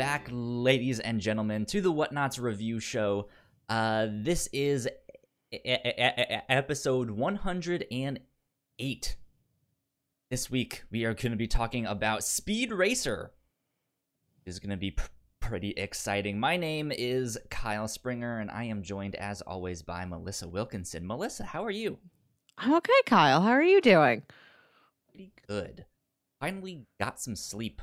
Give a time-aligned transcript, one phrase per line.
[0.00, 3.28] back, ladies and gentlemen, to the Whatnauts review show.
[3.68, 4.88] Uh, this is
[5.52, 9.16] e- e- e- episode 108.
[10.30, 13.32] This week, we are going to be talking about Speed Racer.
[14.46, 16.40] This is going to be pr- pretty exciting.
[16.40, 21.06] My name is Kyle Springer, and I am joined, as always, by Melissa Wilkinson.
[21.06, 21.98] Melissa, how are you?
[22.56, 23.42] I'm okay, Kyle.
[23.42, 24.22] How are you doing?
[25.10, 25.84] Pretty good.
[26.40, 27.82] Finally got some sleep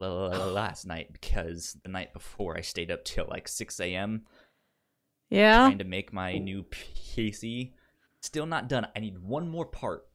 [0.00, 4.22] last night because the night before I stayed up till like 6 a.m.
[5.30, 5.66] Yeah.
[5.66, 7.72] trying to make my new PC.
[8.20, 8.86] Still not done.
[8.96, 10.06] I need one more part.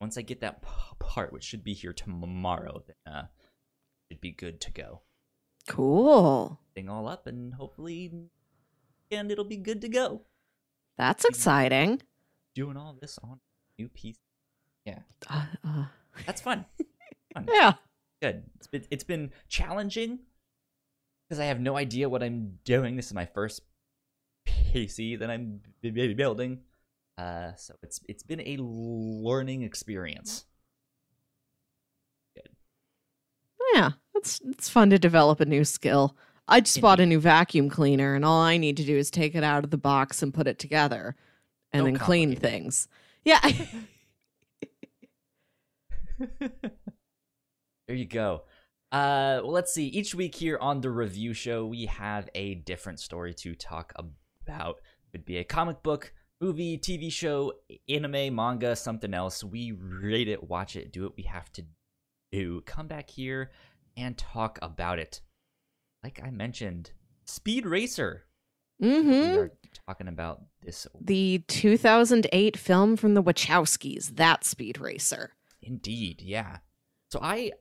[0.00, 3.22] Once I get that p- part, which should be here tomorrow, then uh,
[4.10, 5.02] should be good to go.
[5.68, 6.60] Cool.
[6.74, 8.12] Thing all up, and hopefully,
[9.10, 10.22] and it'll be good to go.
[10.98, 12.02] That's exciting.
[12.54, 13.40] Doing all this on
[13.78, 14.16] new PC.
[15.30, 15.84] Uh, uh,
[16.26, 16.66] That's fun.
[17.34, 17.48] fun.
[17.50, 17.74] yeah.
[18.24, 18.44] Good.
[18.56, 20.20] It's been it's been challenging
[21.28, 22.96] because I have no idea what I'm doing.
[22.96, 23.60] This is my first
[24.48, 26.60] PC that I'm building.
[27.18, 30.46] Uh, so it's it's been a learning experience.
[32.34, 32.48] Good.
[33.74, 33.90] Yeah.
[34.14, 36.16] It's it's fun to develop a new skill.
[36.48, 39.34] I just bought a new vacuum cleaner, and all I need to do is take
[39.34, 41.14] it out of the box and put it together,
[41.72, 42.88] and So then clean things.
[43.22, 43.46] Yeah.
[47.86, 48.42] There you go.
[48.92, 49.86] Uh, well, let's see.
[49.86, 54.76] Each week here on the review show, we have a different story to talk about.
[54.78, 57.52] It would be a comic book, movie, TV show,
[57.88, 59.42] anime, manga, something else.
[59.42, 61.64] We rate it, watch it, do what we have to
[62.32, 62.62] do.
[62.62, 63.50] Come back here
[63.96, 65.20] and talk about it.
[66.02, 66.92] Like I mentioned,
[67.24, 68.24] Speed Racer.
[68.82, 69.10] Mm-hmm.
[69.10, 69.52] We are
[69.86, 75.32] talking about this The 2008 film from the Wachowskis, that Speed Racer.
[75.62, 76.58] Indeed, yeah.
[77.10, 77.52] So I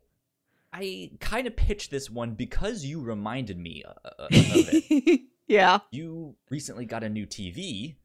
[0.73, 5.21] I kind of pitched this one because you reminded me uh, uh, of it.
[5.47, 5.79] yeah.
[5.91, 7.95] You recently got a new TV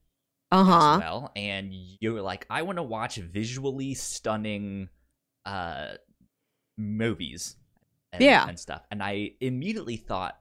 [0.52, 0.96] Uh huh.
[1.00, 4.90] well, and you were like, I want to watch visually stunning
[5.46, 5.92] uh
[6.76, 7.56] movies
[8.12, 8.46] and, Yeah.
[8.48, 8.82] and stuff.
[8.90, 10.38] And I immediately thought,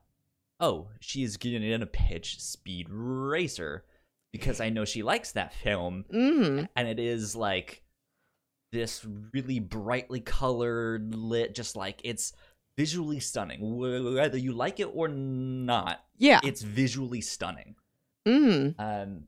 [0.60, 3.84] oh, she's going to need a pitch Speed Racer
[4.32, 6.64] because I know she likes that film Mm-hmm.
[6.76, 7.82] and it is like
[8.72, 12.32] this really brightly colored lit just like it's
[12.76, 13.76] visually stunning.
[14.14, 16.40] Whether you like it or not Yeah.
[16.44, 17.74] it's visually stunning.
[18.26, 18.78] Mm-hmm.
[18.80, 19.24] um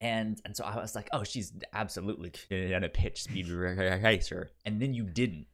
[0.00, 4.50] and and so i was like oh she's absolutely gonna pitch speed racer.
[4.64, 5.46] And then you didn't.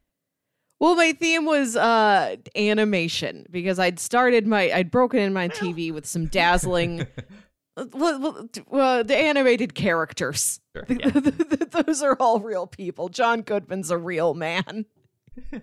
[0.79, 5.93] Well, my theme was uh animation because I'd started my I'd broken in my TV
[5.93, 7.07] with some dazzling
[7.93, 10.61] well, well, the animated characters.
[10.75, 11.11] Sure, yeah.
[11.11, 13.09] Those are all real people.
[13.09, 14.87] John Goodman's a real man.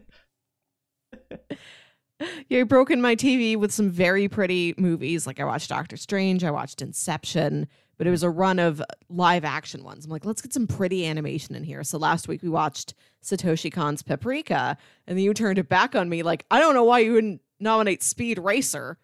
[2.49, 5.25] yeah, I broke in my TV with some very pretty movies.
[5.25, 9.43] Like I watched Doctor Strange, I watched Inception, but it was a run of live
[9.43, 10.05] action ones.
[10.05, 11.83] I'm like, let's get some pretty animation in here.
[11.83, 12.93] So last week we watched
[13.23, 16.83] Satoshi Kon's Paprika, and then you turned it back on me like, I don't know
[16.83, 18.97] why you wouldn't nominate Speed Racer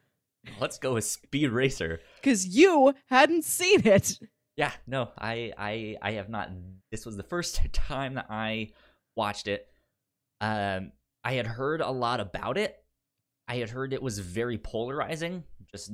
[0.59, 1.99] let's go with speed racer.
[2.21, 4.19] Because you hadn't seen it.
[4.57, 6.49] yeah no i i i have not.
[6.91, 8.71] This was the first time that i
[9.15, 9.67] watched it.
[10.41, 10.91] Um
[11.23, 12.75] i had heard a lot about it.
[13.47, 15.91] I had heard it was very polarizing just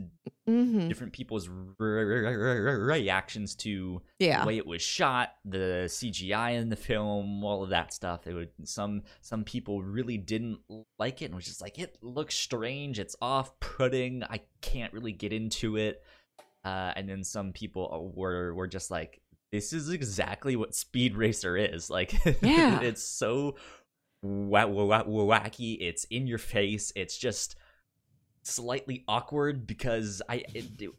[0.47, 0.87] Mm-hmm.
[0.89, 4.41] different people's re- re- re- re- reactions to Yeah.
[4.41, 8.27] the way it was shot, the CGI in the film, all of that stuff.
[8.27, 10.59] It would some some people really didn't
[10.99, 14.23] like it and was just like it looks strange, it's off-putting.
[14.23, 16.03] I can't really get into it.
[16.63, 19.21] Uh, and then some people were were just like,
[19.51, 21.89] this is exactly what Speed Racer is.
[21.95, 22.13] Like,
[22.43, 22.81] Yeah.
[22.81, 23.55] it's so
[24.21, 25.77] wa- wa- wa- wacky.
[25.81, 26.91] It's in your face.
[26.95, 27.55] It's just
[28.45, 30.89] slightly awkward because I it, it,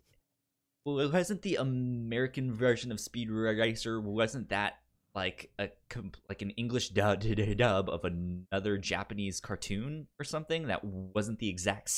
[0.84, 4.74] well, it wasn't the American version of Speed Racer wasn't that
[5.14, 5.68] like a
[6.28, 7.20] like an English dub
[7.56, 11.88] dub of another Japanese cartoon or something that wasn't the exact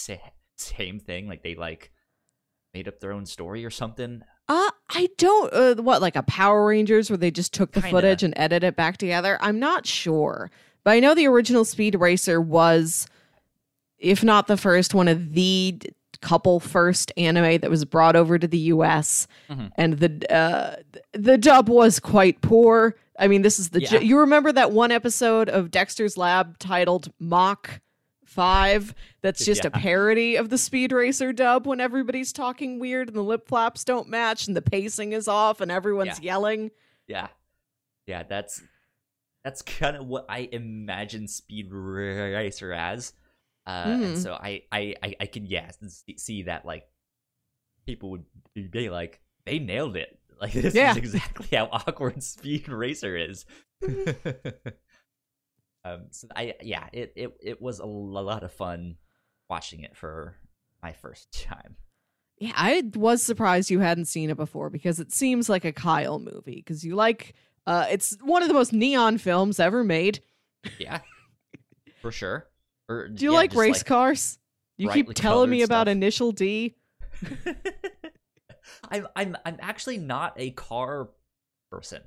[0.57, 1.91] same thing like they like
[2.75, 5.53] made up their own story or something Uh, I don't.
[5.53, 7.95] Uh, what, like a Power Rangers where they just took the Kinda.
[7.97, 9.37] footage and edited it back together?
[9.43, 10.51] I'm not sure.
[10.85, 13.07] But I know the original Speed Racer was,
[13.99, 15.79] if not the first, one of the
[16.21, 19.29] couple first anime that was brought over to the US.
[19.49, 19.71] Mhm.
[19.77, 20.77] And the uh,
[21.13, 22.97] the dub was quite poor.
[23.19, 23.81] I mean, this is the.
[23.81, 23.89] Yeah.
[23.91, 27.81] j you remember that one episode of Dexter's Lab titled Mock
[28.25, 33.17] 5 that's just a parody of the Speed Racer dub when everybody's talking weird and
[33.17, 36.71] the lip flaps don't match and the pacing is off and everyone's yelling.
[37.07, 37.29] Yeah,
[38.07, 38.63] yeah, that's
[39.45, 43.15] that's kind of what I imagine Speed Racer as.
[43.69, 44.05] Uh, Mhm.
[44.05, 46.85] And so I, I, I, I can yeah see- see that like
[47.87, 48.25] people would
[48.71, 50.19] be like they nailed it.
[50.41, 50.93] Like this Yeah.
[50.93, 53.45] is exactly how awkward Speed Racer is.
[55.85, 58.97] um, so I yeah it, it it was a lot of fun
[59.51, 60.37] watching it for
[60.83, 61.77] my first time.
[62.39, 66.21] Yeah, I was surprised you hadn't seen it before because it seems like a Kyle
[66.21, 67.35] movie because you like
[67.67, 70.21] uh it's one of the most neon films ever made.
[70.79, 71.01] Yeah,
[72.01, 72.47] for sure.
[72.89, 74.39] Or, Do you yeah, like just, race cars?
[74.79, 75.93] You keep telling me colored about stuff.
[75.93, 76.77] Initial D.
[78.91, 81.09] I'm I'm I'm actually not a car
[81.71, 82.01] person.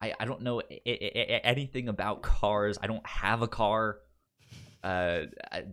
[0.00, 2.78] I I don't know I- I- I- anything about cars.
[2.80, 3.98] I don't have a car.
[4.82, 5.64] Uh, I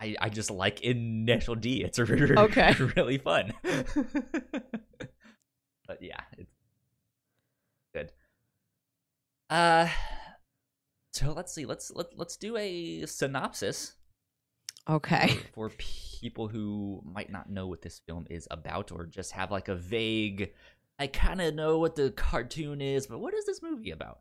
[0.00, 1.82] I, I just like Initial D.
[1.82, 2.72] It's really, Okay.
[2.96, 3.52] really fun.
[5.86, 6.52] but yeah, it's
[7.94, 8.12] good.
[9.50, 9.88] Uh,
[11.18, 11.64] so let's see.
[11.66, 13.94] Let's let let's do a synopsis
[14.88, 15.38] Okay.
[15.54, 19.68] for people who might not know what this film is about or just have like
[19.68, 20.52] a vague
[21.00, 24.18] I kind of know what the cartoon is, but what is this movie about?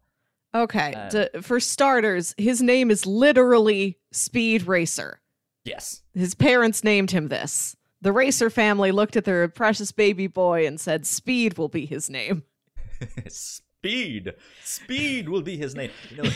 [0.54, 0.94] Okay.
[0.94, 5.20] Uh, D- for starters, his name is literally Speed Racer.
[5.66, 6.04] Yes.
[6.14, 7.76] His parents named him this.
[8.02, 12.10] The Racer family looked at their precious baby boy and said Speed will be his
[12.12, 12.44] name.
[13.28, 14.34] Speed.
[14.64, 15.92] Speed will be his name.
[16.12, 16.30] You know,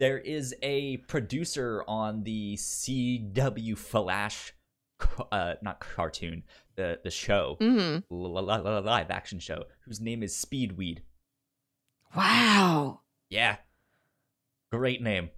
[0.00, 4.54] there is a producer on the CW Flash
[5.30, 6.42] uh not cartoon,
[6.76, 11.02] the the show, hmm live action show whose name is Speed Weed.
[12.16, 13.00] Wow.
[13.30, 13.56] Yeah.
[14.72, 15.30] Great name.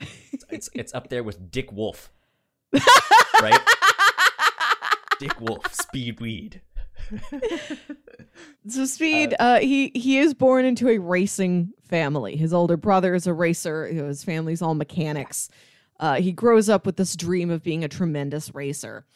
[0.00, 2.10] It's, it's it's up there with Dick Wolf.
[3.40, 3.60] Right?
[5.18, 6.60] Dick Wolf, Speedweed.
[8.68, 12.36] So Speed, uh, he he is born into a racing family.
[12.36, 13.86] His older brother is a racer.
[13.86, 15.48] His family's all mechanics.
[16.00, 19.06] Uh, he grows up with this dream of being a tremendous racer,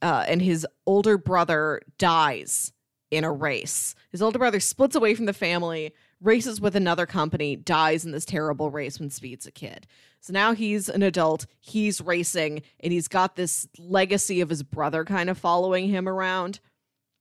[0.00, 2.72] uh, and his older brother dies
[3.10, 3.94] in a race.
[4.10, 8.24] His older brother splits away from the family, races with another company, dies in this
[8.24, 9.86] terrible race when Speed's a kid.
[10.20, 11.46] So now he's an adult.
[11.60, 16.60] He's racing, and he's got this legacy of his brother kind of following him around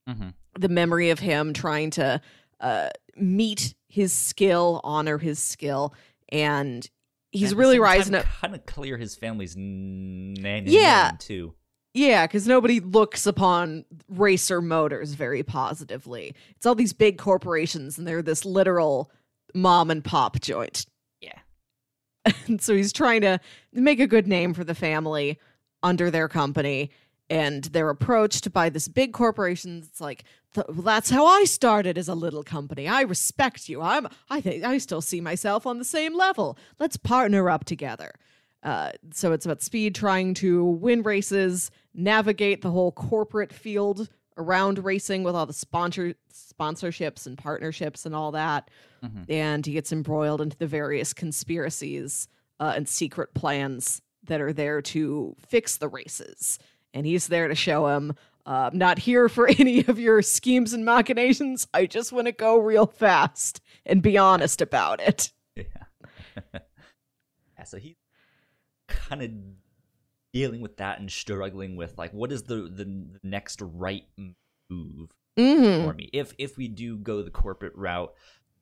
[0.08, 0.30] mm-hmm.
[0.60, 2.22] the memory of him trying to
[2.60, 5.94] uh, meet his skill, honor his skill,
[6.30, 6.90] and
[7.32, 8.26] he's really rising up.
[8.42, 11.12] Kind of clear his family's name Yeah.
[11.20, 11.54] too.
[11.94, 16.34] Yeah, because nobody looks upon racer motors very positively.
[16.56, 19.12] It's all these big corporations, and they're this literal
[19.54, 20.86] mom and pop joint.
[21.20, 21.40] Yeah.
[22.48, 23.40] and so he's trying to
[23.74, 25.38] make a good name for the family
[25.84, 26.92] under their company
[27.32, 30.24] and they're approached by this big corporation it's like
[30.56, 32.88] well, that's how i started as a little company.
[32.88, 33.82] I respect you.
[33.82, 36.58] I'm i think i still see myself on the same level.
[36.80, 38.12] Let's partner up together.
[38.64, 44.08] Uh, so it's about speed trying to win races navigate the whole corporate field
[44.38, 48.70] around racing with all the sponsor sponsorships and partnerships and all that.
[49.04, 49.26] Mhm.
[49.30, 52.28] and he gets embroiled into the various conspiracies
[52.60, 56.60] uh, and secret plans that are there to fix the races.
[56.94, 58.14] And he's there to show him,
[58.46, 61.68] uh, I'm not here for any of your schemes and machinations.
[61.74, 65.32] I just want to go real fast and be honest about it.
[65.56, 65.64] Yeah.
[66.54, 67.64] yeah.
[67.66, 67.96] So he's
[68.88, 69.32] kind of
[70.34, 74.04] dealing with that and struggling with like what is the the next right
[74.70, 75.88] move Mm-hmm.
[75.88, 76.10] for me.
[76.12, 78.14] If if we do go the corporate route,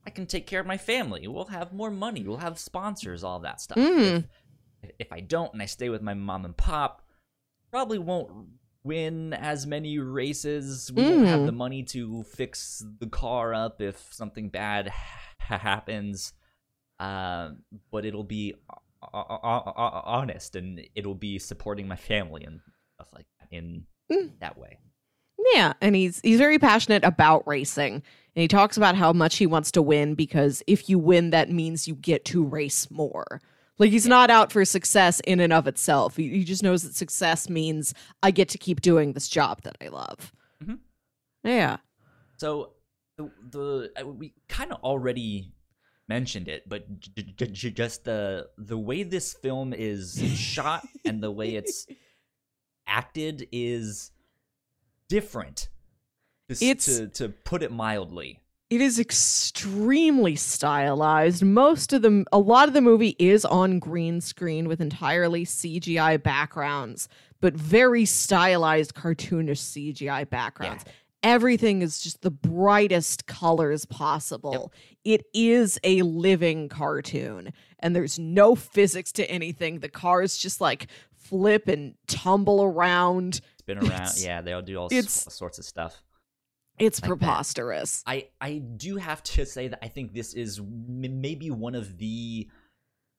[0.06, 1.28] I can take care of my family.
[1.28, 2.24] We'll have more money.
[2.24, 3.78] We'll have sponsors, all that stuff.
[3.80, 4.26] Mhm.
[4.84, 7.02] If, if I don't and I stay with my mom and pop,
[7.72, 8.30] probably won't
[8.84, 10.92] win as many races.
[10.94, 11.58] We won't have the hmm.
[11.58, 14.88] money to fix the car up if something bad
[15.40, 16.34] ha- happens.
[17.00, 17.52] Uh,
[17.92, 22.60] but it'll be o- o- o- honest and it'll be supporting my family and
[22.96, 24.32] stuff like that in Mm.
[24.40, 24.80] that way.
[25.54, 27.94] Yeah, and he's he's very passionate about racing.
[28.36, 31.50] And he talks about how much he wants to win because if you win that
[31.50, 33.42] means you get to race more.
[33.80, 36.18] Like he's not out for success in and of itself.
[36.18, 39.78] He, he just knows that success means I get to keep doing this job that
[39.82, 40.34] I love.
[40.64, 40.80] Mhm.
[41.44, 41.78] Yeah.
[42.38, 42.74] So
[43.18, 45.54] the the uh, we kind of already
[46.10, 51.24] mentioned it, but j- j- j- just the the way this film is shot and
[51.24, 51.88] the way it's
[52.88, 54.12] acted is
[55.08, 55.70] different.
[56.50, 58.42] It's- to to put it mildly.
[58.70, 61.44] It is extremely stylized.
[61.44, 66.22] Most of the a lot of the movie is on green screen with entirely CGI
[66.22, 67.10] backgrounds,
[67.42, 69.60] but very stylized cartoonish
[69.96, 70.84] CGI backgrounds.
[71.24, 74.72] Everything is just the brightest colors possible.
[75.04, 79.80] It is a living cartoon and there's no physics to anything.
[79.80, 83.42] The cars just like flip and tumble around.
[83.58, 83.92] Spin around.
[83.92, 86.02] It's- yeah, they'll do all s- sorts of stuff.
[86.80, 87.18] It's Like that.
[87.18, 88.04] preposterous.
[88.08, 91.98] I I do have to say that I think this is m- maybe one of
[91.98, 92.48] the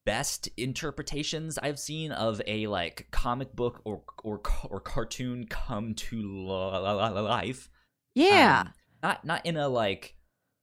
[0.06, 6.16] best interpretations I've seen of a like comic book or or or cartoon come to
[6.16, 7.68] li- life.
[8.14, 8.62] Yeah.
[8.66, 10.16] Um, not not in a like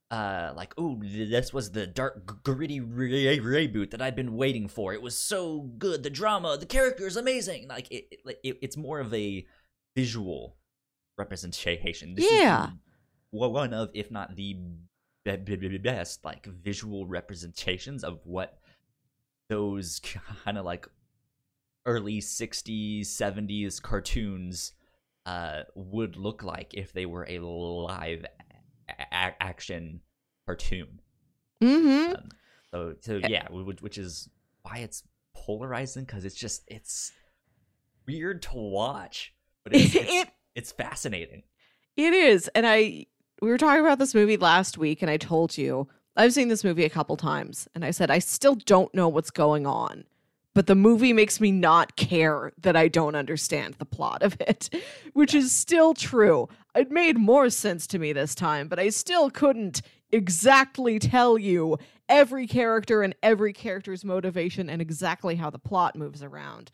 [0.09, 4.93] uh like oh this was the dark gritty re- reboot that I've been waiting for.
[4.93, 6.01] It was so good.
[6.03, 7.67] The drama, the characters amazing.
[7.67, 9.45] Like it, it, it it's more of a
[9.95, 10.57] visual
[11.17, 12.15] representation.
[12.15, 12.69] This is Yeah.
[13.31, 14.55] One of if not the
[15.23, 18.59] be- be- be- best like visual representations of what
[19.49, 19.99] those
[20.43, 20.87] kind of like
[21.85, 24.73] early 60s 70s cartoons
[25.25, 28.25] uh, would look like if they were a live
[28.89, 30.01] a- action
[30.45, 31.01] cartoon.
[31.61, 32.15] mm-hmm.
[32.15, 32.29] Um,
[32.71, 34.29] so, so yeah, which, which is
[34.63, 35.03] why it's
[35.33, 37.11] polarizing because it's just it's
[38.07, 41.43] weird to watch, but it's it's, it it's fascinating.
[41.95, 42.47] It is.
[42.49, 43.07] And I
[43.41, 46.63] we were talking about this movie last week and I told you I've seen this
[46.63, 50.05] movie a couple times and I said I still don't know what's going on.
[50.55, 54.73] But the movie makes me not care that I don't understand the plot of it,
[55.13, 56.49] which is still true.
[56.73, 61.77] It made more sense to me this time, but I still couldn't exactly tell you
[62.09, 66.71] every character and every character's motivation and exactly how the plot moves around.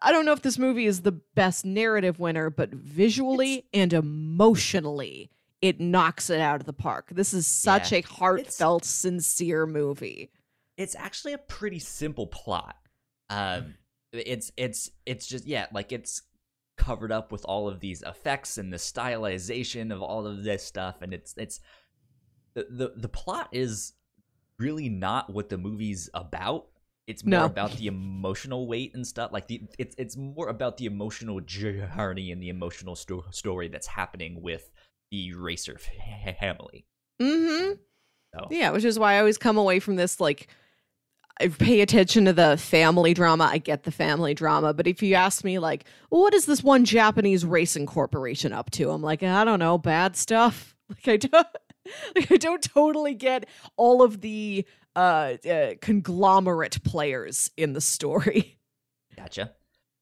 [0.00, 5.28] I don't know if this movie is the best narrative winner, but visually and emotionally,
[5.62, 7.08] it knocks it out of the park.
[7.12, 7.98] This is such Yeah.
[7.98, 10.30] a heartfelt, sincere movie.
[10.76, 12.76] It's actually a pretty simple plot.
[13.30, 13.76] Um,
[14.12, 16.22] it's it's it's just yeah, like it's
[16.76, 21.00] covered up with all of these effects and the stylization of all of this stuff,
[21.00, 21.60] and it's it's
[22.54, 23.92] the the, the plot is
[24.58, 26.66] really not what the movie's about.
[27.06, 27.44] It's more No.
[27.46, 29.32] about the emotional weight and stuff.
[29.32, 33.86] Like the it's it's more about the emotional journey and the emotional sto- story that's
[33.88, 34.70] happening with
[35.12, 35.78] the racer
[36.40, 36.86] family.
[37.20, 37.74] Mm-hmm.
[38.34, 40.48] So Yeah, which is why I always come away from this like
[41.40, 43.44] I pay attention to the family drama.
[43.44, 46.62] I get the family drama, but if you ask me like, well, what is this
[46.62, 48.90] one Japanese racing corporation up to?
[48.90, 50.74] I'm like, I don't know, bad stuff.
[51.06, 51.46] Like I don't
[52.14, 58.58] like I don't totally get all of the uh, uh conglomerate players in the story.
[59.16, 59.52] Gotcha.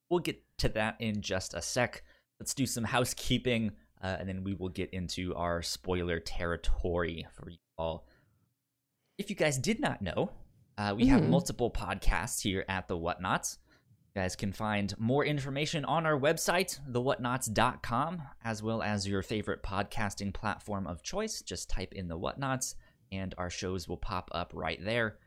[0.09, 2.03] We'll get to that in just a sec.
[2.41, 7.49] Let's do some housekeeping, uh, and then we will get into our spoiler territory for
[7.49, 8.07] you all.
[9.17, 10.31] If you guys did not know,
[10.77, 11.29] uh, we have Mhm.
[11.29, 13.57] multiple podcasts here at the Whatnauts.
[14.15, 19.63] You guys can find more information on our website, thewhatnauts.com, as well as your favorite
[19.63, 21.41] podcasting platform of choice.
[21.41, 22.75] Just type in the Whatnauts,
[23.11, 25.17] and our shows will pop up right there.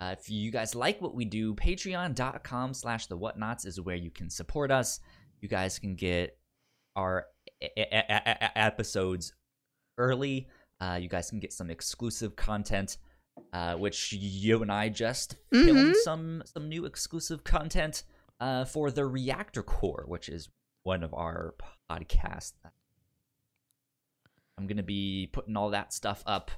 [0.00, 4.10] Uh, if you guys like what we do, patreon.com slash the whatnauts is where you
[4.10, 4.98] can support us.
[5.40, 6.36] You guys can get
[6.96, 7.26] our
[7.76, 9.32] episodes
[9.98, 10.48] early.
[10.80, 12.98] Uh, you guys can get some exclusive content,
[13.52, 16.02] uh, which you and I just filmed Mhm.
[16.02, 18.02] some some new exclusive content
[18.40, 20.48] uh, for the Reactor Core, which is
[20.82, 21.54] one of our
[21.90, 22.52] podcasts.
[24.58, 26.50] I'm gonna be putting all that stuff up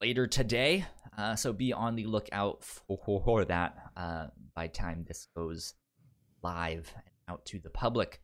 [0.00, 0.86] later today,
[1.16, 5.74] uh, so be on the lookout for that uh, by time this goes
[6.42, 6.92] live
[7.28, 8.20] out to the public.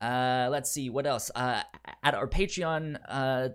[0.00, 1.30] Uh, let's see what else.
[1.34, 1.62] Uh,
[2.02, 3.48] at our Patreon, uh,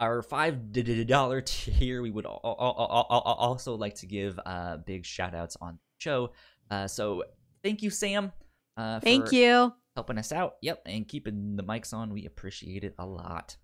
[0.00, 0.72] our five
[1.06, 5.04] dollar tier, we would al- al- al- al- al- also like to give uh, big
[5.06, 6.32] shout outs on the show.
[6.70, 7.24] Uh, so
[7.62, 8.32] thank you, Sam.
[8.76, 9.72] Uh, Thank for you.
[9.96, 10.54] helping us out.
[10.62, 12.12] Yep, and keeping the mics on.
[12.12, 13.56] We appreciate it a lot.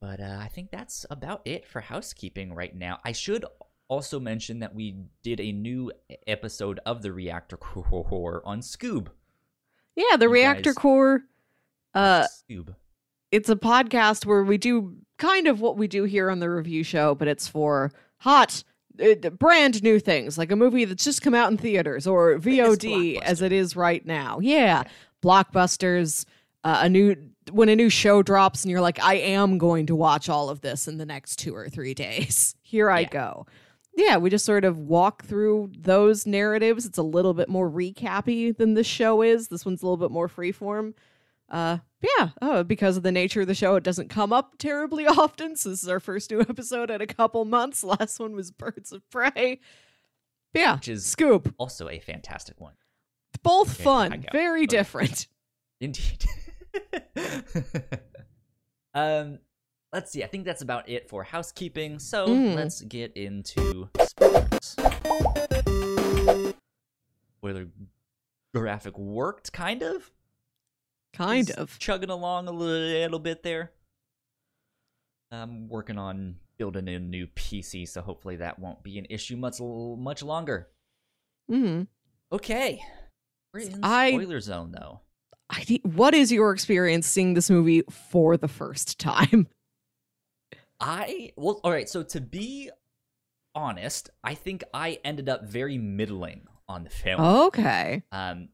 [0.00, 2.98] But uh, I think that's about it for housekeeping right now.
[3.04, 3.44] I should
[3.86, 5.92] also mention that we did a new
[6.26, 9.08] episode of the Reactor Core on Scoob.
[9.96, 11.22] Yeah, the You Reactor guys- Core
[11.94, 12.26] uh
[13.30, 16.82] it's a podcast where we do kind of what we do here on the review
[16.82, 18.62] show, but it's for hot,
[19.02, 23.18] uh, brand new things, like a movie that's just come out in theaters or VOD
[23.22, 24.38] as it is right now.
[24.40, 24.84] Yeah,
[25.22, 26.24] blockbusters,
[26.64, 27.16] uh, a new
[27.50, 30.60] when a new show drops, and you're like, I am going to watch all of
[30.60, 32.54] this in the next two or three days.
[32.62, 33.08] Here I Yeah.
[33.08, 33.46] go.
[33.94, 36.86] Yeah, we just sort of walk through those narratives.
[36.86, 39.48] It's a little bit more recappy than this show is.
[39.48, 40.94] This one's a little bit more freeform.
[41.50, 41.78] Uh,
[42.18, 45.56] yeah, oh, because of the nature of the show, it doesn't come up terribly often.
[45.56, 47.84] So this is our first new episode in a couple months.
[47.84, 49.60] Last one was Birds of Prey.
[50.54, 51.52] Yeah, Which is Scoob.
[51.58, 52.74] also a fantastic one.
[53.42, 54.66] Both fun, very Okay.
[54.66, 55.26] different.
[55.80, 56.24] Indeed.
[58.94, 59.38] um,
[59.92, 60.22] let's see.
[60.24, 61.98] I think that's about it for housekeeping.
[61.98, 62.54] So Mm.
[62.56, 64.76] let's get into spoilers.
[67.38, 67.66] spoiler
[68.54, 70.10] graphic worked, kind of.
[71.12, 71.78] Kind Just of.
[71.78, 73.72] chugging along a little bit there.
[75.30, 79.60] I'm working on building a new PC, so hopefully that won't be an issue much
[79.60, 80.68] much longer.
[81.50, 81.82] hmm
[82.30, 82.80] Okay,
[83.52, 85.00] we're in I- spoiler zone though.
[85.50, 89.48] I what is your experience seeing this movie for the first time?
[90.82, 91.88] I well, all right.
[91.88, 92.70] So to be
[93.54, 97.20] honest, I think I ended up very middling on the film.
[97.20, 98.02] Okay.
[98.12, 98.48] Um,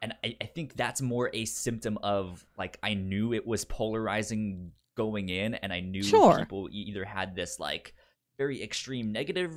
[0.00, 4.72] and I, I think that's more a symptom of like I knew it was polarizing
[4.96, 6.38] going in, and I knew Sure.
[6.38, 7.94] people either had this like
[8.38, 9.52] very extreme negative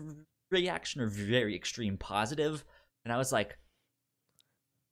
[0.51, 2.63] reaction or very extreme positive,
[3.03, 3.57] and I was like,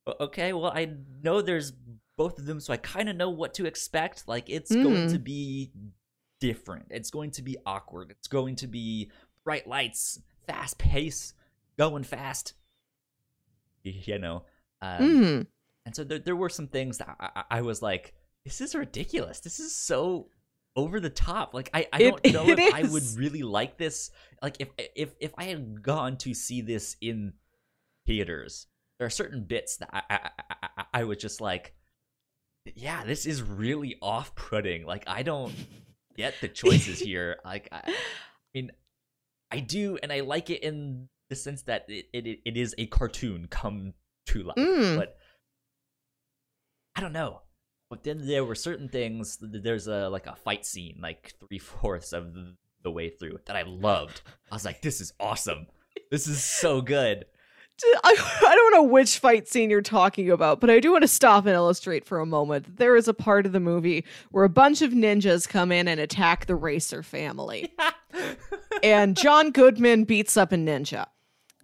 [0.08, 1.72] "O- okay, well I know there's
[2.18, 4.28] both of them, so I kind of know what to expect.
[4.28, 5.12] Like it's going Mhm.
[5.12, 5.72] to be
[6.48, 6.88] different.
[6.90, 8.12] It's going to be awkward.
[8.12, 9.10] It's going to be
[9.46, 11.34] bright lights, fast pace,
[11.78, 12.54] going fast.
[13.84, 14.44] You know.
[14.82, 15.42] Um, hmm
[15.86, 18.14] and so there, there were some things that I, I, was like,
[18.46, 19.42] this is ridiculous.
[19.42, 20.30] This is so
[20.78, 21.54] over the top.
[21.54, 24.10] Like I, I It- don't know if I would really like this.
[24.42, 27.34] Like if if if I had gone to see this in
[28.08, 31.74] theaters, there are certain bits that I I, I, I- I was just like,
[32.76, 34.86] yeah, this is really off-putting.
[34.86, 35.54] Like I don't
[36.16, 37.38] get the choices here.
[37.44, 37.94] Like I, I
[38.54, 38.72] mean,
[39.52, 42.86] I do, and I like it in the sense that it, it, it is a
[42.88, 43.94] cartoon come
[44.28, 44.58] to life.
[44.58, 44.98] Mm.
[44.98, 45.18] But
[46.96, 47.42] I don't know.
[47.90, 49.38] But then there were certain things.
[49.42, 53.56] There's a like a fight scene, like three fourths of the, the way through, that
[53.56, 54.22] I loved.
[54.52, 55.68] I was like, this is awesome.
[56.10, 57.26] This is so good.
[58.04, 61.08] I, I don't know which fight scene you're talking about, but I do want to
[61.08, 62.78] stop and illustrate for a moment.
[62.78, 66.00] There is a part of the movie where a bunch of ninjas come in and
[66.00, 67.74] attack the Racer family.
[68.84, 71.08] and John Goodman beats up a ninja.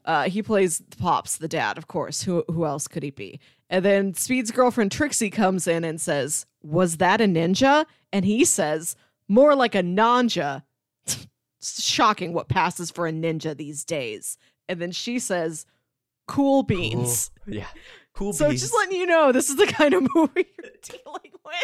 [0.06, 2.24] Uh, he plays Pops, the dad, of course.
[2.24, 3.40] Who who else could he be?
[3.70, 8.44] And then Speed's girlfriend Trixie comes in and says, "Was that a ninja?" And he
[8.44, 8.96] says,
[9.28, 10.64] "More like a nanja."
[11.62, 14.38] Shocking what passes for a ninja these days.
[14.70, 15.66] And then she says,
[16.30, 17.56] "Cool beans." Cool.
[17.56, 17.68] Yeah.
[18.14, 18.62] Cool beans So beans.
[18.62, 21.56] just letting you know, this is the kind of movie you're dealing with.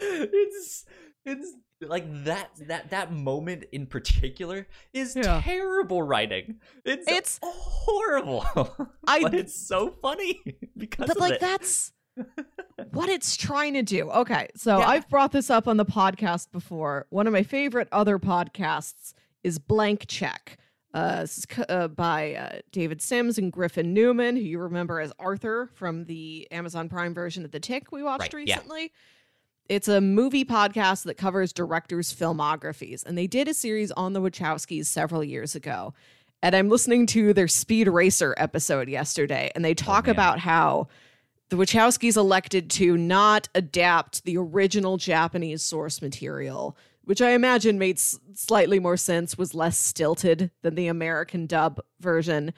[0.00, 0.84] it's
[1.24, 5.40] it's like that that that moment in particular is Yeah.
[5.42, 6.60] terrible writing.
[6.84, 8.44] It's It's- horrible.
[9.06, 10.40] I- but it's so funny
[10.76, 11.40] because but like it.
[11.40, 11.92] that's
[12.92, 14.10] what it's trying to do.
[14.10, 14.86] Okay, so Yeah.
[14.88, 17.06] I've brought this up on the podcast before.
[17.10, 20.58] One of my favorite other podcasts is Blank Check.
[20.94, 25.00] Uh, this is c- uh, by uh, David Sims and Griffin Newman, who you remember
[25.00, 28.54] as Arthur from the Amazon Prime version of The Tick we watched Right, yeah.
[28.56, 28.92] recently.
[29.68, 34.20] It's a movie podcast that covers directors' filmographies, and they did a series on the
[34.20, 35.92] Wachowskis several years ago.
[36.42, 40.14] And I'm listening to their Speed Racer episode yesterday, and they talk man.
[40.14, 40.88] about how
[41.50, 46.76] the Wachowskis elected to not adapt the original Japanese source material,
[47.08, 51.80] which I imagine made s- slightly more sense, was less stilted than the American dub
[52.00, 52.52] version.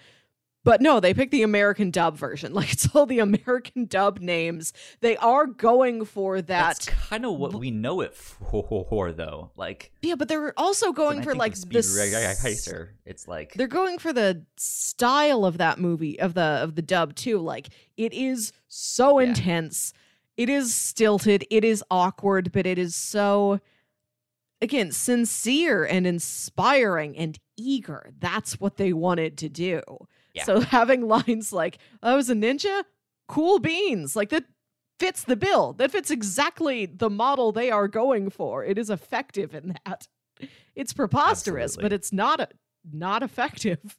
[0.64, 2.52] But no, they picked the American dub version.
[2.60, 4.72] Like it's all the American dub names.
[5.00, 6.46] They are going for that.
[6.48, 9.52] That's kind of what we know it for, though.
[9.56, 11.96] Like yeah, but they're also going for like this.
[11.96, 16.82] Racer, it's like They're going for the style of that movie of the of the
[16.82, 17.38] dub too.
[17.38, 19.28] Like it is so Yeah.
[19.28, 19.92] intense.
[20.36, 21.46] It is stilted.
[21.50, 23.60] It is awkward, but it is so
[24.62, 28.10] again sincere and inspiring and eager.
[28.18, 29.82] That's what they wanted to do.
[30.34, 30.44] Yeah.
[30.44, 32.84] So having lines like "I was a ninja,"
[33.28, 34.44] cool beans, like that
[34.98, 35.72] fits the bill.
[35.72, 38.64] That fits exactly the model they are going for.
[38.64, 40.08] It is effective in that.
[40.74, 42.48] It's preposterous, but it's not a,
[42.90, 43.98] not effective.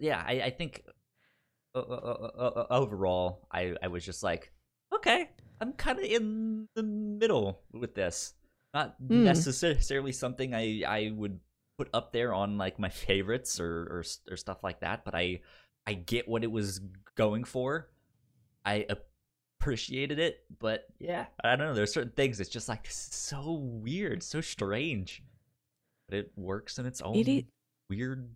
[0.00, 0.82] yeah, I, I think
[1.74, 4.52] uh, uh, uh, overall, I, I was just like,
[4.94, 8.34] okay, I'm kind of in the middle with this.
[8.74, 9.22] Not Hmm.
[9.24, 11.38] necessarily something I, I would
[11.78, 15.40] put up there on like my favorites or, or or stuff like that, but I
[15.86, 16.80] I get what it was
[17.14, 17.88] going for.
[18.64, 18.86] I
[19.60, 21.74] appreciated it, but yeah, I don't know.
[21.74, 22.40] There's certain things.
[22.40, 25.22] It's just like this is so weird, so strange,
[26.08, 27.46] but it works in its own It i-
[27.90, 28.34] weird,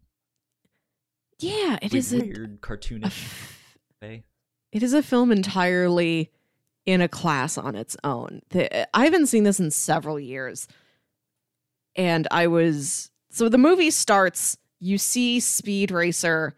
[1.40, 3.52] Yeah, it we- is a, weird cartoonish
[4.02, 4.24] way.
[4.72, 6.30] it is a film entirely
[6.88, 8.40] in a class on its own.
[8.94, 10.66] I haven't seen this in several years.
[11.94, 16.56] And I was so the movie starts, you see Speed Racer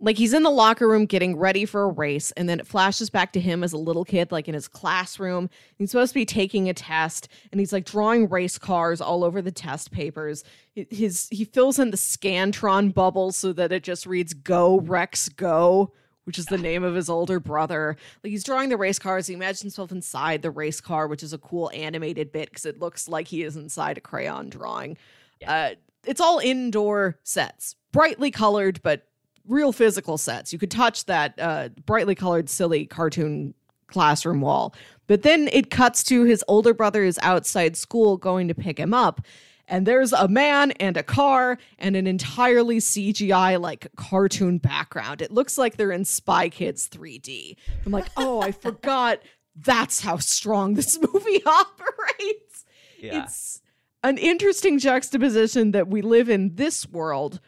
[0.00, 3.08] like he's in the locker room getting ready for a race and then it flashes
[3.08, 6.24] back to him as a little kid like in his classroom he's supposed to be
[6.24, 11.26] taking a test and he's like drawing race cars all over the test papers his
[11.32, 15.92] he fills in the scantron bubble so that it just reads go rex go
[16.28, 19.34] which is the name of his older brother like he's drawing the race cars he
[19.34, 23.08] imagines himself inside the race car which is a cool animated bit because it looks
[23.08, 24.96] like he is inside a crayon drawing
[25.40, 25.52] yeah.
[25.52, 25.74] uh,
[26.06, 29.08] it's all indoor sets brightly colored but
[29.48, 30.52] real physical sets.
[30.52, 33.54] You could touch that uh, brightly colored, silly cartoon
[33.88, 34.74] classroom wall.
[35.06, 38.92] But then it cuts to his older brother is outside school going to pick him
[38.92, 39.22] up.
[39.68, 45.20] And there's a man and a car and an entirely CGI like cartoon background.
[45.20, 47.56] It looks like they're in Spy Kids 3D.
[47.84, 49.20] I'm like, oh, I forgot
[49.54, 52.64] that's how strong this movie operates.
[52.98, 53.24] Yeah.
[53.24, 53.60] It's
[54.02, 57.40] an interesting juxtaposition that we live in this world,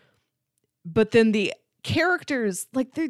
[0.85, 3.09] but then the characters like they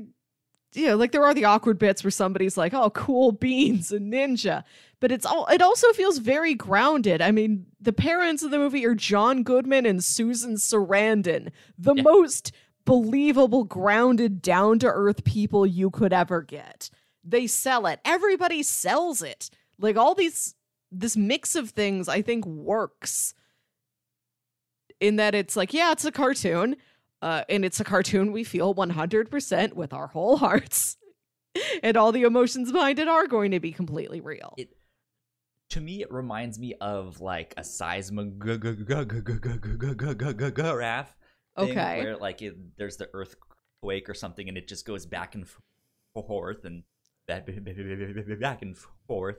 [0.72, 3.98] you know, like there are the awkward bits where somebody's like, "Oh, cool beans, a
[3.98, 4.64] ninja,"
[5.00, 5.46] but it's all.
[5.46, 7.20] It also feels very grounded.
[7.20, 12.02] I mean, the parents of the movie are John Goodman and Susan Sarandon, the yeah.
[12.02, 12.52] most
[12.84, 16.90] believable, grounded, down to earth people you could ever get.
[17.24, 18.00] They sell it.
[18.04, 19.50] Everybody sells it.
[19.78, 20.54] Like all these,
[20.90, 23.34] this mix of things, I think works.
[25.00, 26.76] In that it's like, yeah, it's a cartoon
[27.22, 30.96] uh, and it's a cartoon we feel 100% with our whole hearts.
[31.82, 34.54] and all the emotions behind it are going to be completely real.
[34.56, 34.70] It,
[35.70, 38.66] to me, it reminds me of like a seismograph
[41.58, 42.02] Okay.
[42.02, 45.46] Where like it, there's the earthquake or something and it just goes back and
[46.14, 46.82] forth and
[47.26, 49.38] back and forth.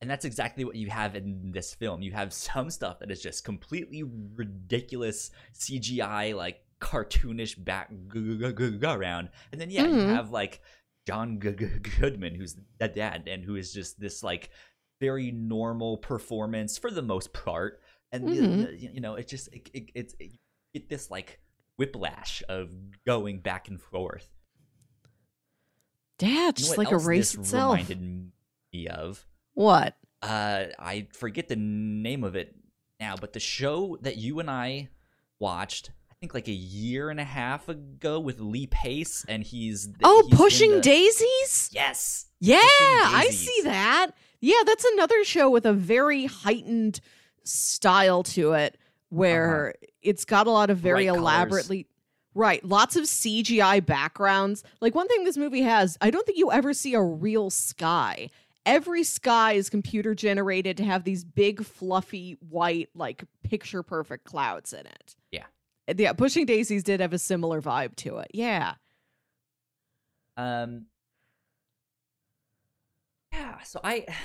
[0.00, 2.02] And that's exactly what you have in this film.
[2.02, 9.70] You have some stuff that is just completely ridiculous CGI, like cartoonish background, and then
[9.70, 9.98] yeah, mm-hmm.
[9.98, 10.60] you have like
[11.06, 14.50] John Goodman, who's the dad, and who is just this like
[15.00, 18.74] very normal performance for the most part, and mm-hmm.
[18.94, 20.32] you know, it just it, it, it's it,
[20.74, 21.40] get this like
[21.78, 22.70] whiplash of
[23.06, 24.28] going back and forth.
[26.18, 27.74] Dad, just you know like a race itself.
[27.74, 28.32] Reminded
[28.72, 29.96] me of what?
[30.20, 32.56] Uh, I forget the name of it
[33.00, 34.88] now, but the show that you and I
[35.40, 35.90] watched
[36.22, 40.38] think like a year and a half ago with Lee Pace, and he's oh he's
[40.38, 40.80] pushing the...
[40.80, 41.68] daisies.
[41.72, 44.12] Yes, yeah, I see that.
[44.40, 47.00] Yeah, that's another show with a very heightened
[47.42, 49.88] style to it, where uh-huh.
[50.00, 51.76] it's got a lot of very Bright elaborately.
[51.82, 51.88] Colors.
[52.34, 54.62] Right, lots of CGI backgrounds.
[54.80, 58.30] Like one thing this movie has, I don't think you ever see a real sky
[58.64, 64.72] every sky is computer generated to have these big fluffy white like picture perfect clouds
[64.72, 65.42] in it yeah
[65.96, 68.30] yeah, Pushing Daisies did have a similar vibe to it.
[68.32, 68.74] Yeah.
[70.36, 70.86] Um.
[73.32, 73.60] Yeah.
[73.62, 74.06] So I.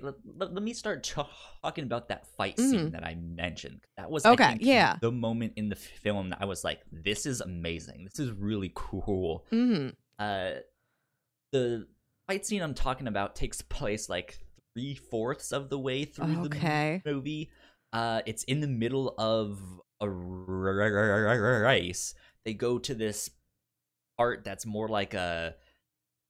[0.00, 2.70] Let, let, let me start talking about that fight mm-hmm.
[2.70, 3.80] scene that I mentioned.
[3.96, 4.50] That was okay.
[4.50, 4.94] Think, yeah.
[5.00, 8.04] The moment in the film that I was like, "This is amazing.
[8.04, 9.88] This is really cool." Mm-hmm.
[10.16, 10.60] Uh,
[11.50, 11.88] the
[12.28, 14.38] fight scene I'm talking about takes place like
[14.74, 17.02] three fourths of the way through okay.
[17.04, 17.50] the movie.
[17.92, 19.60] Uh, it's in the middle of
[20.00, 22.14] a race.
[22.44, 23.30] They go to this
[24.16, 25.56] part that's more like a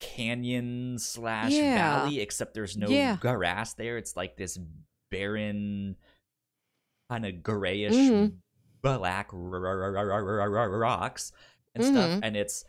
[0.00, 1.74] canyon slash yeah.
[1.74, 3.16] valley, except there's no yeah.
[3.20, 3.98] grass there.
[3.98, 4.58] It's like this
[5.10, 5.96] barren,
[7.10, 8.36] kind of grayish mm-hmm.
[8.82, 11.32] black rocks
[11.74, 11.94] and mm-hmm.
[11.94, 12.64] stuff, and it's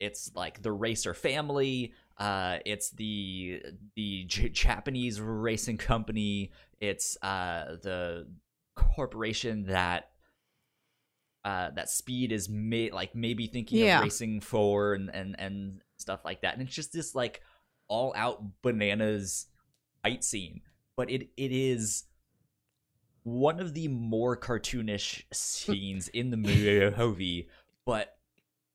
[0.00, 1.92] it's like the racer family.
[2.18, 3.62] Uh, it's the
[3.96, 6.52] the J- Japanese racing company.
[6.80, 8.28] It's uh, the
[8.76, 10.10] corporation that
[11.44, 13.98] uh, that speed is may- like maybe thinking yeah.
[13.98, 16.54] of racing for and, and and stuff like that.
[16.54, 17.42] And it's just this like
[17.88, 19.46] all out bananas
[20.02, 20.60] fight scene.
[20.96, 22.04] But it it is
[23.24, 26.36] one of the more cartoonish scenes in the
[26.92, 27.48] movie
[27.86, 28.16] but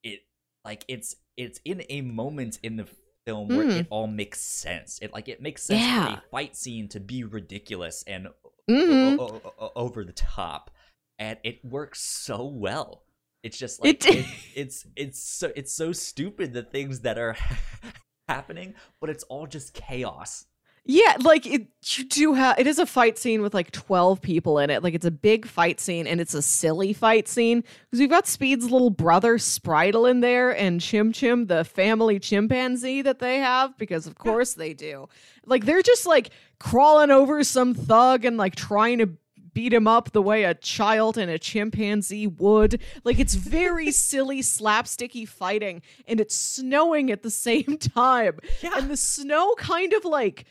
[0.04, 0.21] it
[0.65, 2.88] like it's it's in a moment in the
[3.30, 3.80] film where mm.
[3.82, 5.00] it all makes sense.
[5.02, 6.06] It like it makes sense yeah.
[6.06, 8.28] for a fight scene to be ridiculous and
[8.70, 9.20] mm-hmm.
[9.20, 10.72] o- o- o- over the top,
[11.20, 13.04] and it works so well.
[13.44, 17.38] It's just like it, it, it's it's so it's so stupid the things that are
[18.28, 20.46] happening, but it's all just chaos.
[20.91, 24.58] Yeah, like it you do have it is a fight scene with like 12 people
[24.58, 24.82] in it.
[24.82, 28.25] Like it's a big fight scene and it's a silly fight scene because we've got
[28.25, 33.78] Speed's little brother Spritle in there and Chim Chim, the family chimpanzee that they have
[33.78, 35.08] because of course they do.
[35.45, 39.12] Like they're just like crawling over some thug and like trying to
[39.54, 42.82] beat him up the way a child and a chimpanzee would.
[43.04, 48.39] Like it's very silly, slapsticky fighting, and it's snowing at the same time.
[48.63, 48.71] Yeah.
[48.75, 50.45] And the snow kind of like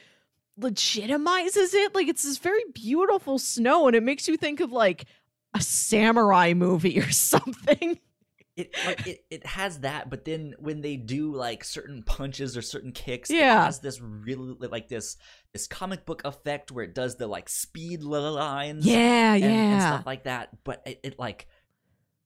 [0.59, 1.94] legitimizes it.
[1.94, 5.05] Like it's this very beautiful snow, and it makes you think of like
[5.55, 7.99] a samurai movie or something.
[8.57, 12.62] it like it, it has that but then when they do like certain punches or
[12.62, 13.62] certain kicks Yeah.
[13.62, 15.16] it has this really like this
[15.53, 19.79] this comic book effect where it does the like speed lines Yeah, and, and yeah.
[19.94, 21.47] stuff like that but it, it like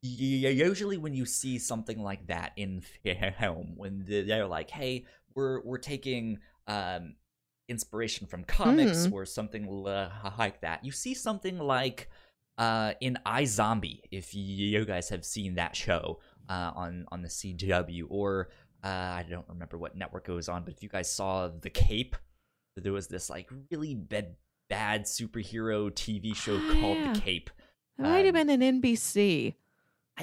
[0.01, 2.81] usually when you see something like that in
[3.39, 7.15] film when they're like hey we're we're taking um
[7.69, 9.13] inspiration from comics Mhm.
[9.13, 12.09] or something like that you see something like
[12.59, 18.05] uh in iZombie if you guys have seen that show uh on on the CW
[18.11, 18.51] or
[18.85, 21.71] uh I don't remember what network it was on but if you guys saw The
[21.71, 22.17] Cape
[22.77, 24.37] there was this like really bad
[24.69, 27.13] bad superhero TV show Ah, called yeah.
[27.15, 27.51] The Cape
[27.99, 29.55] It might have um, been an NBC.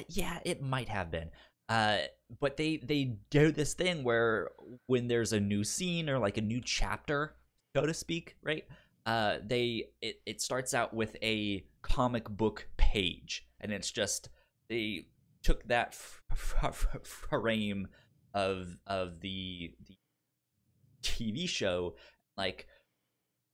[0.08, 1.30] Yeah it might have been
[1.70, 1.98] uh
[2.40, 4.50] but they they do this thing where
[4.86, 7.36] when there's a new scene or like a new chapter
[7.74, 8.64] so to speak right?
[9.06, 14.28] Uh they it, it starts out with a comic book page and it's just
[14.68, 15.06] they
[15.42, 17.88] took that f- f- f- frame
[18.34, 19.96] of of the the
[21.02, 21.94] tv show
[22.36, 22.66] like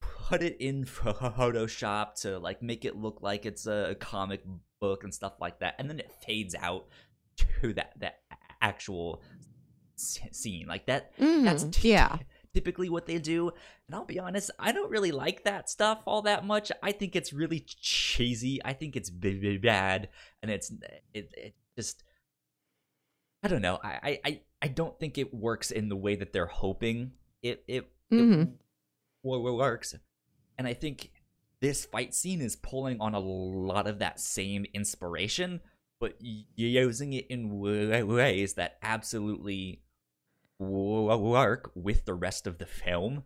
[0.00, 4.42] put it in photoshop to like make it look like it's a comic
[4.80, 6.86] book and stuff like that and then it fades out
[7.36, 8.20] to that that
[8.60, 9.22] actual
[9.96, 12.18] scene like that that's Mhm, t- yeah.
[12.52, 13.48] typically what they do.
[13.86, 16.70] And i'll be honest i don't really like that stuff all that much.
[16.82, 18.60] I think it's really cheesy.
[18.64, 20.08] I think it's b- bad.
[20.42, 20.70] And it's
[21.14, 22.02] it, it just
[23.42, 23.78] i don't know.
[23.82, 27.88] I, I i don't think it works in the way that they're hoping it it,
[28.12, 28.42] Mhm.
[28.42, 28.48] it
[29.22, 29.94] wo- wo- works.
[30.58, 31.10] And i think
[31.60, 35.60] this fight scene is pulling on a lot of that same inspiration
[35.98, 39.82] but y- using it in ways that absolutely
[40.58, 43.24] work with the rest of the film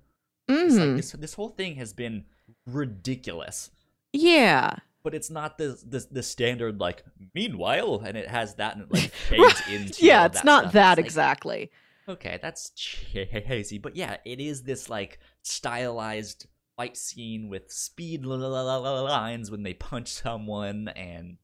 [0.48, 0.96] it's like mm-hmm.
[0.96, 2.24] this this whole thing has been
[2.66, 3.70] ridiculous
[4.12, 4.76] Yeah.
[5.04, 7.04] but it's not the the, the standard like
[7.35, 10.72] meanwhile and it has that and it like fades into yeah, it's that not stuff.
[10.72, 11.70] that It's like, exactly.
[12.09, 19.50] okay that's cheesy but yeah it is this like stylized fight scene with speed lines
[19.52, 21.37] when they punch someone and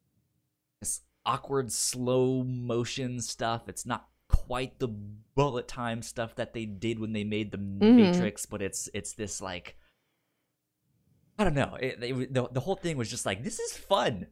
[0.80, 6.98] this awkward slow motion stuff it's not quite the bullet time stuff that they did
[6.98, 7.96] when they made the mm-hmm.
[7.96, 9.76] matrix but it's it's this like
[11.38, 14.26] i don't know it, it- the, the whole thing was just like this is fun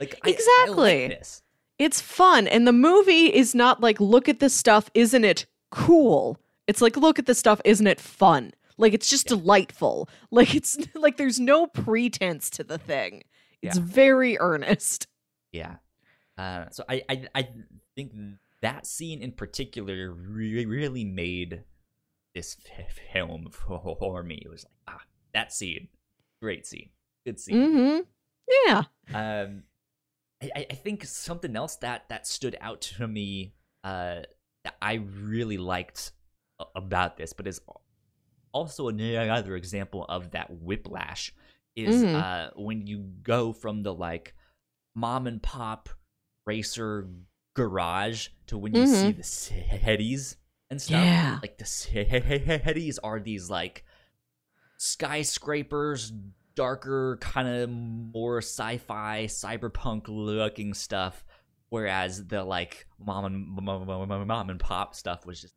[0.00, 1.08] like I- I, Exactly.
[1.08, 1.42] like this
[1.78, 2.46] It's fun.
[2.46, 6.38] And the movie is not like, look at this stuff, isn't it cool?
[6.66, 8.52] It's like, look at this stuff, isn't it fun?
[8.78, 9.36] Like it's just Yeah.
[9.36, 10.08] delightful.
[10.30, 13.22] Like it's like there's no pretense to the thing.
[13.62, 13.84] It's Yeah.
[13.84, 15.06] very earnest.
[15.52, 15.76] Yeah.
[16.40, 17.48] Uh, so I, I I
[17.96, 18.12] think
[18.62, 21.64] that scene in particular re- really made
[22.34, 22.56] this
[23.12, 24.40] film for, me.
[24.44, 25.02] It was like ah,
[25.34, 25.88] that scene,
[26.40, 26.90] great scene,
[27.26, 27.56] good scene.
[27.56, 28.00] Mm-hmm.
[28.66, 28.82] Yeah.
[29.14, 29.62] Um,
[30.42, 33.52] I, I- think something else that that stood out to me
[33.84, 34.20] uh,
[34.64, 36.12] that I really liked
[36.74, 37.60] about this, but is
[38.52, 41.32] also another example of that whiplash
[41.76, 42.14] is Mhm.
[42.14, 44.34] uh, when you go from the like
[44.94, 45.88] mom and pop
[46.50, 47.08] racer
[47.54, 50.36] garage to when you see the Seddies
[50.70, 51.04] and stuff.
[51.04, 51.38] Yeah.
[51.42, 53.84] Like the Seddies are these like
[54.78, 56.12] skyscrapers,
[56.54, 61.24] darker, kind of more sci-fi, cyberpunk looking stuff.
[61.68, 65.54] Whereas the like mom and mom, mom, mom and pop stuff was just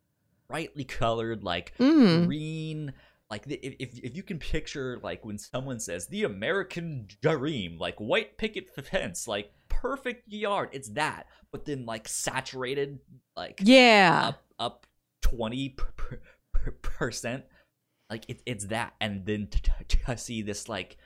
[0.48, 2.26] brightly colored, like Mm.
[2.26, 2.92] green.
[3.34, 7.96] Like if if if you can picture like when someone says the American dream, like
[7.96, 11.26] white picket fence, like perfect yard, it's that.
[11.50, 13.00] But then like saturated,
[13.36, 14.28] like Yeah.
[14.28, 14.86] up up
[15.20, 15.74] twenty
[16.82, 17.42] percent.
[18.08, 20.96] Like it, it's that, and then to, to, to see this like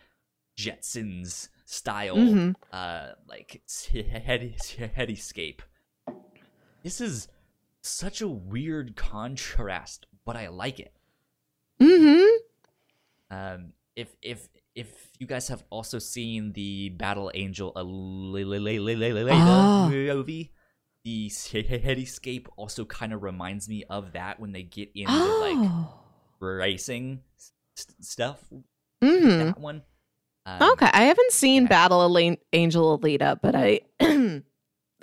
[0.58, 2.54] Jetsons style, Mhm.
[2.74, 5.60] uh, like heady headyscape.
[6.82, 7.28] This is
[7.82, 10.92] such a weird contrast, but I like it.
[11.80, 13.36] Mm-hmm.
[13.36, 14.88] Um, if if if
[15.18, 19.88] you guys have also seen the Battle Angel Alita Ah.
[19.90, 20.52] movie,
[21.04, 26.00] the headyscape also kind of reminds me of that when they get into like Oh.
[26.40, 27.20] racing
[28.00, 28.42] stuff.
[29.02, 29.28] Mm-hmm.
[29.46, 29.82] That one.
[30.46, 31.66] Um, Okay, I haven't seen.
[31.66, 32.16] Battle
[32.52, 33.80] Angel Alita, but I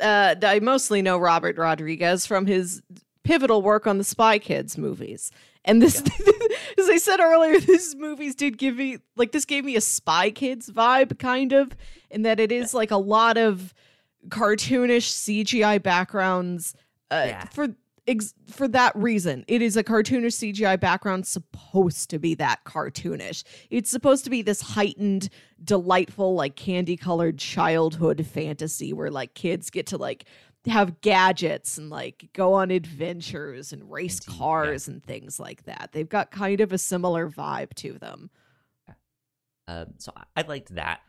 [0.01, 2.81] uh I mostly know Robert Rodriguez from his
[3.23, 5.31] pivotal work on the Spy Kids movies.
[5.65, 6.01] And this,
[6.79, 10.29] as I said earlier, this movies did give me like this gave me a Spy
[10.31, 11.75] Kids vibe, kind of,
[12.09, 13.73] in that it is like a lot of
[14.29, 16.73] cartoonish CGI backgrounds.
[17.11, 17.45] Uh, Yeah.
[17.45, 17.69] For
[18.07, 23.43] ex- for that reason, it is a cartoonish CGI background supposed to be that cartoonish.
[23.69, 25.29] It's supposed to be this heightened,
[25.63, 30.25] delightful, like candy colored childhood fantasy where like kids get to like
[30.67, 34.37] have gadgets and like go on adventures and race Indeed, yeah.
[34.39, 35.89] cars and things like that.
[35.91, 38.29] They've got kind of a similar vibe to them.
[39.67, 41.01] Um, so I, I liked that.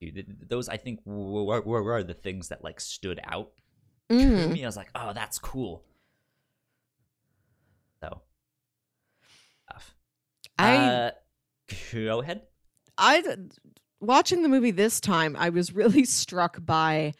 [0.00, 3.50] Dude, th- th- those I think were, were, were the things that like stood out
[4.10, 4.52] to Mm.
[4.52, 4.64] me.
[4.64, 5.84] I was like, oh, that's cool.
[8.00, 8.22] So,
[9.68, 9.94] stuff.
[10.58, 11.10] I uh,
[11.92, 12.42] go ahead.
[12.96, 13.22] I
[14.00, 17.12] watching the movie this time, I was really struck by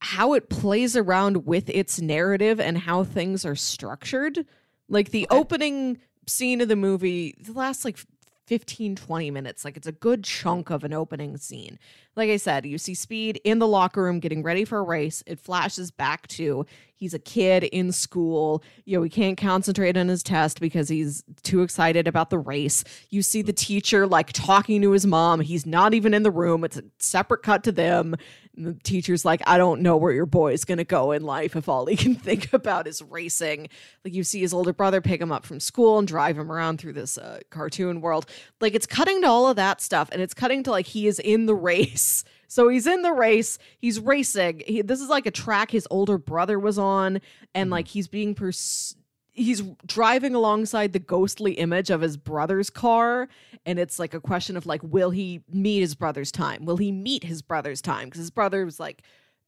[0.00, 4.46] how it plays around with its narrative and how things are structured.
[4.88, 7.98] Like the opening scene of the movie, the last like
[8.46, 11.78] 15 20 minutes, like it's a good chunk of an opening scene.
[12.16, 15.22] Like I said, you see Speed in the locker room getting ready for a race.
[15.26, 16.64] It flashes back to
[16.96, 18.62] he's a kid in school.
[18.84, 22.84] You know, he can't concentrate on his test because he's too excited about the race.
[23.10, 25.40] You see the teacher like talking to his mom.
[25.40, 26.64] He's not even in the room.
[26.64, 28.16] It's a separate cut to them.
[28.56, 31.54] And the teacher's like, I don't know where your boy's going to go in life
[31.54, 33.68] if all he can think about is racing.
[34.02, 36.80] Like, you see his older brother pick him up from school and drive him around
[36.80, 38.24] through this uh, cartoon world.
[38.60, 41.18] Like, it's cutting to all of that stuff and it's cutting to like he is
[41.18, 42.05] in the race.
[42.48, 43.58] So he's in the race.
[43.78, 44.62] He's racing.
[44.66, 47.20] He, this is like a track his older brother was on,
[47.54, 47.90] and like mm.
[47.90, 48.98] he's being pursued.
[49.38, 53.28] He's driving alongside the ghostly image of his brother's car,
[53.66, 56.64] and it's like a question of like, will he meet his brother's time?
[56.64, 58.06] Will he meet his brother's time?
[58.06, 59.02] Because his brother was like,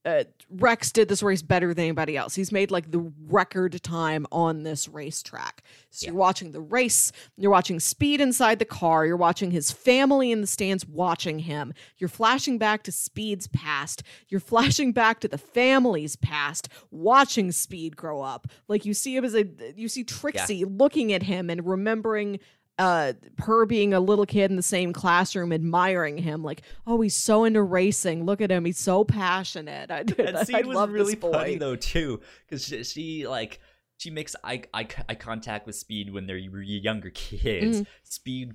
[0.05, 2.33] uh, Rex did this race better than anybody else.
[2.33, 5.61] He's made like the record time on this racetrack.
[5.89, 6.11] So Yeah.
[6.11, 10.39] you're watching the race, you're watching Speed inside the car, you're watching his family in
[10.41, 11.73] the stands watching him.
[11.97, 14.01] You're flashing back to Speed's past.
[14.29, 18.47] You're flashing back to the family's past, watching Speed grow up.
[18.69, 22.39] Like you see him as a you see Trixie looking at him and remembering
[22.79, 27.15] uh her being a little kid in the same classroom admiring him like oh he's
[27.15, 30.89] so into racing look at him he's so passionate i, That I scene was love
[30.91, 33.59] really funny though too, because she, she like
[33.97, 37.81] she makes eye, eye eye contact with Speed when they're younger kids.
[37.81, 37.85] Mhm.
[38.03, 38.53] Speed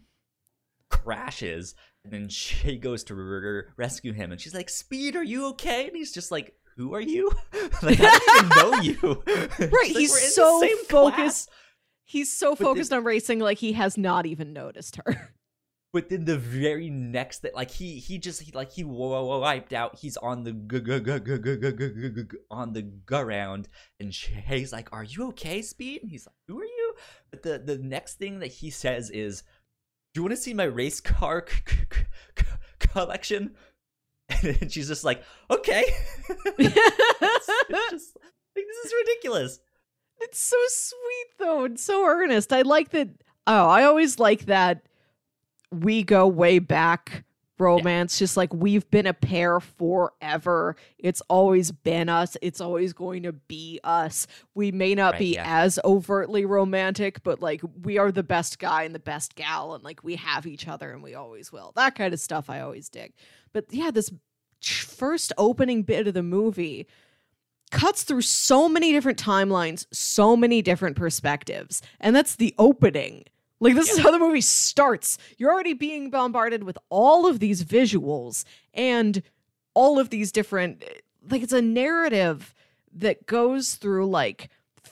[0.91, 5.49] crashes, and then she goes to r- rescue him, and she's like, "Speed, are you
[5.49, 7.31] okay?" And he's just like, "Who are you?
[7.83, 11.49] like I don't even know you." Right, like, he's "We're in the so focused- class."
[12.05, 15.33] He's so focused then, on racing, like he has not even noticed her.
[15.95, 19.97] But then the very next that, like he he just he, like he wiped out.
[19.97, 23.69] He's on the g- on the ground,
[24.01, 26.95] and she's like, "Are you okay, Speed?" And he's like, "Who are you?"
[27.31, 29.45] But the the next thing that he says is,
[30.13, 32.07] "Do you want to see my race car c- c-
[32.41, 32.45] c-
[32.81, 33.55] collection?"
[34.43, 35.85] And she's just like, "Okay."
[36.59, 38.17] it's, it's just,
[38.57, 39.61] like, this is ridiculous.
[40.21, 42.53] It's so sweet though, and so earnest.
[42.53, 43.09] I like that.
[43.47, 44.87] Oh, I always like that.
[45.71, 47.25] We go way back
[47.59, 50.77] romance, just like we've been a pair forever.
[50.99, 52.37] It's always been us.
[52.43, 54.27] It's always going to be us.
[54.55, 55.45] We may not Right, be yeah.
[55.47, 59.85] as overtly romantic, but like we are the best guy and the best gal, and
[59.85, 61.73] like we have each other, and we always will.
[61.77, 63.13] That kind of stuff I always dig.
[63.53, 64.11] But yeah, this
[64.61, 66.87] first opening bit of the movie
[67.75, 71.83] cuts through so many different timelines, so many different perspectives.
[72.01, 73.25] And that's the opening.
[73.61, 75.19] Like, this is how the movie starts.
[75.39, 79.23] You're already being bombarded with all of these visuals and
[79.75, 80.85] all of these different,
[81.31, 82.55] like, it's a narrative
[82.93, 84.51] that goes through like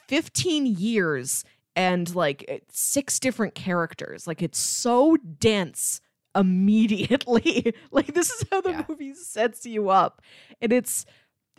[0.08, 1.44] 15 years
[1.76, 4.26] and like six different characters.
[4.26, 6.00] Like, it's so dense
[6.34, 7.74] immediately.
[7.90, 8.84] like, this is how the Yeah.
[8.88, 10.22] movie sets you up.
[10.60, 11.04] And it's,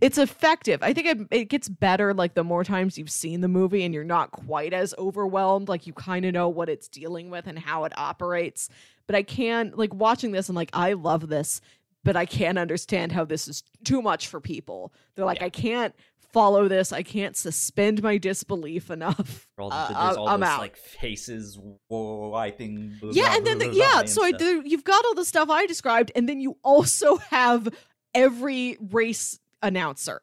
[0.03, 0.83] it's effective.
[0.83, 3.93] I think it, it gets better like the more times you've seen the movie and
[3.93, 5.69] you're not quite as overwhelmed.
[5.69, 8.69] Like you kind of know what it's dealing with and how it operates.
[9.07, 10.49] But I can't like watching this.
[10.49, 11.61] I'm like, I love this,
[12.03, 14.93] but I can't understand how this is too much for people.
[15.15, 15.45] They're like, Yeah.
[15.45, 15.95] I can't
[16.33, 16.91] follow this.
[16.91, 19.47] I can't suspend my disbelief enough.
[19.57, 20.59] All the, Uh, there's all I'm those out.
[20.61, 21.57] like faces
[21.89, 22.97] wiping.
[23.11, 26.11] yeah, and then the, yeah, so I, there, you've got all the stuff I described,
[26.15, 27.69] and then you also have
[28.15, 30.21] every race announcer.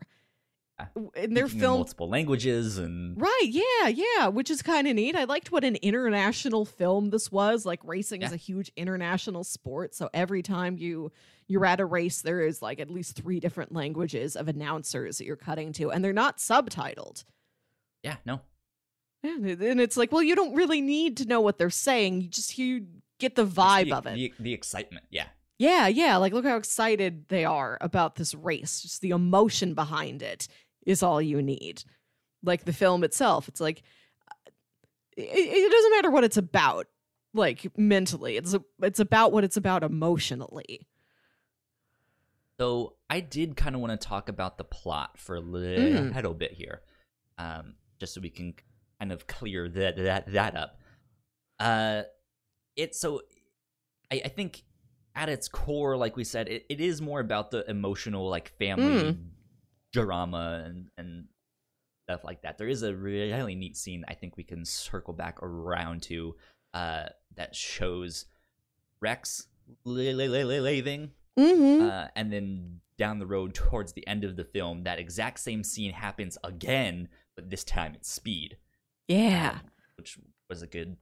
[0.78, 0.86] Yeah.
[1.14, 5.14] And they're in multiple languages and Right, yeah, yeah, which is kind of neat.
[5.14, 7.66] I liked what an international film this was.
[7.66, 11.12] Like racing is a huge international sport, so every time you
[11.48, 15.24] you're at a race there is like at least 3 different languages of announcers that
[15.26, 17.24] you're cutting to and they're not subtitled.
[18.02, 18.40] yeah, no,
[19.22, 22.22] Yeah, and it's like, well, you don't really need to know what they're saying.
[22.22, 22.86] You just you
[23.18, 24.14] get the vibe the, of it.
[24.14, 25.26] The, the excitement, yeah.
[25.60, 26.16] Yeah, yeah.
[26.16, 28.80] Like, look how excited they are about this race.
[28.80, 30.48] Just the emotion behind it
[30.86, 31.84] is all you need.
[32.42, 33.82] Like the film itself, it's like
[34.26, 34.50] uh,
[35.18, 36.86] it, it doesn't matter what it's about,
[37.34, 38.38] like mentally.
[38.38, 40.88] It's a, it's about what it's about emotionally.
[42.58, 46.14] So I did kind of want to talk about the plot for a Mm.
[46.14, 46.80] little bit here,
[47.36, 48.54] um, just so we can
[48.98, 50.78] kind of clear that that that up.
[51.58, 52.02] Uh,
[52.76, 53.20] it so
[54.10, 54.62] I, I think
[55.14, 59.16] at its core, like we said, it, it is more about the emotional, like family
[59.92, 61.24] drama and and
[62.04, 62.58] stuff like that.
[62.58, 66.36] There is a really neat scene I think we can circle back around to
[66.74, 67.06] uh,
[67.36, 68.26] that shows
[69.00, 69.46] Rex
[69.84, 71.88] leaving Mm-hmm.
[71.88, 75.64] uh, and then down the road towards the end of the film, that exact same
[75.64, 78.58] scene happens again, but this time it's speed,
[79.08, 79.52] yeah.
[79.54, 79.60] um,
[79.96, 80.18] which
[80.50, 80.96] was a good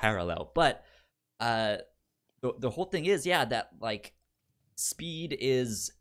[0.00, 0.52] parallel.
[0.54, 0.84] But
[1.40, 1.78] uh,
[2.42, 4.12] the the whole thing is, yeah, that like
[4.76, 5.92] speed is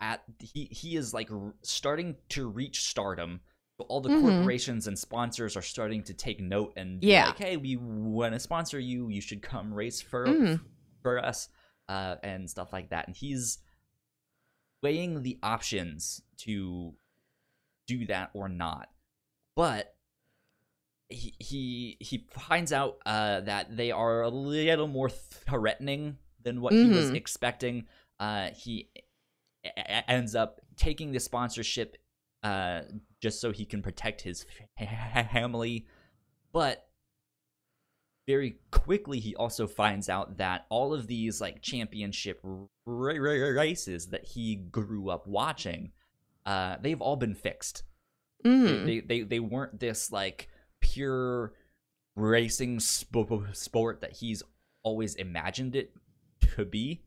[0.00, 3.40] at he he is like r- starting to reach stardom.
[3.78, 4.20] So all the Mhm.
[4.20, 7.26] corporations and sponsors are starting to take note and Yeah.
[7.26, 9.08] like, hey, we want to sponsor you.
[9.08, 10.60] You should come race for Mhm.
[11.02, 11.48] for us
[11.88, 13.06] uh, and stuff like that.
[13.06, 13.58] And he's
[14.82, 16.94] weighing the options to
[17.86, 18.90] do that or not.
[19.56, 19.96] But
[21.10, 26.72] he he, he finds out uh, that they are a little more threatening than what
[26.72, 27.14] he was Mhm.
[27.14, 27.86] expecting.
[28.20, 28.90] Uh, he
[29.64, 29.70] e-
[30.06, 31.96] ends up taking the sponsorship
[32.42, 32.82] uh,
[33.20, 34.46] just so he can protect his
[35.32, 35.86] family.
[36.52, 36.88] But
[38.26, 42.38] very quickly he also finds out that all of these like championship
[42.86, 45.92] races that he grew up watching
[46.44, 47.82] uh they've all been fixed
[48.44, 48.86] Mm-hmm.
[48.86, 50.48] they, they they weren't this like
[50.80, 51.52] pure
[52.16, 54.42] racing sp- sport that he's
[54.82, 55.92] always imagined it
[56.40, 57.02] to be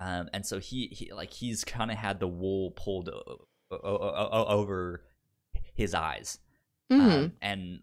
[0.00, 3.78] um and so he, he like he's kind of had the wool pulled o- o-
[3.82, 5.04] o- over
[5.74, 6.38] his eyes
[6.92, 7.08] Mm-hmm.
[7.08, 7.80] um, and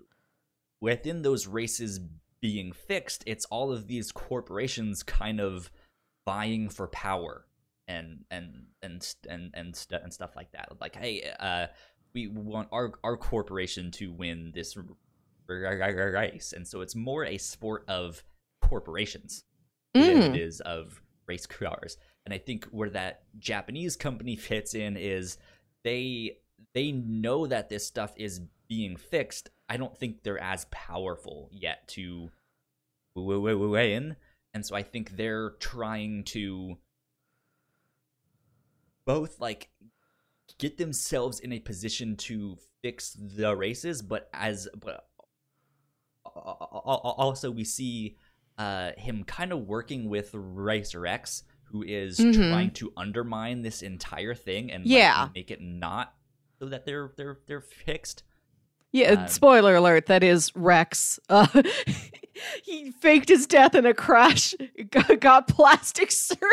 [0.82, 2.02] within those races
[2.42, 5.72] being fixed, it's all of these corporations kind of
[6.26, 7.46] vying for power
[7.88, 10.70] and and and and and, st- and stuff like that.
[10.82, 11.68] Like, hey, uh,
[12.26, 14.76] we want our our corporation to win this
[15.47, 18.24] race, and so it's more a sport of
[18.61, 19.43] corporations
[19.93, 20.36] than Mm.
[20.36, 21.97] it is of race cars.
[22.26, 25.38] And I think where that Japanese company fits in is
[25.84, 26.39] they
[26.74, 29.49] they know that this stuff is being fixed.
[29.70, 32.32] I don't think they're as powerful yet to
[33.15, 34.15] weigh in,
[34.53, 36.78] and so I think they're trying to
[39.05, 39.70] both like
[40.60, 45.08] get themselves in a position to fix the races, but as but
[46.26, 48.18] also we see
[48.58, 52.34] uh, him kind of working with Racer X, who is Mhm.
[52.49, 55.30] trying to undermine this entire thing and like, Yeah.
[55.36, 56.16] make it not
[56.60, 58.24] so that they're they're they're fixed.
[58.91, 61.20] Yeah, Um, spoiler alert, that is Rex.
[61.30, 61.45] Uh,
[62.64, 64.53] he faked his death in a crash,
[65.20, 66.43] got plastic surgery.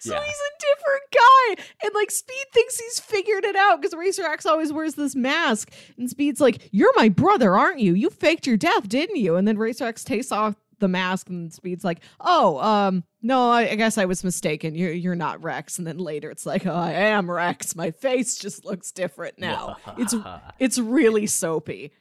[0.00, 0.22] So Yeah.
[0.22, 1.64] he's a different guy.
[1.84, 5.72] And like Speed thinks he's figured it out because Racer X always wears this mask.
[5.98, 7.94] And Speed's like, You're my brother, aren't you?
[7.94, 9.36] You faked your death, didn't you?
[9.36, 13.70] And then Racer X takes off the mask and Speed's like, Oh, um, no, I,
[13.70, 14.74] I guess I was mistaken.
[14.74, 15.78] You're you're not Rex.
[15.78, 17.74] And then later it's like, Oh, I am Rex.
[17.74, 19.76] My face just looks different now.
[19.98, 20.14] It's
[20.58, 21.92] it's really soapy.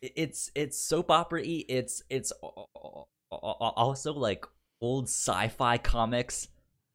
[0.00, 1.42] it's it's soap opera.
[1.44, 4.44] It's it's al- al- al- also like
[4.80, 6.48] old sci-fi comics.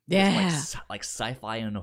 [0.09, 0.47] Like, Yeah.
[0.49, 1.77] sci- like sci-fi and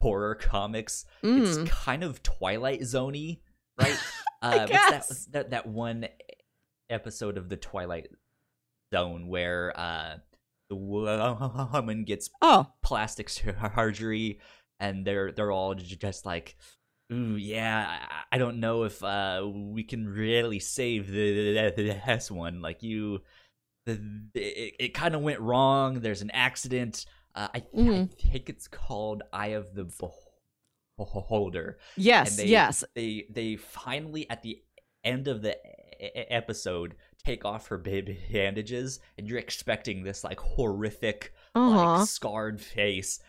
[0.00, 1.04] horror comics.
[1.22, 1.42] Mm.
[1.46, 3.40] It's kind of Twilight Zoney,
[3.78, 3.98] right?
[4.42, 6.06] What's that, that that one
[6.90, 8.08] episode of the Twilight
[8.94, 10.16] Zone where uh
[10.68, 10.76] the
[11.72, 13.28] woman gets Oh, plastic
[13.74, 14.40] surgery
[14.80, 16.56] and they're they're all just like
[17.12, 17.98] ooh yeah
[18.30, 22.82] i, I don't know if uh we can really save the, the, this one like
[22.82, 23.20] you
[23.86, 23.92] the,
[24.34, 27.04] it, it kind of went wrong there's an accident
[27.34, 28.10] uh, I, th- Mhm.
[28.12, 29.84] I think it's called eye of the
[30.96, 32.84] beholder yes, they- yes.
[32.94, 34.62] they they finally at the
[35.02, 35.56] end of the
[36.32, 41.98] episode take off her baby bandages and you're expecting this like horrific Uh-huh.
[41.98, 43.20] like scarred face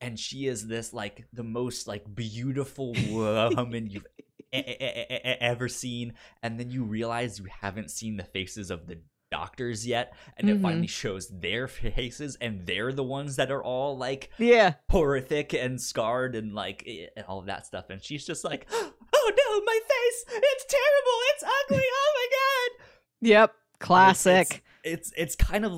[0.00, 4.06] and she is this like the most like beautiful woman you've
[4.54, 8.70] e- e- e- e- ever seen and then you realize you haven't seen the faces
[8.70, 8.98] of the
[9.30, 10.62] doctors yet and it Mhm.
[10.62, 14.74] finally shows their faces and they're the ones that are all like yeah.
[14.90, 18.66] horrific and scarred and like eh, and all of that stuff and she's just like
[18.72, 20.24] oh no, my face!
[20.42, 21.18] It's terrible!
[21.34, 21.84] It's ugly!
[21.84, 22.86] Oh my god!
[23.28, 24.64] Yep, classic.
[24.82, 25.72] It's it's kind of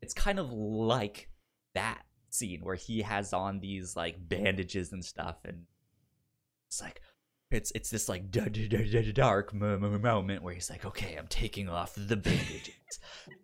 [0.00, 1.28] it's kind of like
[1.74, 5.64] that scene where he has on these like bandages and stuff, and
[6.68, 7.00] it's like
[7.50, 12.74] it's it's this like dark moment where he's like, okay, I'm taking off the bandages.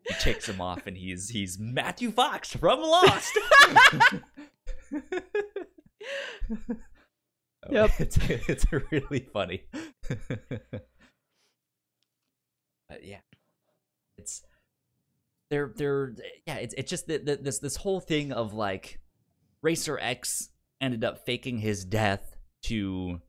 [0.08, 3.38] he takes them off, and he's he's Matthew Fox from Lost.
[7.70, 7.90] Yep.
[7.98, 8.16] it's
[8.48, 9.62] it's really funny.
[12.88, 13.20] but yeah,
[14.16, 14.42] it's
[15.50, 16.14] they're they're
[16.46, 18.98] yeah it's it's just that that- this this whole thing of like
[19.62, 20.48] Racer X
[20.80, 22.34] ended up faking his death
[22.64, 23.20] to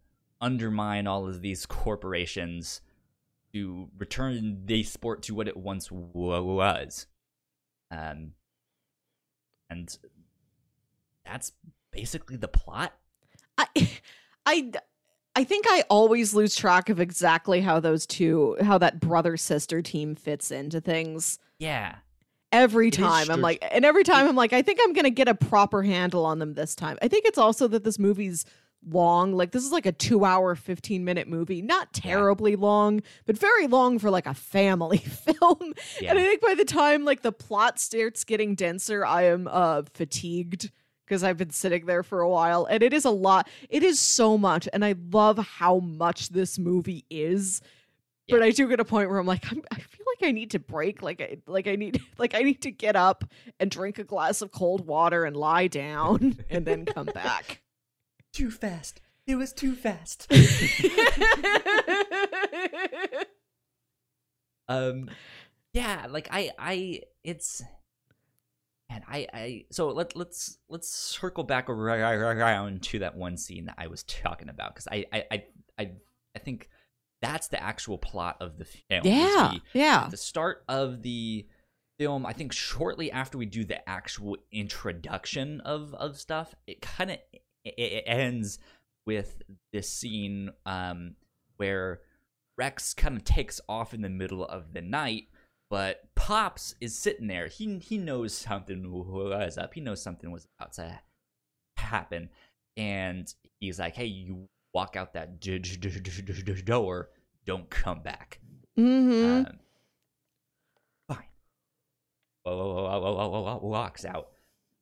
[0.41, 2.81] undermine all of these corporations
[3.53, 7.07] to return the sport to what it once was
[7.91, 8.31] um
[9.69, 9.97] and
[11.25, 11.51] that's
[11.91, 12.93] basically the plot
[13.57, 13.67] I,
[14.45, 14.71] I,
[15.35, 19.81] I think I always lose track of exactly how those two, how that brother sister
[19.81, 21.39] team fits into things.
[21.59, 21.95] yeah
[22.51, 25.29] Every It time I'm like, and every time I'm like, I think I'm gonna get
[25.29, 26.97] a proper handle on them this time.
[27.01, 28.43] I think it's also that this movie's
[28.87, 29.33] long.
[29.33, 31.61] Like this is like a two hour, 15 minute movie.
[31.61, 32.13] Not Yeah.
[32.13, 35.73] terribly long, but very long for like a family film.
[36.01, 39.47] yeah And I think by the time like the plot starts getting denser, I am
[39.51, 40.71] uh fatigued
[41.05, 43.49] because I've been sitting there for a while and it is a lot.
[43.69, 47.61] It is so much and I love how much this movie is.
[48.29, 50.51] But I do get a point where I'm like I'm, I feel like I need
[50.51, 53.25] to break like I like I need like I need to get up
[53.59, 57.61] and drink a glass of cold water and lie down and then come back.
[58.33, 60.27] Too fast it was too fast
[64.67, 65.09] um
[65.73, 67.61] yeah like i i it's
[68.89, 73.75] and i i so let, let's let's circle back around to that one scene that
[73.77, 75.43] i was talking about because I, I i
[75.79, 75.91] i
[76.35, 76.69] i think
[77.21, 79.51] that's the actual plot of the film yeah.
[79.51, 80.07] we- Yeah.
[80.09, 81.45] the start of the
[81.99, 87.11] film i think shortly after we do the actual introduction of of stuff it kind
[87.11, 87.17] of
[87.65, 88.59] it, it ends
[89.05, 89.41] with
[89.73, 91.15] this scene um
[91.57, 92.01] where
[92.57, 95.25] rex kind of takes off in the middle of the night
[95.69, 100.47] but pops is sitting there he he knows something was up he knows something was
[100.59, 100.99] about to
[101.77, 102.29] happen
[102.77, 107.09] and he's like hey you walk out that d- d- d- door
[107.45, 108.39] don't come back
[108.79, 109.45] Mm-hmm.
[109.47, 109.59] um,
[111.09, 111.25] fine.
[113.61, 114.29] Walks out.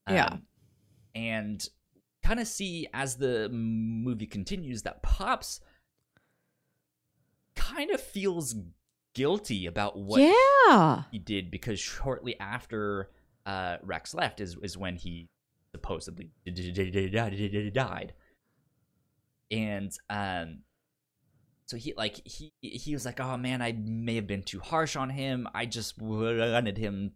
[0.10, 0.26] Yeah.
[0.26, 0.42] Um,
[1.16, 1.70] and
[2.30, 5.62] kind of see as the movie continues that Pops
[7.56, 8.54] kind of feels
[9.16, 11.04] guilty about what yeah.
[11.12, 13.10] he did because shortly after
[13.48, 15.28] uh, Rex left is is when he
[15.72, 16.30] supposedly
[17.74, 18.14] died,
[19.50, 20.60] and um,
[21.66, 24.96] so he like he he was like, oh man, I may have been too harsh
[24.96, 25.48] on him.
[25.56, 27.14] I just wanted him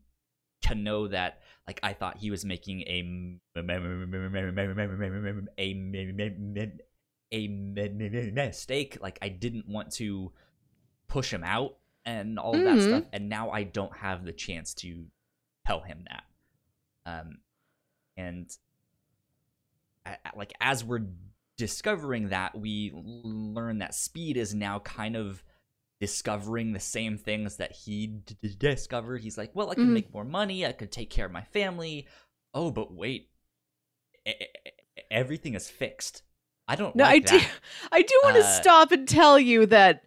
[0.64, 3.40] to know that like I thought he was making a
[7.32, 8.98] a mistake.
[9.02, 10.32] Like I didn't want to
[11.08, 12.82] push him out and all of that Mhm.
[12.88, 13.04] stuff.
[13.14, 15.08] And now I don't have the chance to
[15.66, 16.24] tell him that.
[17.06, 17.42] Um,
[18.18, 18.50] and
[20.06, 21.08] a- a- like as we're
[21.58, 25.44] discovering that, we learn that Speed is now kind of
[26.08, 29.22] discovering the same things that he d- d- discovered.
[29.22, 29.94] He's like, well, I can Mhm.
[29.94, 30.66] make more money.
[30.66, 32.08] I could take care of my family.
[32.54, 33.30] Oh, but wait,
[34.28, 34.34] e-
[35.10, 36.24] everything is fixed.
[36.68, 37.46] I don't No, like I do.
[37.92, 40.04] I do want to Uh, stop and tell you that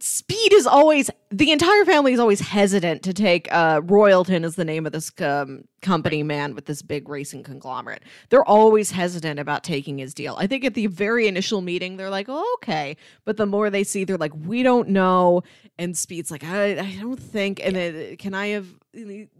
[0.00, 4.64] Speed is always the entire family is always hesitant to take uh Royalton is the
[4.64, 8.04] name of this um, company man with this big racing conglomerate.
[8.28, 10.36] They're always hesitant about taking his deal.
[10.38, 13.82] I think at the very initial meeting they're like, "Oh, okay," but the more they
[13.82, 15.42] see, they're like, "We don't know."
[15.78, 18.68] And Speed's like, "I, I don't think." And then can I have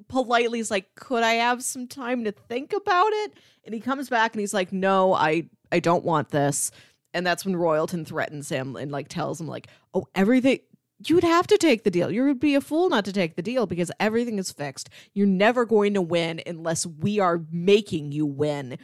[0.08, 3.34] politely is like, "Could I have some time to think about it?"
[3.64, 6.72] And he comes back and he's like, "No, I I don't want this."
[7.18, 10.60] And that's when Royalton threatens him and like tells him like, "Oh, everything
[11.04, 12.12] you would have to take the deal.
[12.12, 14.88] You would be a fool not to take the deal because everything is fixed.
[15.14, 18.78] You're never going to win unless we are making you win."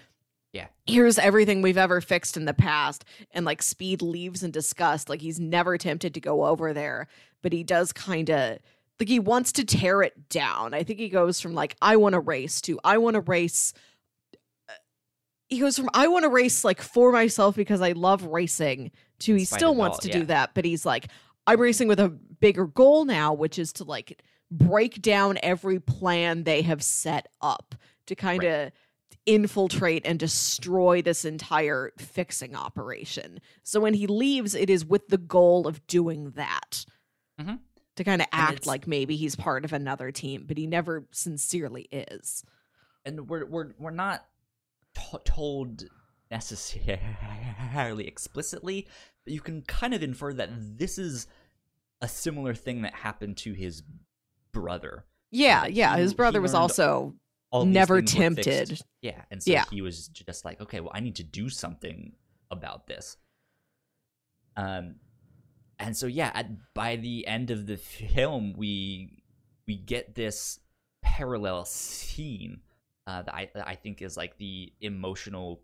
[0.53, 0.67] Yeah.
[0.85, 5.21] Here's everything we've ever fixed in the past and like Speed leaves in disgust like
[5.21, 7.07] he's never tempted to go over there,
[7.41, 8.59] but he does kind of
[8.99, 10.75] like he wants to tear it down.
[10.75, 13.73] I think he goes from like I want to race to I want to race
[15.55, 18.91] he goes from I want to race like for myself because I love racing
[19.21, 20.19] to he still wants to yeah.
[20.19, 21.09] do that, but he's like
[21.47, 26.45] I'm racing with a bigger goal now, which is to like break down every plan
[26.45, 27.75] they have set up
[28.07, 28.73] to kind of
[29.27, 33.41] infiltrate and destroy this entire fixing operation.
[33.63, 36.85] So when he leaves, it is with the goal of doing that.
[37.41, 37.61] Mhm.
[37.97, 41.89] To kind of act like maybe he's part of another team, but he never sincerely
[41.93, 42.45] is.
[43.07, 44.25] and we're we're we're not
[45.19, 45.85] told
[46.31, 48.87] necessarily explicitly,
[49.25, 51.27] but you can kind of infer that this is
[52.01, 53.83] a similar thing that happened to his
[54.53, 55.05] brother.
[55.31, 55.97] Yeah, yeah.
[55.97, 57.15] he- His brother was also
[57.53, 58.47] never things were fixed.
[58.47, 58.81] tempted.
[59.01, 59.65] Yeah, and so Yeah.
[59.71, 62.15] he was just like, okay, well, I need to do something
[62.51, 63.17] about this.
[64.57, 64.97] Um,
[65.79, 69.23] and so yeah, at, by the end of the film, we
[69.67, 70.61] we get this
[71.03, 72.61] parallel scene
[73.07, 75.63] uh, that I that I think is like the emotional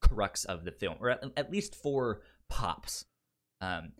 [0.00, 3.04] crux of the film, or at, least for Pops,
[3.60, 3.92] um,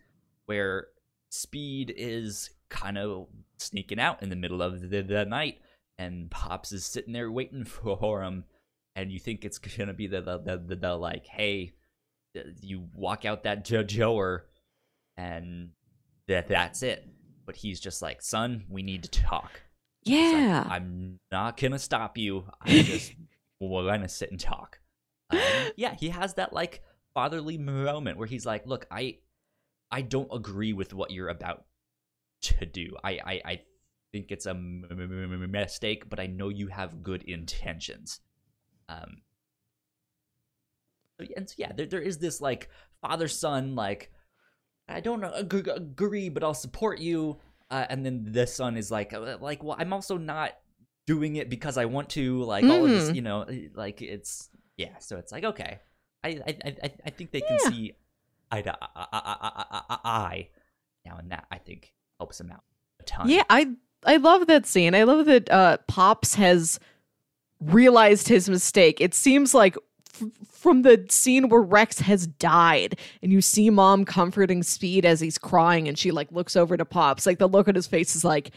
[0.47, 0.89] where
[1.31, 3.27] Speed is kind of
[3.59, 5.61] sneaking out in the middle of the, the night,
[5.99, 8.45] and Pops is sitting there waiting for him,
[8.95, 11.73] and you think it's gonna be the the, the, the, the like, hey,
[12.61, 14.47] you walk out that jo- Joer,
[15.17, 15.71] and
[16.29, 17.07] that that's it.
[17.45, 19.61] But he's just like, son, we need to talk.
[20.15, 20.65] It's like, Yeah.
[20.69, 22.47] I'm not gonna stop you.
[22.61, 23.15] I'm just
[23.61, 24.81] we're gonna sit and talk.
[25.31, 25.41] Um,
[25.77, 26.83] yeah, he has that like
[27.15, 29.19] fatherly moment where he's like, "Look, I,
[29.91, 31.65] I don't agree with what you're about
[32.43, 32.97] to do.
[33.03, 33.61] I, I, I
[34.13, 38.21] think it's a m- m- m- mistake, but I know you have good intentions."
[38.89, 39.23] Um.
[41.37, 42.69] And so, yeah, there, there is this like
[43.01, 44.11] father son like
[44.89, 47.41] I don't ag- agree, but I'll support you.
[47.71, 50.53] Uh, and then the son is like, uh, like, well, I'm also not
[51.07, 52.43] doing it because I want to.
[52.45, 53.15] Like all of this, Mhm.
[53.17, 54.99] you know, like it's yeah.
[54.99, 55.81] So it's like okay,
[56.25, 57.71] I I I, I think they can Yeah.
[57.71, 57.93] see
[58.53, 60.49] eye to eye, eye, eye, eye
[61.05, 62.63] now, and that I think helps him out
[63.01, 63.29] a ton.
[63.29, 63.71] Yeah, I
[64.05, 64.95] I love that scene.
[64.95, 66.79] I love that uh Pops has
[67.61, 69.01] realized his mistake.
[69.01, 69.77] It seems like
[70.21, 75.21] f- from the scene where Rex has died and you see mom comforting Speed as
[75.21, 78.17] he's crying and she like looks over to Pops, like the look on his face
[78.17, 78.51] is like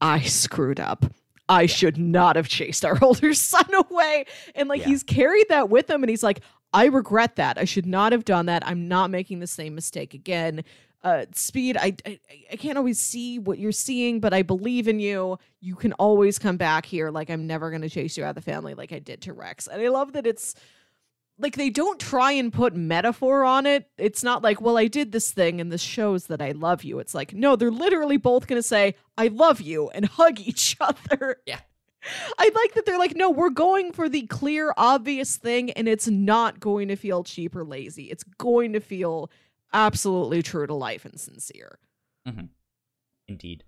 [0.00, 1.06] I screwed up.
[1.48, 4.26] I should not have chased our older son away.
[4.54, 4.88] And like Yeah.
[4.88, 6.40] he's carried that with him and he's like
[6.72, 7.56] I regret that.
[7.56, 8.62] I should not have done that.
[8.66, 10.64] I'm not making the same mistake again
[11.02, 11.76] uh speed.
[11.76, 12.18] I, I
[12.52, 15.38] i can't always see what you're seeing but i believe in you.
[15.60, 17.10] You can always come back here.
[17.10, 19.32] Like i'm never going to chase you out of the family like i did to
[19.32, 19.66] rex.
[19.66, 20.54] And i love that it's
[21.40, 23.88] like they don't try and put metaphor on it.
[23.96, 26.98] It's not like well i did this thing and this shows that i love you.
[26.98, 30.76] It's like no they're literally both going to say i love you and hug each
[30.80, 31.36] other.
[31.46, 31.60] Yeah.
[32.38, 36.08] I like that they're like, no, we're going for the clear, obvious thing, and it's
[36.08, 38.04] not going to feel cheap or lazy.
[38.04, 39.30] It's going to feel
[39.72, 41.78] absolutely true to life and sincere.
[43.26, 43.64] Indeed.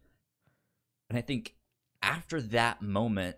[1.09, 1.55] And I think
[2.03, 3.37] after that moment,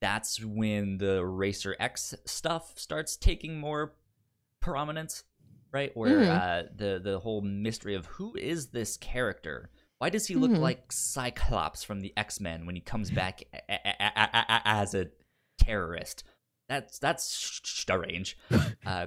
[0.00, 3.94] that's when the Racer X stuff starts taking more
[4.60, 5.24] prominence,
[5.72, 5.96] right?
[5.96, 6.28] Where Mhm.
[6.28, 9.70] uh, the the whole mystery of who is this character?
[9.98, 10.58] Why does he look Mhm.
[10.60, 15.10] like Cyclops from the X Men when he comes back a- a- a- as a
[15.58, 16.24] terrorist?
[16.74, 18.36] That's that's strange.
[18.86, 19.06] uh,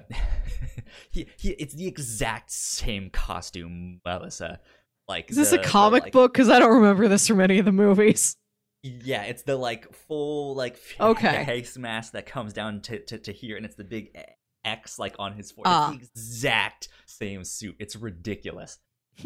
[1.12, 4.60] he, he, it's the exact same costume, Melissa.
[5.08, 6.34] Like Is this the- a the, comic like- book?
[6.34, 8.38] Because I don't remember this from any of the movies.
[8.84, 11.44] Yeah, it's the like full like Okay.
[11.46, 14.16] face mask that comes down to, to, to here, and it's the big
[14.64, 15.74] X like on his forehead.
[15.74, 15.92] Ah.
[15.94, 17.76] It's the exact same suit.
[17.80, 18.78] It's ridiculous.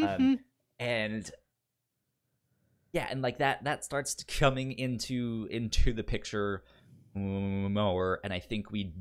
[0.02, 0.40] Um,
[0.80, 1.30] and
[2.94, 6.64] yeah, and like that that starts coming into into the picture
[7.14, 8.94] more, and I think we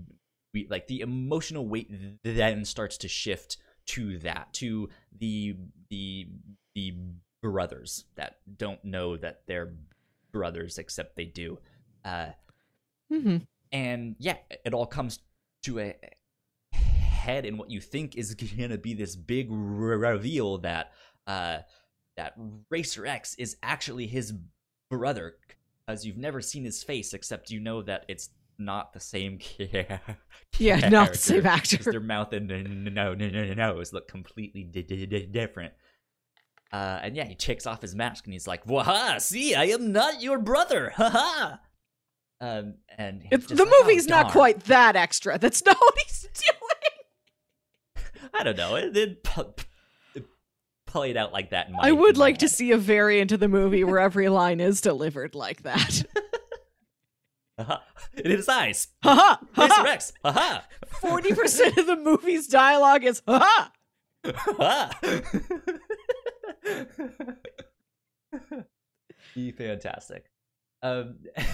[0.52, 1.90] we like the emotional weight
[2.24, 3.56] then starts to shift
[3.86, 4.88] to that to
[5.18, 5.56] the
[5.88, 6.28] the
[6.74, 6.94] the
[7.42, 9.72] brothers that don't know that they're
[10.32, 11.58] brothers except they do
[12.04, 12.28] uh
[13.10, 13.46] Mhm.
[13.72, 15.18] and yeah it all comes
[15.64, 15.96] to a
[16.72, 20.92] head in what you think is gonna be this big reveal that
[21.26, 21.58] uh
[22.16, 22.34] that
[22.70, 24.34] racer x is actually his
[24.90, 25.36] brother
[25.90, 29.38] because you've never seen his face except you know that it's not the same
[30.58, 31.46] Yeah, not the same.
[31.46, 31.90] Actor.
[31.90, 32.48] their mouth and
[32.84, 35.72] no, no, no, no, nose look completely di- di- di- different.
[36.72, 39.18] Uh, and yeah, he takes off his mask and he's like, "Waha!
[39.20, 40.92] See, I am not your brother.
[40.96, 41.60] Ha ha!"
[42.40, 45.38] Um, and the like, "Oh, movie's not darn." quite that extra.
[45.38, 48.30] That's not what he's doing.
[48.34, 48.76] I don't know.
[48.76, 49.24] It, it
[50.90, 51.68] played out like that.
[51.68, 54.60] In my, I would like to see a variant of the movie where every line
[54.60, 56.04] is delivered like that.
[57.58, 57.82] Ha-ha.
[58.14, 58.88] It is eyes.
[59.02, 59.40] Ha ha!
[59.56, 60.64] Racer Ha Ha ha.
[60.86, 63.72] Forty percent of the movie's dialogue is ha
[64.24, 64.98] ha.
[69.34, 70.30] Be fantastic.
[70.82, 71.18] Um,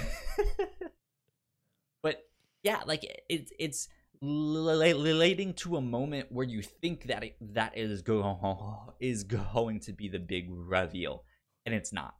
[2.02, 2.24] but
[2.62, 3.88] yeah, like it, it's
[4.26, 9.92] relating to a moment where you think that it, that is go is going to
[9.92, 11.24] be the big reveal,
[11.64, 12.14] and it's not.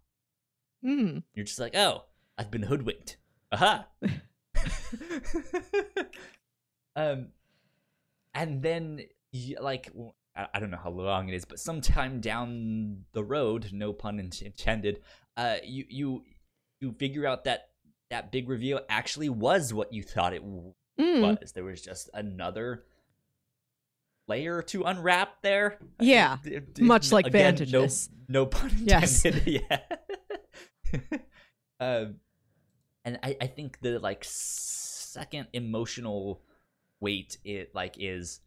[0.85, 1.23] Mm.
[1.35, 2.05] You're just like, oh,
[2.39, 3.17] I've been hoodwinked.
[3.53, 3.87] Aha.
[6.97, 7.29] um,
[8.35, 9.01] and then
[9.61, 9.91] like
[10.35, 15.01] I don't know how long it is, but sometime down the road, no pun intended,
[15.37, 16.25] uh, you you
[16.81, 17.71] you figure out that
[18.11, 20.45] that big reveal actually was what you thought it
[21.01, 21.39] Mm.
[21.41, 21.53] was.
[21.53, 22.85] There was just another
[24.29, 25.79] layer to unwrap there.
[26.01, 26.39] Yeah,
[26.81, 28.11] much like again, bandages.
[28.29, 29.25] No, no pun Yes.
[29.25, 29.63] intended.
[30.93, 30.99] yeah.
[31.81, 32.17] um,
[33.05, 36.43] and I, I think the like second emotional
[37.01, 38.41] weight it like is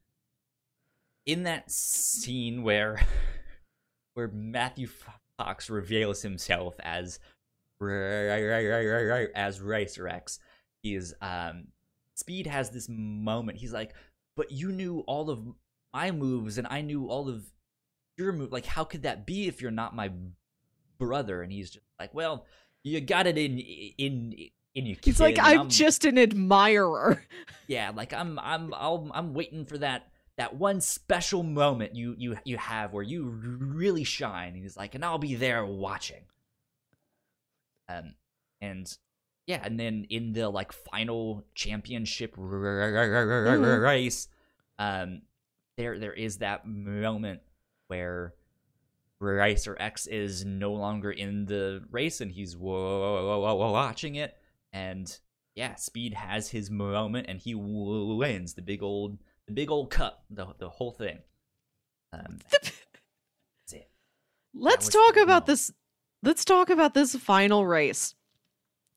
[1.26, 3.00] in that scene where
[4.16, 4.88] where Matthew
[5.38, 7.20] Fox reveals himself as
[9.36, 10.40] as Racer X.
[10.84, 11.68] He is um
[12.20, 13.58] Speed has this moment.
[13.58, 13.94] He's like,
[14.36, 15.40] "But you knew all of
[15.94, 17.46] my moves, and I knew all of
[18.18, 18.52] your move.
[18.52, 20.12] Like, how could that be if you're not my
[20.98, 22.46] brother?" And he's just like, "Well,
[22.84, 24.36] you got it in in
[24.76, 27.26] in you." He's like, and I'm, just an admirer.
[27.68, 32.38] yeah, like I'm I'm I'll, I'm waiting for that that one special moment you you
[32.46, 34.54] you have where you really shine.
[34.54, 36.24] And he's like, and I'll be there watching.
[37.90, 38.14] Um,
[38.62, 38.98] and
[39.50, 43.82] yeah, and then in the like final championship Mhm.
[43.82, 44.28] race,
[44.78, 45.24] um,
[45.76, 47.42] there there is that moment
[47.88, 48.36] where
[49.20, 54.38] Racer X is no longer in the race and he's watching it,
[54.72, 55.20] and
[55.56, 60.26] yeah, Speed has his moment and he wins the big old the big old cup,
[60.30, 61.24] the the whole thing.
[62.14, 63.90] Um, that's it.
[64.54, 65.72] Let's talk about this.
[66.22, 68.14] Let's talk about this final race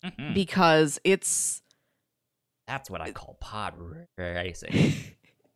[0.04, 0.34] Mhm.
[0.34, 1.62] because it's
[2.66, 3.74] That's what I call pod
[4.16, 4.94] racing.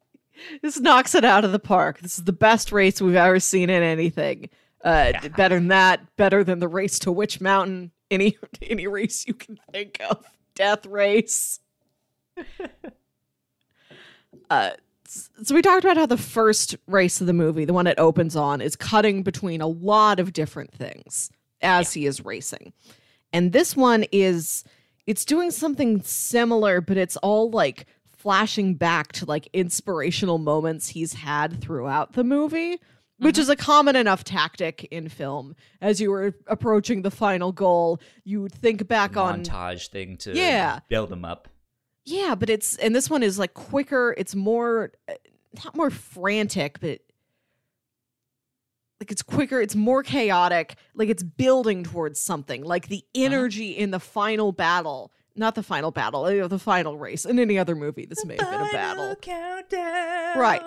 [0.63, 2.01] this knocks it out of the park.
[2.01, 4.49] This is the best race we've ever seen in anything.
[4.85, 5.29] Uh, Yeah.
[5.29, 6.17] Better than that.
[6.17, 7.93] Better than the race to Witch Mountain.
[8.11, 10.25] Any any race you can think of.
[10.55, 11.61] Death race.
[14.51, 14.71] uh,
[15.09, 18.37] so we talked about how the first race of the movie, the one it opens
[18.37, 21.31] on, is cutting between a lot of different things
[21.63, 22.73] as he is racing.
[23.33, 24.65] And this one is
[25.07, 31.13] it's doing something similar, but it's all like flashing back to like inspirational moments he's
[31.13, 32.81] had throughout the movie,
[33.19, 35.55] which is a common enough tactic in film.
[35.81, 40.33] As you were approaching the final goal, you would think back on montage thing to
[40.35, 40.81] Yeah.
[40.89, 41.49] build them up.
[42.05, 44.15] yeah, but it's and this one is like quicker.
[44.17, 45.15] It's more uh,
[45.65, 47.01] not more frantic, but
[49.01, 49.61] like it's quicker.
[49.61, 50.77] It's more chaotic.
[50.95, 52.65] Like it's building towards something.
[52.65, 57.25] Like the energy in the final battle, not the final battle, uh, the final race.
[57.25, 59.15] In any other movie, this may have been a battle.
[59.17, 60.39] Countdown.
[60.39, 60.63] Right.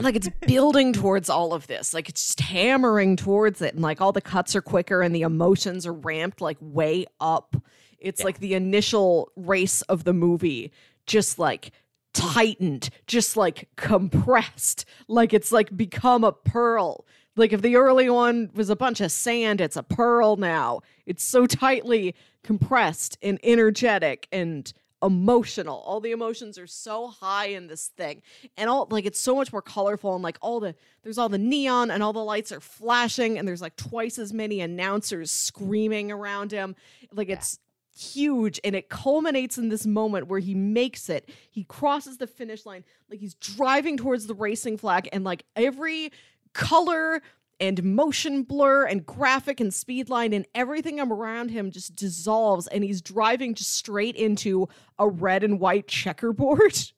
[0.00, 1.92] Like it's building towards all of this.
[1.92, 5.22] Like it's just hammering towards it, and like all the cuts are quicker, and the
[5.22, 7.56] emotions are ramped like way up.
[7.98, 8.26] It's Yeah.
[8.26, 10.72] like the initial race of the movie
[11.06, 11.72] just like
[12.14, 17.06] tightened, just like compressed, like it's like become a pearl.
[17.36, 20.80] Like if the early one was a bunch of sand, it's a pearl now.
[21.06, 25.78] It's so tightly compressed and energetic and emotional.
[25.86, 28.22] All the emotions are so high in this thing.
[28.56, 31.38] And all like it's so much more colorful and like all the there's all the
[31.38, 36.10] neon and all the lights are flashing and there's like twice as many announcers screaming
[36.10, 36.74] around him.
[37.12, 37.58] Like it's
[37.98, 42.64] huge and it culminates in this moment where he makes it he crosses the finish
[42.64, 46.12] line like he's driving towards the racing flag and like every
[46.52, 47.20] color
[47.60, 52.84] and motion blur and graphic and speed line and everything around him just dissolves and
[52.84, 54.68] he's driving just straight into
[54.98, 56.78] a red and white checkerboard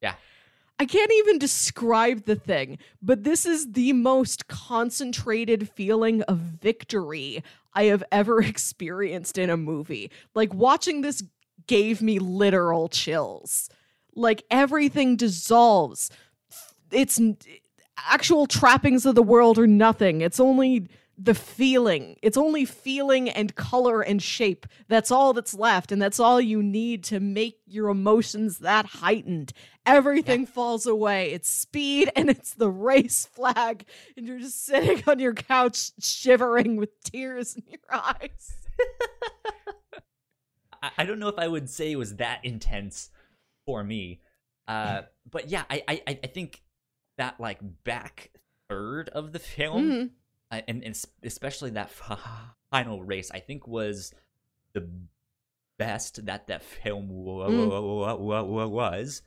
[0.00, 0.14] Yeah.
[0.78, 7.44] I can't even describe the thing, but this is the most concentrated feeling of victory
[7.74, 10.10] I have ever experienced in a movie.
[10.34, 11.22] Like watching this
[11.66, 13.68] gave me literal chills.
[14.14, 16.10] Like everything dissolves.
[16.90, 17.20] It's
[17.96, 20.20] actual trappings of the world are nothing.
[20.20, 20.88] It's only
[21.22, 22.16] the feeling.
[22.22, 24.66] It's only feeling and color and shape.
[24.88, 25.92] That's all that's left.
[25.92, 29.52] And that's all you need to make your emotions that heightened.
[29.84, 31.32] Everything falls away.
[31.32, 33.84] It's speed and it's the race flag.
[34.16, 38.54] And you're just sitting on your couch shivering with tears in your eyes.
[40.96, 43.10] I, don't know if I would say it was that intense
[43.66, 44.20] for me.
[44.66, 46.62] Uh, but yeah, I, I, I think
[47.18, 48.30] that like back
[48.70, 50.10] third of the film, Mhm.
[50.50, 51.90] Uh, and, and especially that
[52.70, 54.12] final race, I think was
[54.74, 54.88] the
[55.78, 57.68] best that that film Mm.
[57.70, 59.22] wa- wa- wa- was.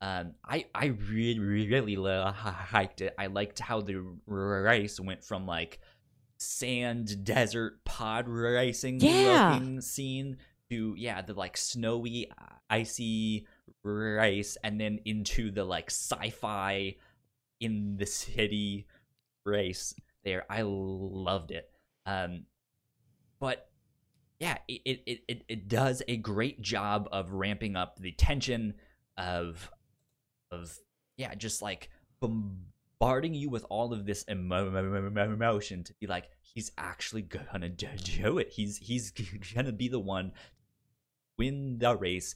[0.00, 3.14] Um, I I really really liked it.
[3.18, 5.80] I liked how the race went from like
[6.38, 9.58] sand desert pod racing Yeah.
[9.80, 10.36] scene
[10.70, 12.30] to yeah the like snowy
[12.68, 13.46] icy
[13.82, 16.96] race and then into the like sci-fi
[17.60, 18.86] in the city
[19.46, 19.94] race
[20.26, 20.44] there.
[20.50, 21.70] I loved it.
[22.04, 22.44] Um
[23.40, 23.70] but
[24.38, 28.74] yeah it it, it, it does a great job of ramping up the tension
[29.16, 29.70] of
[30.50, 30.78] of
[31.16, 31.88] yeah just like
[32.20, 38.38] bombarding you with all of this emo- emotion to be like he's actually gonna do
[38.38, 38.50] it.
[38.52, 39.12] He's he's
[39.54, 40.36] gonna be the one to
[41.38, 42.34] win the race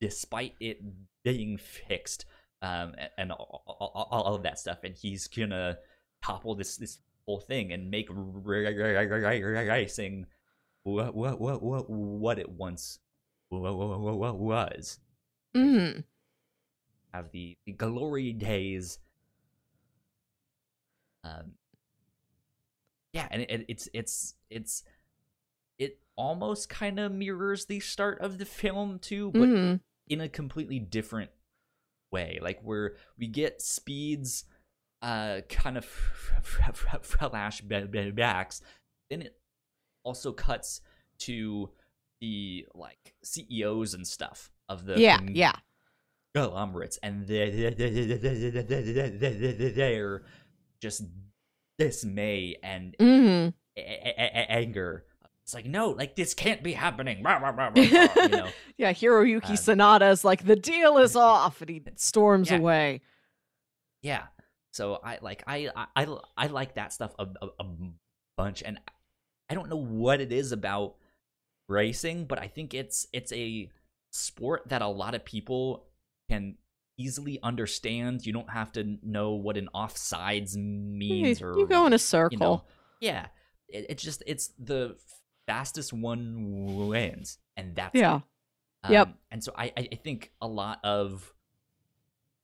[0.00, 0.80] despite it
[1.22, 2.24] being fixed
[2.62, 4.78] um and all, all, all of that stuff.
[4.82, 5.78] And he's gonna
[6.22, 6.98] topple this this
[7.30, 10.26] whole thing and make racing
[10.82, 12.98] what what what what what it once
[13.50, 14.98] wa- wa- wa- wa- was
[15.54, 16.04] Mm.
[17.12, 18.98] have the, the glory days
[21.24, 21.52] um
[23.12, 24.82] yeah and it, it's it's it's
[25.78, 29.80] it almost kind of mirrors the start of the film too but Mm.
[30.08, 31.30] in a completely different
[32.10, 34.44] way like where we get speeds
[35.02, 35.86] uh kind of
[36.42, 38.60] flashbacks
[39.08, 39.36] then it
[40.04, 40.80] also cuts
[41.18, 41.70] to
[42.20, 45.52] the like ceos and stuff of the Yeah, yeah.
[46.34, 47.50] conglomerates and they-
[49.76, 50.22] they're
[50.80, 51.02] just
[51.78, 53.54] dismay and Mm.
[53.76, 55.06] a- a- a- anger
[55.42, 58.50] it's like no like this can't be happening rah, rah, rah, rah, rah, you know
[58.76, 62.58] Yeah, Hiroyuki Uh, Sanada is like the deal is off, and he storms Yeah.
[62.58, 63.00] away.
[64.02, 64.26] yeah
[64.72, 66.06] so i like i i
[66.36, 67.64] i, like that stuff a, a, a
[68.36, 68.78] bunch and
[69.48, 70.94] i don't know what it is about
[71.68, 73.68] racing but i think it's it's a
[74.12, 75.86] sport that a lot of people
[76.28, 76.56] can
[76.98, 81.86] easily understand you don't have to know what an offsides means You, or you go
[81.86, 82.38] in a you circle.
[82.38, 82.64] know
[83.00, 83.26] yeah
[83.68, 84.96] it, it's just it's the
[85.46, 88.00] fastest one wins and that's it.
[88.00, 88.20] yeah.
[88.88, 89.08] Yep.
[89.08, 91.34] Um, and so I, I think a lot of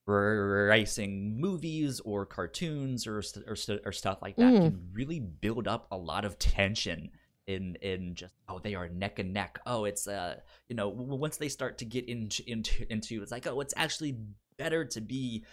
[0.07, 4.59] racing movies or cartoons or or, or stuff like that Mm.
[4.63, 7.11] can really build up a lot of tension
[7.47, 10.37] in in just oh they are neck and neck oh it's uh
[10.69, 14.17] you know once they start to get into into into it's like oh it's actually
[14.57, 15.45] better to be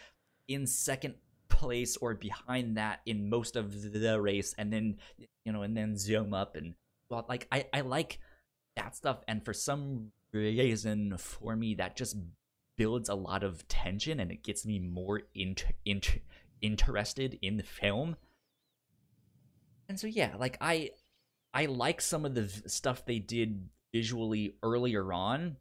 [0.47, 1.15] in second
[1.49, 4.97] place or behind that in most of the race and then
[5.45, 6.73] you know and then zoom up and
[7.09, 8.19] well like i i like
[8.75, 12.17] that stuff and for some reason for me that just
[12.77, 16.19] builds a lot of tension and it gets me more into into
[16.61, 18.15] interested in the film.
[19.89, 20.89] And so yeah like i
[21.53, 25.57] i like some of the v- stuff they did visually earlier on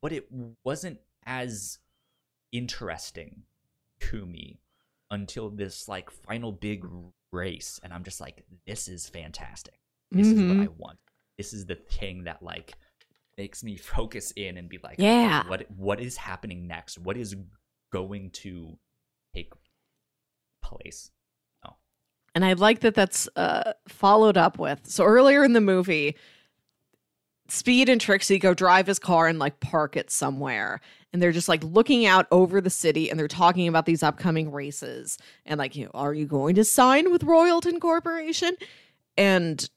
[0.00, 0.26] but it
[0.64, 1.78] wasn't as
[2.52, 3.42] interesting
[4.00, 4.60] to me
[5.10, 6.84] until this like final big
[7.32, 9.80] race and i'm just like this is fantastic.
[10.12, 10.48] This is Mhm.
[10.48, 10.98] what i want.
[11.36, 12.74] This is the thing that like
[13.36, 15.40] makes me focus in and be like Yeah.
[15.40, 17.36] okay, what what is happening next what is
[17.92, 18.78] going to
[19.34, 19.52] take
[20.62, 21.10] place
[21.66, 21.74] Oh,
[22.34, 24.80] And I like that that's uh, followed up with.
[24.88, 26.16] So earlier in the movie,
[27.48, 30.80] Speed and Trixie go drive his car and like park it somewhere.
[31.12, 34.50] And they're just like looking out over the city and they're talking about these upcoming
[34.50, 35.18] races.
[35.46, 38.56] And like, you know, are you going to sign with Royalton Corporation?
[39.16, 39.68] And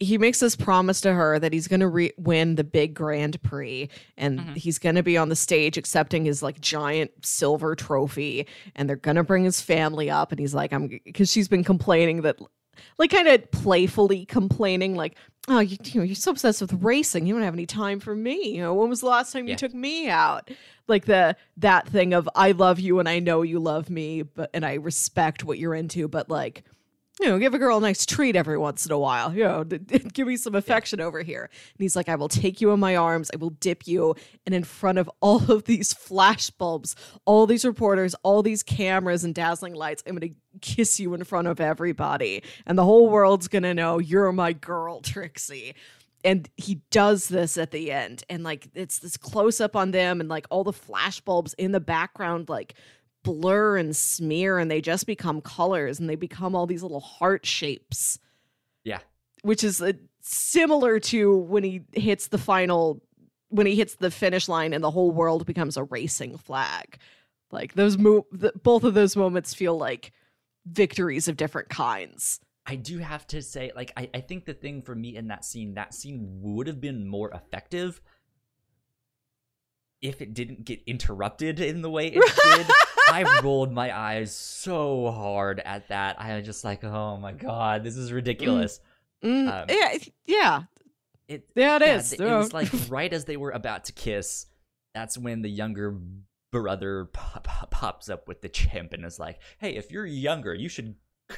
[0.00, 3.40] he makes this promise to her that he's going to re- win the big Grand
[3.42, 4.56] Prix and Mhm.
[4.56, 8.96] he's going to be on the stage accepting his like giant silver trophy and they're
[8.96, 12.38] going to bring his family up and he's like I'm cuz she's been complaining that
[12.98, 15.16] like kind of playfully complaining like
[15.48, 18.14] oh you, you know you're so obsessed with racing you don't have any time for
[18.16, 20.50] me you know when was the last time you took me out
[20.88, 24.48] like the that thing of I love you and I know you love me but
[24.54, 26.64] and I respect what you're into but like
[27.20, 29.34] you know, give a girl a nice treat every once in a while.
[29.34, 31.42] You know, give me some affection over here.
[31.42, 33.30] And he's like, I will take you in my arms.
[33.32, 34.14] I will dip you.
[34.46, 36.96] And in front of all of these flash bulbs,
[37.26, 41.24] all these reporters, all these cameras and dazzling lights, I'm going to kiss you in
[41.24, 42.42] front of everybody.
[42.66, 45.74] And the whole world's going to know you're my girl, Trixie.
[46.24, 48.24] And he does this at the end.
[48.30, 51.80] And like, it's this close up on them and like all the flashbulbs in the
[51.80, 52.74] background, like,
[53.22, 57.44] blur and smear and they just become colors and they become all these little heart
[57.44, 58.18] shapes.
[58.84, 59.00] Yeah.
[59.42, 63.02] Which is uh, similar to when he hits the final
[63.48, 66.98] when he hits the finish line and the whole world becomes a racing flag.
[67.50, 70.12] Like those mo- the, both of those moments feel like
[70.66, 72.40] victories of different kinds.
[72.66, 75.44] I do have to say, like, I, I think the thing for me in that
[75.44, 78.00] scene, that scene would have been more effective
[80.00, 82.66] if it didn't get interrupted in the way it did.
[83.08, 86.20] I rolled my eyes so hard at that.
[86.20, 88.80] I was just like, oh my god, this is ridiculous.
[89.24, 90.62] Mm, Um, yeah, it- yeah,
[91.28, 92.10] It yeah, it yeah, is.
[92.10, 94.46] th- it was like right as they were about to kiss.
[94.94, 95.96] That's when the younger
[96.52, 100.52] brother pop- pop- pops up with the chimp and is like, "Hey, if you're younger,
[100.54, 100.96] you should
[101.30, 101.36] c-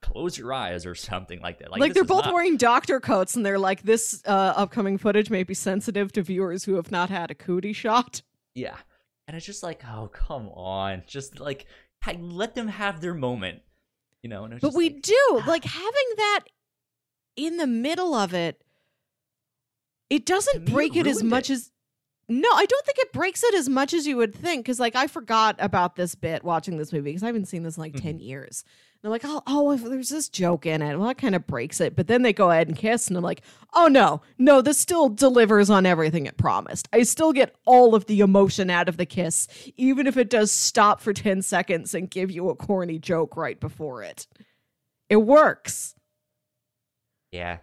[0.00, 3.36] close your eyes or something like that." Like, like they're both not- wearing doctor coats
[3.36, 7.10] and they're like this uh, upcoming footage may be sensitive to viewers who have not
[7.10, 8.22] had a cootie shot
[8.54, 8.76] Yeah,
[9.26, 11.66] and it's just like, oh come on, just like
[12.20, 13.62] let them have their moment,
[14.22, 14.48] you know.
[14.60, 16.40] But we like, do like having that
[17.36, 18.62] in the middle of it
[20.08, 21.54] it doesn't me, it break it as much it.
[21.54, 21.70] as
[22.28, 24.96] no i don't think it breaks it as much as you would think because like
[24.96, 27.92] i forgot about this bit watching this movie because i haven't seen this in like
[27.92, 28.02] Mhm.
[28.02, 28.64] 10 years
[29.02, 31.46] and i'm like oh, oh if there's this joke in it well that kind of
[31.46, 33.42] breaks it but then they go ahead and kiss and i'm like
[33.74, 38.06] oh no no this still delivers on everything it promised i still get all of
[38.06, 42.10] the emotion out of the kiss even if it does stop for 10 seconds and
[42.10, 44.26] give you a corny joke right before it
[45.08, 45.94] it works
[47.32, 47.58] yeah,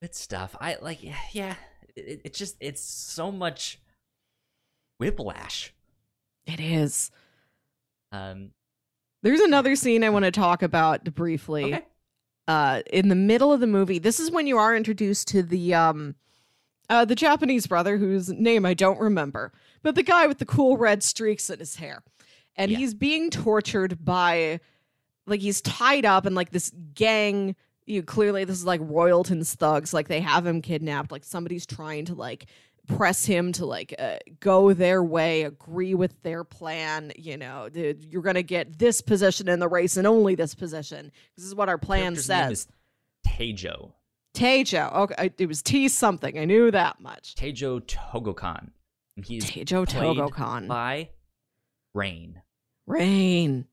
[0.00, 0.54] good stuff.
[0.60, 1.54] I like, yeah, yeah.
[1.96, 3.80] It, it just it's so much
[4.98, 5.74] whiplash.
[6.46, 7.10] it is
[8.12, 8.50] Um,
[9.22, 11.84] there's another scene i want to talk about briefly okay.
[12.48, 15.72] uh in the middle of the movie this is when you are introduced to the
[15.74, 16.14] um
[16.90, 19.52] uh the japanese brother whose name i don't remember
[19.82, 22.02] but the guy with the cool red streaks in his hair
[22.56, 22.78] and Yeah.
[22.78, 24.60] he's being tortured by
[25.26, 27.54] like he's tied up in like this gang
[27.86, 32.04] you clearly this is like royalton's thugs like they have him kidnapped like somebody's trying
[32.06, 32.46] to like
[32.96, 37.96] press him to like uh, go their way agree with their plan you know the,
[38.08, 41.68] you're gonna get this position in the race and only this position this is what
[41.68, 42.68] our plan says is
[43.26, 43.92] Taejo.
[44.34, 44.94] Taejo.
[44.94, 46.38] Okay, it was T something.
[46.38, 47.34] I knew that much.
[47.34, 48.70] Taejo Togokahn.
[49.24, 50.68] He's played Togokahn.
[50.68, 51.10] by
[51.94, 52.40] Rain.
[52.86, 53.66] Rain.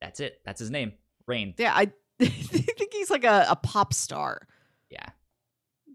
[0.00, 0.40] That's it.
[0.44, 0.92] That's his name.
[1.26, 1.54] Rain.
[1.58, 4.46] Yeah, I think he's like a, a pop star.
[4.88, 5.06] Yeah.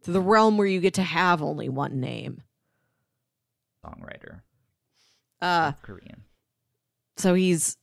[0.06, 2.42] To the realm where you get to have only one name.
[3.86, 4.42] Songwriter.
[5.42, 6.24] Uh, Korean.
[7.18, 7.78] so he's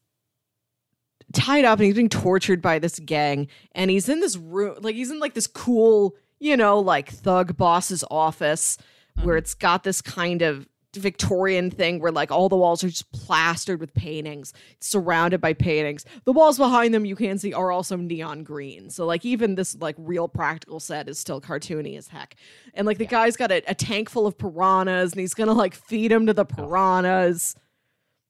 [1.32, 4.94] tied up and he's being tortured by this gang and he's in this room like
[4.94, 8.76] he's in like this cool you know like thug boss's office
[9.22, 9.38] where Mhm.
[9.38, 10.66] it's got this kind of
[11.00, 15.52] Victorian thing where like all the walls are just plastered with paintings, it's surrounded by
[15.54, 16.04] paintings.
[16.24, 18.90] The walls behind them you can see are also neon green.
[18.90, 22.34] So like even this like real practical set is still cartoony as heck.
[22.74, 23.10] And like the Yeah.
[23.10, 26.34] guy's got a, a tank full of piranhas and he's gonna like feed them to
[26.34, 27.56] the piranhas.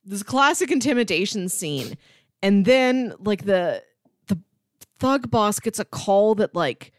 [0.05, 1.97] This classic intimidation scene.
[2.43, 3.83] And then like the
[4.29, 4.39] the
[4.99, 6.93] thug boss gets a call that like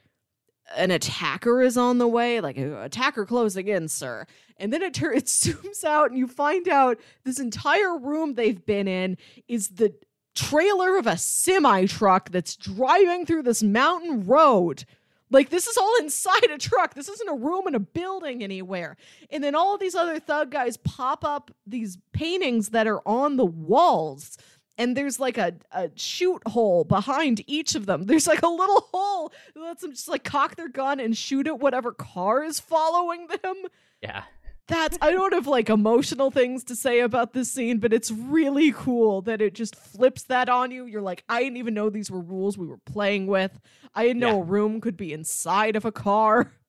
[0.76, 4.26] an attacker is on the way, like "Uh, attacker closing in, sir.
[4.58, 8.66] And then it tur- it zooms out, and you find out this entire room they've
[8.66, 9.94] been in is the
[10.36, 14.86] trailer of a semi truck that's driving through this mountain road.
[15.30, 16.94] Like this is all inside a truck.
[16.94, 18.98] This isn't a room in a building anywhere.
[19.32, 23.46] And then all these other thug guys pop up these paintings that are on the
[23.46, 24.38] walls
[24.78, 28.04] and there's like a, a shoot hole behind each of them.
[28.08, 31.46] There's like a little hole that lets them just like cock their gun and shoot
[31.48, 33.56] at whatever car is following them.
[34.02, 34.24] Yeah.
[34.68, 38.72] That's I don't have like emotional things to say about this scene, but it's really
[38.72, 40.86] cool that it just flips that on you.
[40.86, 43.60] You're like, I didn't even know these were rules we were playing with.
[43.94, 44.42] I didn't know Yeah.
[44.42, 46.52] a room could be inside of a car.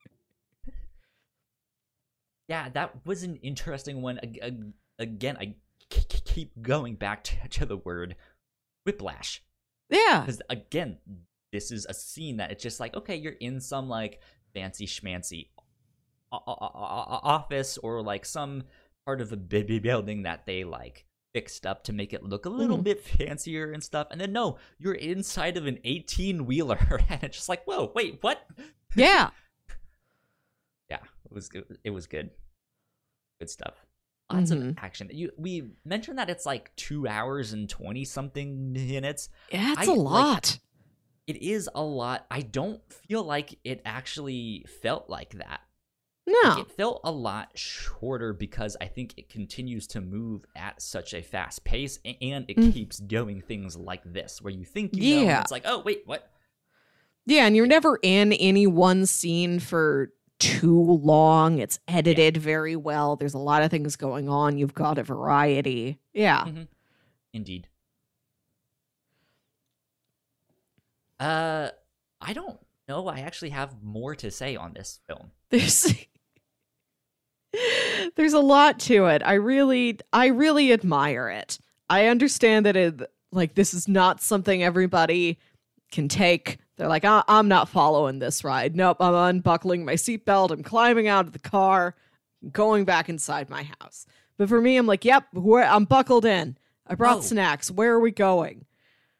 [2.49, 4.19] Yeah, that was an interesting one.
[4.23, 5.55] Ag- ag- Again, I
[5.91, 8.17] keep going back to, to the word
[8.85, 9.43] whiplash.
[9.91, 10.21] Yeah.
[10.25, 10.99] Because again,
[11.53, 14.21] this is a scene that it's just like, okay, you're in some like
[14.55, 15.49] fancy schmancy
[16.33, 18.65] office or like some
[19.07, 22.49] part of a big building that they like fixed up to make it look a
[22.51, 22.85] little Mhm.
[22.85, 24.09] bit fancier and stuff.
[24.11, 26.79] And then no, you're inside of an 18 wheeler,
[27.09, 28.45] and it's just like, whoa, wait, what?
[28.95, 29.31] Yeah.
[30.91, 31.79] yeah, it was good.
[31.85, 32.31] It was good.
[33.41, 33.84] Good stuff.
[34.33, 34.79] Lots of Mhm.
[34.83, 35.11] action.
[35.13, 39.29] You we mentioned that it's like two hours and twenty something minutes.
[39.53, 40.59] Yeah, it's I, a like, lot.
[41.27, 42.27] It is a lot.
[42.31, 45.61] I don't feel like it actually felt like that.
[46.27, 46.49] no.
[46.49, 51.13] Like, it felt a lot shorter because I think it continues to move at such
[51.13, 52.73] a fast pace and it Mm.
[52.73, 55.43] keeps doing things like this where you think you know Yeah.
[55.43, 56.31] it's like, oh wait, what?
[57.27, 61.59] Yeah, and you're never in any one scene for too long.
[61.59, 63.17] It's edited very well.
[63.17, 64.59] There's a lot of things going on.
[64.59, 65.99] You've got a variety.
[66.13, 66.47] Yeah.
[67.33, 67.69] Indeed.
[71.21, 71.69] Uh
[72.21, 72.59] I don't
[72.89, 73.07] know.
[73.07, 75.31] I actually have more to say on this film.
[75.51, 75.95] There's
[78.17, 79.23] There's a lot to it.
[79.25, 81.59] I really I really admire it.
[81.89, 85.39] I understand that it like this is not something everybody
[85.93, 86.59] can take.
[86.77, 88.75] They're like, I- I'm not following this ride.
[88.75, 90.51] Nope, I'm unbuckling my seatbelt.
[90.51, 91.95] I'm climbing out of the car,
[92.53, 94.07] going back inside my house.
[94.37, 96.59] But for me, I'm like, yep, I'm buckled in.
[96.87, 97.23] I brought Oh.
[97.23, 97.71] snacks.
[97.71, 98.67] Where are we going?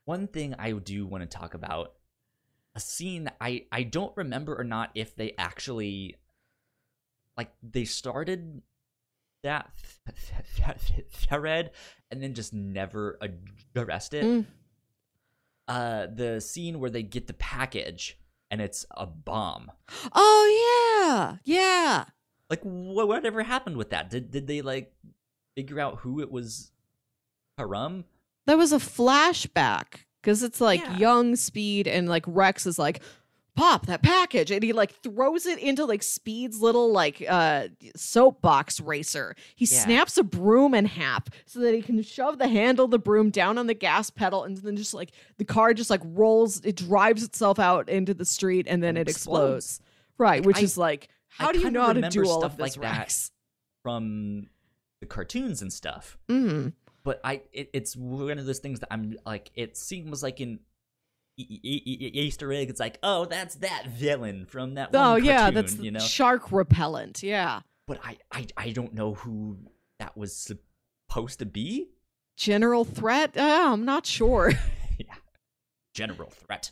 [0.05, 1.93] One thing I do want to talk about
[2.77, 6.17] a scene I I don't remember or not if they actually
[7.39, 8.63] like they started
[9.45, 9.71] that
[11.13, 11.71] thread
[12.11, 13.19] and then just never
[13.75, 14.25] addressed it.
[14.25, 14.45] Mm.
[15.67, 18.19] Uh, the scene where they get the package
[18.51, 19.71] and it's a bomb.
[20.13, 22.05] Oh yeah, yeah.
[22.51, 24.11] Like, wh- whatever happened with that?
[24.11, 24.93] Did did they like
[25.57, 26.71] figure out who it was?
[27.59, 28.05] Haram?
[28.47, 30.99] That was a flashback because it's like Yeah.
[30.99, 33.01] young Speed and like Rex is like,
[33.57, 38.81] pop that package, and he like throws it into like Speed's little like uh soapbox
[38.81, 39.35] racer.
[39.57, 39.83] He Yeah.
[39.85, 43.31] snaps a broom in half so that he can shove the handle of the broom
[43.31, 46.77] down on the gas pedal, and then just like the car just like rolls, it
[46.77, 49.67] drives itself out into the street, and then And it explodes.
[49.67, 49.81] explodes.
[50.19, 52.29] Right, Like, which I- is like, how I do you know how to remember do
[52.29, 52.99] all stuff of this, like that.
[52.99, 53.31] Rex?
[53.83, 54.47] from
[55.01, 56.17] the cartoons and stuff.
[56.29, 56.69] Mm-hmm.
[57.03, 59.51] But I, it, it's one of those things that I'm like.
[59.55, 60.61] It seems like an
[61.43, 62.71] e- e- Easter egg.
[62.71, 64.91] It's like, oh, that's that villain from that.
[64.95, 66.01] Oh one yeah, cartoon, that's you know.
[66.01, 67.23] shark repellent.
[67.23, 67.61] Yeah.
[67.87, 69.59] but I, I, I don't know who
[69.99, 70.35] that was
[71.09, 71.89] supposed to be.
[72.37, 73.37] General threat?
[73.37, 74.53] Uh, I'm not sure.
[74.99, 75.15] yeah,
[75.95, 76.71] general threat.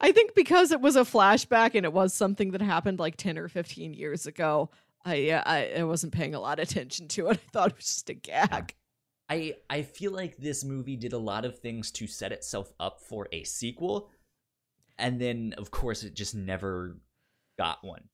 [0.00, 3.36] I think because it was a flashback and it was something that happened like 10
[3.38, 4.70] or 15 years ago,
[5.04, 7.32] I, uh, I, I wasn't paying a lot of attention to it.
[7.32, 8.74] I thought it was just a gag.
[9.28, 13.00] I I feel like this movie did a lot of things to set itself up
[13.00, 14.10] for a sequel,
[14.98, 16.96] and then of course it just never
[17.58, 18.04] got one.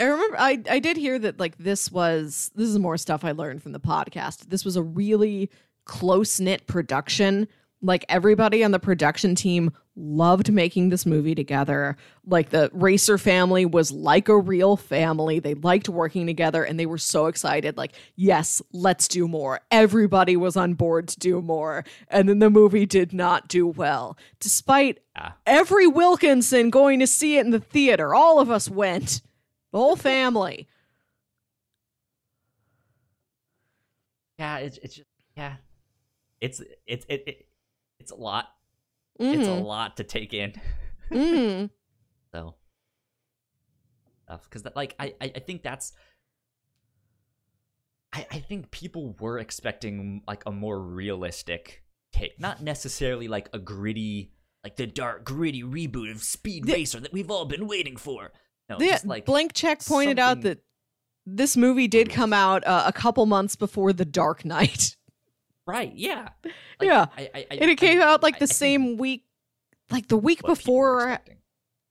[0.00, 3.32] I remember I, I did hear that like this was this is more stuff I
[3.32, 4.48] learned from the podcast.
[4.48, 5.50] This was a really
[5.84, 7.48] close knit production.
[7.80, 11.96] Like everybody on the production team loved making this movie together.
[12.26, 15.38] Like the Racer family was like a real family.
[15.38, 17.76] They liked working together and they were so excited.
[17.76, 19.60] Like, yes, let's do more.
[19.70, 21.84] Everybody was on board to do more.
[22.08, 24.16] And then the movie did not do well.
[24.40, 25.32] Despite Yeah.
[25.46, 29.20] every Wilkinson going to see it in the theater, all of us went.
[29.72, 30.68] The whole family.
[34.38, 35.56] Yeah, it's it's just yeah,
[36.40, 37.46] it's it's it, it
[38.00, 38.48] it's a lot.
[39.22, 39.64] It's a Mhm.
[39.64, 40.52] lot to take in.
[41.10, 41.70] Mhm.
[42.34, 42.54] So
[44.26, 45.92] because like I, I I think that's.
[48.14, 53.58] I, I think people were expecting like a more realistic take, not necessarily like a
[53.58, 54.32] gritty,
[54.64, 58.32] like the dark, gritty reboot of Speed The- Racer that we've all been waiting for.
[58.68, 60.62] No, The- just like Blank Check pointed out that
[61.26, 64.96] this movie did come out uh, a couple months before The Dark Knight.
[65.66, 66.28] Right, yeah,
[66.80, 67.06] Yeah.
[67.16, 69.24] I, I, I, and it came out like the same week,
[69.90, 71.18] like the week what people were before.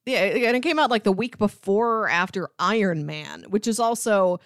[0.05, 3.79] Yeah, and it came out like the week before or after Iron Man, which is
[3.79, 4.39] also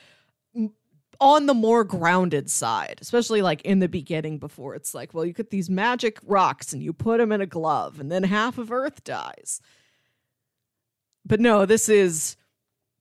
[1.22, 5.32] on the more grounded side, especially like in the beginning before it's like, well, you
[5.32, 8.70] get these magic rocks and you put them in a glove and then half of
[8.70, 9.62] Earth dies.
[11.26, 12.36] But no, this is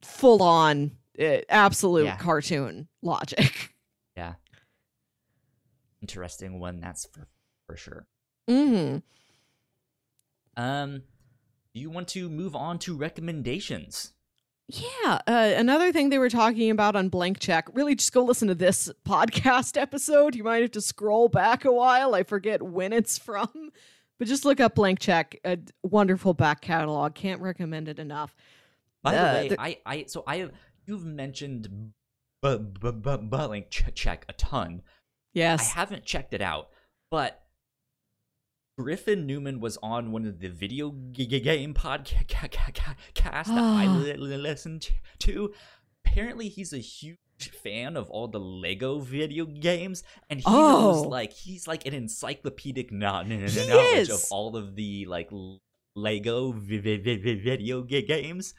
[0.03, 2.17] full on uh, absolute Yeah.
[2.17, 3.73] cartoon logic.
[6.05, 6.81] Interesting one.
[6.81, 7.27] That's for
[7.67, 8.07] for sure.
[8.47, 8.99] hmm
[10.55, 11.03] Um,
[11.75, 14.13] do you want to move on to recommendations?
[14.69, 15.21] Yeah.
[15.27, 18.55] Uh, another thing they were talking about on Blank Check, really just go listen to
[18.55, 20.35] this podcast episode.
[20.35, 22.15] You might have to scroll back a while.
[22.15, 23.49] I forget when it's from,
[24.19, 25.41] but just look up Blank Check.
[25.47, 27.15] A wonderful back catalog.
[27.15, 28.35] Can't recommend it enough.
[29.03, 30.53] By Uh, the way, the- I, I, so I have,
[30.87, 31.93] you've mentioned
[32.43, 34.83] b- b- b- Blank Ch- Check a ton.
[35.37, 36.69] I haven't checked it out,
[37.11, 37.41] but
[38.79, 42.15] Griffin Newman was on one of the video game podcasts
[43.23, 43.95] that I ah.
[43.97, 44.91] li- listened
[45.21, 45.53] to.
[46.05, 47.19] Apparently, he's a huge
[47.63, 51.09] fan of all the Lego video games, and he knows Oh.
[51.09, 55.31] like he's like an encyclopedic kno- kn- knowledge of all of the like
[55.97, 58.55] Lego vi- vi- vi- vi- video ga- games.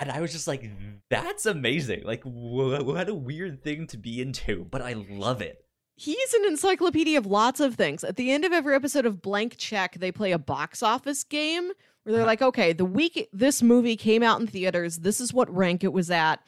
[0.00, 0.68] And I was just like,
[1.08, 2.02] that's amazing.
[2.04, 5.64] Like, wh- what a weird thing to be into, but I love it.
[5.96, 8.02] He's an encyclopedia of lots of things.
[8.02, 11.70] At the end of every episode of Blank Check, they play a box office game
[12.02, 12.26] where they're Uh-huh.
[12.26, 15.92] like, okay, the week this movie came out in theaters, this is what rank it
[15.92, 16.40] was at.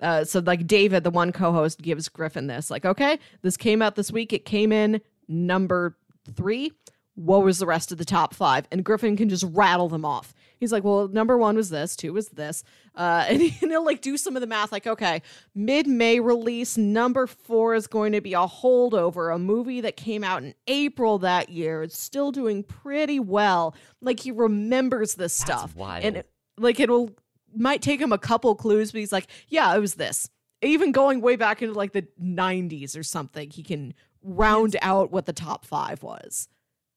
[0.00, 2.70] Uh, so, like, David, the one co host, gives Griffin this.
[2.70, 4.34] Like, okay, this came out this week.
[4.34, 5.96] It came in number
[6.34, 6.72] three.
[7.14, 8.66] What was the rest of the top five?
[8.70, 10.34] And Griffin can just rattle them off.
[10.60, 12.64] He's like, well, number one was this, two was this,
[12.94, 14.72] uh, and, he, and he'll like do some of the math.
[14.72, 15.22] Like, okay,
[15.54, 20.24] mid May release, number four is going to be a holdover, a movie that came
[20.24, 21.82] out in April that year.
[21.82, 23.74] It's still doing pretty well.
[24.00, 26.04] Like he remembers this That's stuff, wild.
[26.04, 27.10] and it, like it'll
[27.56, 30.28] might take him a couple clues, but he's like, yeah, it was this.
[30.62, 35.26] Even going way back into like the 90s or something, he can round out what
[35.26, 36.48] the top five was.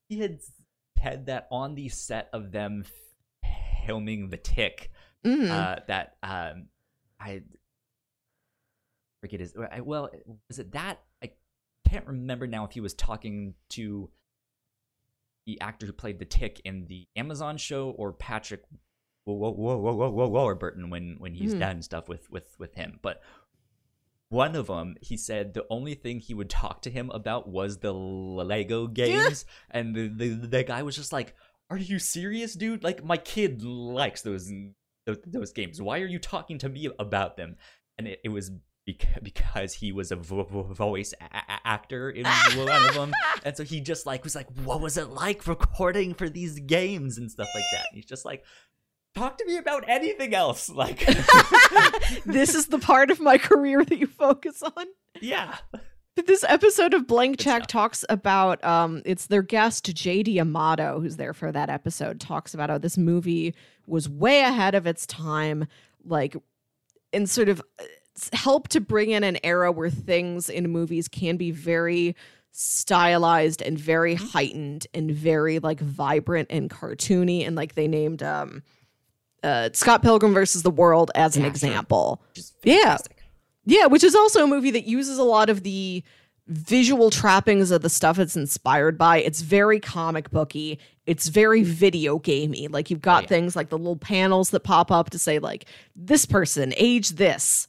[0.09, 0.39] he had
[1.03, 2.85] said that on the set of them
[3.85, 4.91] filming the tick
[5.25, 5.49] Mhm.
[5.49, 6.67] uh that um
[7.19, 7.41] i
[9.21, 10.09] forget his I- well
[10.47, 11.31] was it that i
[11.89, 14.09] can't remember now if he was talking to
[15.45, 18.63] the actor who played the tick in the amazon show or patrick
[19.25, 21.59] whoa whoa whoa whoa whoa whoa Burton when when he's Hmm.
[21.59, 23.21] done stuff with with with him but
[24.29, 27.77] one of them he said the only thing he would talk to him about was
[27.79, 31.33] the lego games and the, the the guy was just like
[31.69, 32.83] are you serious dude?
[32.83, 34.51] Like my kid likes those
[35.05, 35.81] those, those games.
[35.81, 37.55] Why are you talking to me about them?
[37.97, 38.51] And it, it was
[39.21, 42.25] because he was a vo- vo- voice a- actor in
[42.55, 43.11] one of them
[43.43, 47.17] and so he just like was like what was it like recording for these games
[47.17, 47.85] and stuff like that?
[47.89, 48.45] And he's just like
[49.13, 50.69] talk to me about anything else.
[50.73, 50.99] Like
[52.25, 54.85] this is the part of my career that you focus on.
[55.21, 55.57] yeah
[56.25, 61.33] This episode of Blank Check talks about um it's their guest JD Amato who's there
[61.33, 63.53] for that episode talks about how this movie
[63.85, 65.67] was way ahead of its time
[66.03, 66.35] like
[67.13, 67.83] and sort of uh,
[68.17, 72.15] s- help to bring in an era where things in movies can be very
[72.51, 78.63] stylized and very heightened and very like vibrant and cartoony and like they named um
[79.43, 81.51] uh Scott Pilgrim versus the World as an Yeah, sure.
[81.51, 82.21] example.
[82.33, 82.97] just Yeah.
[83.69, 86.01] Yeah, which is also a movie that uses a lot of the
[86.47, 89.17] visual trappings of the stuff it's inspired by.
[89.17, 90.79] It's very comic booky.
[91.05, 92.69] It's very video gamey.
[92.69, 93.27] Like you've got yeah.
[93.27, 95.65] things like the little panels that pop up to say like
[95.97, 97.67] this person age this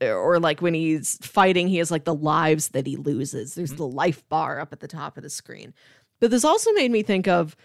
[0.00, 3.56] or like when he's fighting he has like the lives that he loses.
[3.56, 3.78] There's Mhm.
[3.78, 5.74] the life bar up at the top of the screen.
[6.20, 7.56] But this also made me think of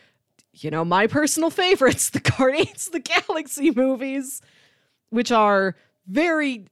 [0.54, 4.42] you know, my personal favorites, the Guardians of the Galaxy movies,
[5.12, 5.76] which are
[6.08, 6.66] very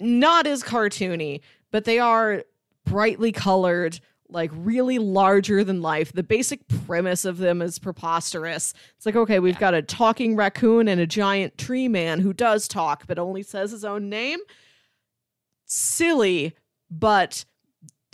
[0.00, 2.44] not as cartoony, but they are
[2.84, 6.12] brightly colored, like really larger than life.
[6.12, 8.74] The basic premise of them is preposterous.
[8.96, 9.60] It's like, okay, we've Yeah.
[9.60, 13.70] got a talking raccoon and a giant tree man who does talk but only says
[13.70, 14.38] his own name.
[15.66, 16.54] Silly,
[16.90, 17.44] but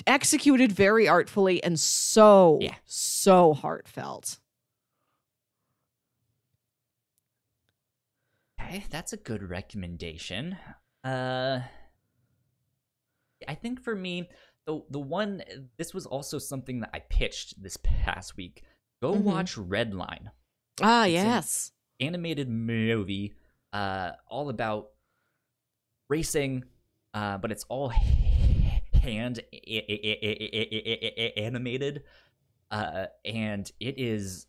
[0.06, 2.74] executed very artfully and so, Yeah.
[2.84, 4.38] so heartfelt.
[8.60, 10.56] Okay, that's a good recommendation.
[11.04, 11.60] Uh
[13.46, 14.28] I think for me,
[14.66, 15.42] the the one
[15.76, 18.62] this was also something that I pitched this past week.
[19.02, 19.22] Go Mhm.
[19.22, 20.30] watch Redline,
[20.80, 21.72] Ah, It's an- yes.
[22.00, 23.34] animated movie
[23.72, 24.90] uh all about
[26.08, 26.64] racing,
[27.12, 29.40] uh but it's all hand
[31.36, 32.04] animated.
[32.70, 34.46] Uh and it is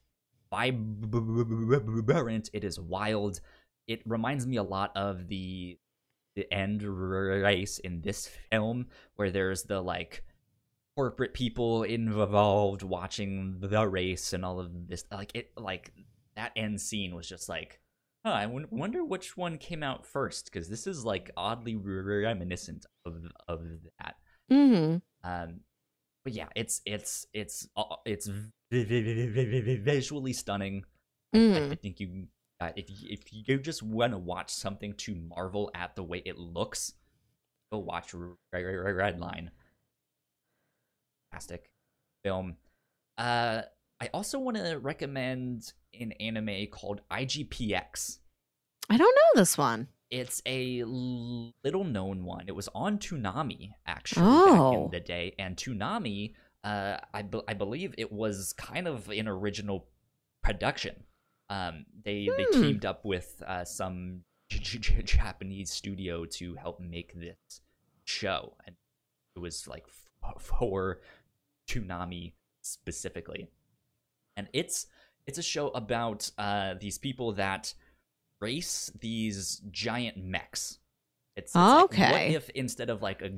[0.50, 3.42] vibrant, it is wild
[3.88, 5.78] it reminds me a lot of the
[6.36, 10.24] the end race in this film where there's the like
[10.96, 15.92] corporate people involved watching the race and all of this like it like
[16.36, 17.80] that end scene was just like
[18.26, 23.26] huh, i wonder which one came out first because this is like oddly reminiscent of
[23.48, 23.62] of
[24.00, 24.16] that
[24.52, 24.98] Mm-hmm.
[25.30, 25.62] um
[26.24, 30.84] but yeah it's it's it's uh, it's vi- vi- vi- vi- vi- vi- visually stunning
[31.34, 31.70] I- I.
[31.72, 32.28] I think you
[32.60, 36.22] uh, if you, if you just want to watch something to marvel at the way
[36.26, 36.94] it looks,
[37.72, 39.50] go watch Red, Red, Redline.
[41.32, 41.70] Fantastic
[42.24, 42.56] film.
[43.18, 43.62] Uh,
[44.00, 48.20] I also want to recommend an anime called IGPX.
[48.90, 49.88] I don't know this one.
[50.12, 52.46] It's a little known one.
[52.48, 54.72] It was on Toonami actually Oh.
[54.72, 56.34] back in the day, and Toonami,
[56.64, 59.88] uh, I be- I believe it was kind of an original
[60.44, 61.04] production.
[61.50, 62.38] Um, they hmm.
[62.38, 67.62] they teamed up with uh, some j- j- Japanese studio to help make this
[68.04, 68.76] show, and
[69.36, 71.02] it was like f- for
[71.68, 73.48] Toonami specifically,
[74.36, 74.88] and it's
[75.28, 77.74] it's a show about uh, these people that
[78.42, 80.80] race these giant mechs.
[81.36, 82.04] It's, it's okay.
[82.04, 83.32] Like, what if instead of like a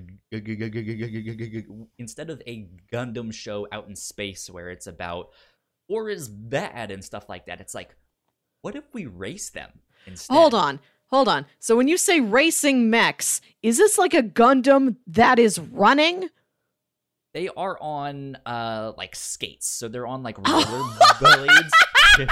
[1.97, 5.29] instead of a Gundam show out in space where it's about
[5.87, 7.95] war is bad and stuff like that, it's like,
[8.61, 9.69] what if we race them
[10.05, 10.33] instead?
[10.33, 10.79] Hold on.
[11.09, 11.45] Hold on.
[11.59, 16.29] So when you say racing mechs, is this like a Gundam that is running?
[17.33, 21.15] They are on uh like skates, so they're on like Oh.
[21.21, 21.73] roller blades.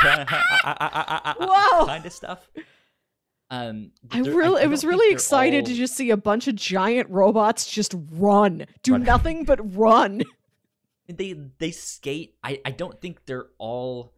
[1.39, 1.85] Whoa.
[1.85, 2.49] kind of stuff.
[3.51, 7.07] Um, I really, I, don't was really excited to just see a bunch of giant
[7.11, 10.23] robots just run, do nothing but run.
[11.07, 12.35] They they skate.
[12.43, 14.13] I I don't think they're all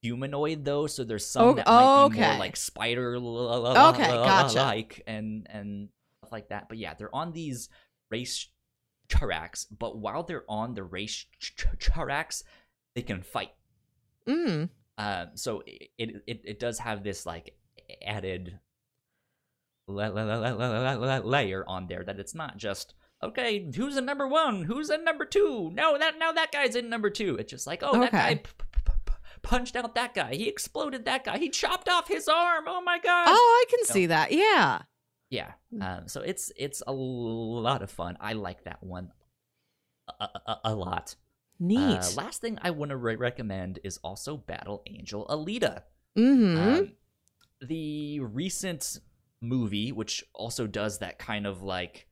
[0.00, 0.86] humanoid though.
[0.86, 2.30] So there's some Oh, that might be okay.
[2.30, 4.58] more like spider Okay, gotcha.
[4.58, 5.88] like and and
[6.18, 6.68] stuff like that.
[6.68, 7.68] But yeah, they're on these
[8.10, 8.48] race
[9.08, 9.64] tracks.
[9.66, 11.26] But while they're on the race
[11.78, 12.42] tracks,
[12.94, 13.52] they can fight.
[14.26, 14.70] Mm.
[14.98, 15.90] Um, so it,
[16.26, 17.54] it it does have this like
[18.06, 18.58] added
[19.88, 23.70] la- la- la- la- la- la- la- layer on there that it's not just okay
[23.74, 24.62] who's in number one?
[24.64, 25.70] Who's in number two?
[25.72, 27.36] No that now that guy's in number two.
[27.36, 28.42] It's just like oh that guy p-
[28.84, 29.12] p- p-
[29.42, 30.34] punched out that guy.
[30.34, 31.38] He exploded that guy.
[31.38, 32.64] He chopped off his arm.
[32.66, 34.32] Oh my god Oh, I can So- see that.
[34.32, 34.82] Yeah.
[35.30, 35.52] yeah.
[35.80, 38.16] Um, so it's it's a lot of fun.
[38.20, 39.12] I like that one
[40.20, 41.14] a, a, a lot.
[41.60, 41.78] Neat.
[42.00, 45.82] uh, last thing i want to re- recommend is also battle angel alita.
[46.18, 46.58] Mm-hmm.
[46.58, 46.92] um,
[47.60, 48.98] the recent
[49.40, 52.08] movie, which also does that kind of like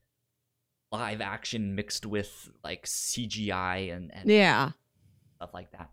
[0.92, 4.70] live action mixed with like CGI and, and yeah.
[5.36, 5.90] stuff like that,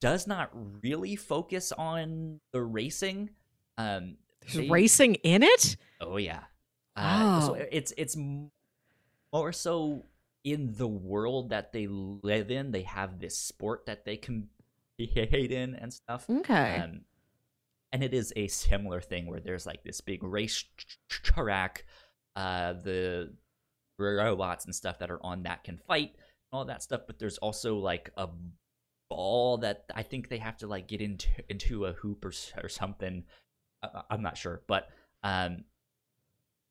[0.00, 0.50] does not
[0.82, 3.30] really focus on the racing.
[3.78, 5.76] Um, There's they- racing in it?
[6.00, 6.40] Oh yeah.
[6.96, 7.66] Uh, so Oh.
[7.70, 8.16] it's it's
[9.32, 10.04] more so
[10.42, 12.72] in the world that they live in.
[12.72, 14.48] They have this sport that they can
[14.98, 16.28] compete in and stuff.
[16.28, 16.76] Okay.
[16.76, 17.02] Um,
[17.92, 20.64] and it is a similar thing where there's like this big race
[21.08, 21.84] track.
[22.36, 23.32] Uh, the
[24.00, 27.38] robots and stuff that are on that can fight and all that stuff, but there's
[27.38, 28.28] also like a
[29.08, 32.32] ball that I think they have to like get into into a hoop or
[32.62, 33.24] or something.
[33.82, 34.88] I- I'm not sure, but
[35.22, 35.64] um,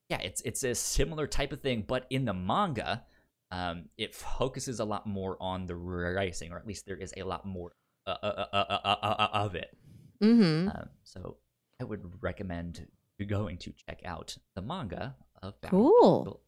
[0.10, 3.04] yeah, it's it's a similar type of thing, but in the manga,
[3.52, 7.24] um, it focuses a lot more on the racing, or at least there is a
[7.24, 7.72] lot more
[8.08, 9.78] uh, uh, uh, uh, uh, uh, of it.
[10.22, 10.70] mm-hmm.
[10.70, 11.38] Um, so
[11.80, 12.88] I would recommend
[13.28, 16.42] going to check out the manga of Cool.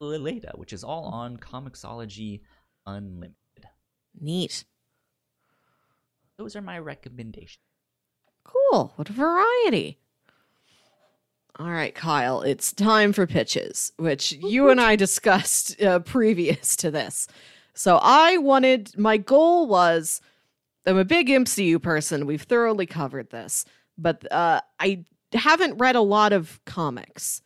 [0.00, 2.40] Battle which is all on Comixology
[2.86, 3.36] Unlimited.
[4.20, 4.64] Neat.
[6.38, 7.58] Those are my recommendations.
[8.44, 8.92] Cool.
[8.96, 9.98] What a variety.
[11.58, 16.90] All right, Kyle, it's time for pitches, which you and I discussed uh, previous to
[16.90, 17.28] this.
[17.74, 20.20] So I wanted, my goal was
[20.86, 22.26] I'm a big MCU person.
[22.26, 23.64] We've thoroughly covered this,
[23.96, 27.40] but uh, I haven't read a lot of comics.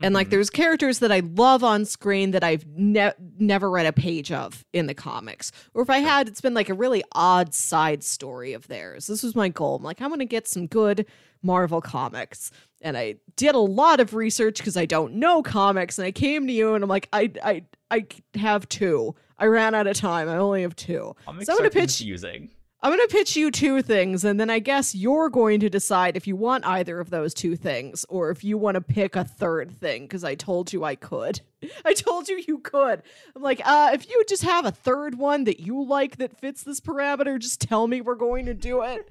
[0.00, 0.30] And like, Mhm.
[0.30, 4.64] there's characters that I love on screen that I've ne- never read a page of
[4.74, 5.52] in the comics.
[5.72, 9.06] Or if I had, it's been like a really odd side story of theirs.
[9.06, 9.76] This was my goal.
[9.76, 11.06] I'm like, I want to get some good
[11.42, 12.50] Marvel comics.
[12.82, 15.98] And I did a lot of research because I don't know comics.
[15.98, 18.06] And I came to you and I'm like, I, I, I
[18.38, 19.14] have two.
[19.38, 20.28] I ran out of time.
[20.28, 21.14] I only have two.
[21.24, 22.50] Comics So I'm gonna pitch- confusing.
[22.86, 26.16] I'm going to pitch you two things, and then I guess you're going to decide
[26.16, 29.24] if you want either of those two things or if you want to pick a
[29.24, 31.40] third thing because I told you I could.
[31.84, 33.02] I told you you could.
[33.34, 36.62] I'm like, uh, if you just have a third one that you like that fits
[36.62, 39.10] this parameter, just tell me we're going to do it.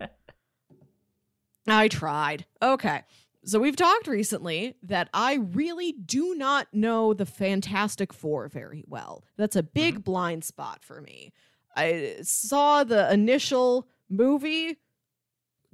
[1.66, 2.46] I tried.
[2.62, 3.02] Okay.
[3.44, 9.24] So we've talked recently that I really do not know the Fantastic Four very well.
[9.36, 11.32] That's a big blind spot for me.
[11.76, 14.78] I saw the initial movie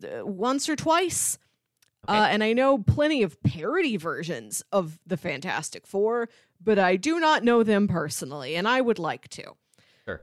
[0.02, 1.38] uh, once or twice.
[2.08, 2.18] Okay.
[2.18, 6.28] Uh, and I know plenty of parody versions of the Fantastic Four,
[6.60, 9.54] but I do not know them personally, and I would like to.
[10.04, 10.22] Sure.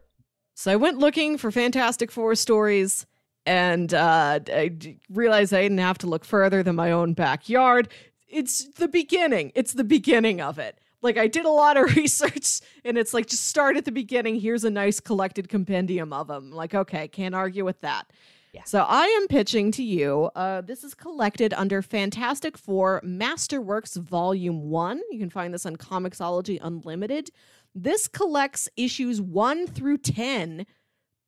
[0.56, 3.06] So I went looking for Fantastic Four stories,
[3.46, 7.88] and uh, I d- realized I didn't have to look further than my own backyard.
[8.28, 9.54] It's the beginning.
[9.56, 10.78] It's the beginning of it.
[11.02, 14.40] Like I did a lot of research, and it's like just start at the beginning.
[14.40, 16.52] Here's a nice collected compendium of them.
[16.52, 18.12] Like okay, can't argue with that.
[18.52, 18.64] Yeah.
[18.64, 20.32] So I am pitching to you.
[20.36, 25.00] Uh, this is collected under Fantastic Four Masterworks Volume One.
[25.12, 27.30] You can find this on Comixology Unlimited.
[27.76, 30.66] This collects issues one through ten,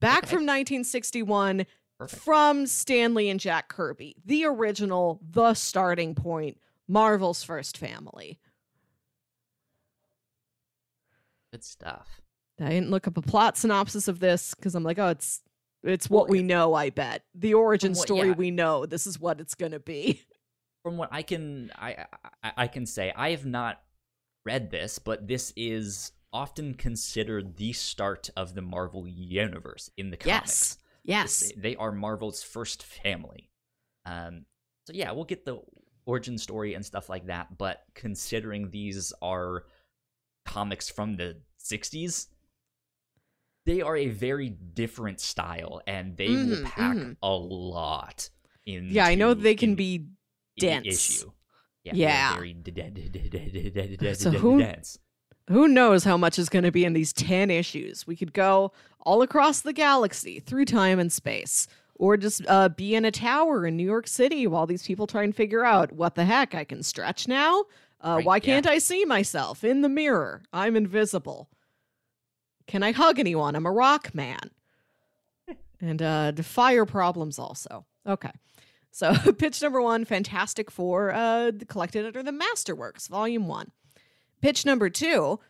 [0.00, 0.30] back Okay.
[0.34, 1.64] from 1961,
[1.98, 2.22] Perfect.
[2.24, 6.58] from Stan Lee and Jack Kirby, the original, the starting point,
[6.88, 8.40] Marvel's first family.
[11.52, 12.20] Good stuff.
[12.60, 15.40] I didn't look up a plot synopsis of this because I'm like, oh, it's
[15.82, 16.74] it's Well, what we know.
[16.74, 18.34] I bet the origin what- story yeah.
[18.34, 18.86] we know.
[18.86, 20.22] This is what it's gonna be.
[20.84, 22.06] From what I can I,
[22.42, 23.80] I I can say, I have not
[24.44, 30.16] read this, but this is often considered the start of the Marvel universe in the
[30.16, 30.78] comics.
[31.04, 31.52] Yes, yes.
[31.56, 33.50] They are Marvel's first family.
[34.06, 34.46] Um,
[34.86, 35.60] so yeah, we'll get the
[36.06, 37.58] origin story and stuff like that.
[37.58, 39.64] But considering these are
[40.44, 42.26] comics from the 60s
[43.64, 47.12] they are a very different style and they mm-hmm, will pack mm-hmm.
[47.22, 48.28] a lot
[48.66, 50.06] in yeah i know they can in, be
[50.58, 51.30] dense issue
[51.84, 52.34] yeah, yeah.
[52.34, 52.56] very
[54.14, 54.98] so who, dense
[55.48, 58.72] who knows how much is going to be in these 10 issues we could go
[59.00, 61.66] all across the galaxy through time and space
[61.96, 65.22] or just uh, be in a tower in new york city while these people try
[65.22, 67.64] and figure out what the heck i can stretch now
[68.04, 70.42] uh, Right, why can't I see myself in the mirror?
[70.52, 71.48] I'm invisible.
[72.66, 73.54] Can I hug anyone?
[73.54, 74.50] I'm a rock man.
[75.80, 77.86] and uh, the fire problems also.
[78.06, 78.30] Okay.
[78.90, 83.70] So, pitch number one Fantastic Four, uh, collected under the Masterworks, Volume One.
[84.40, 85.40] Pitch number two.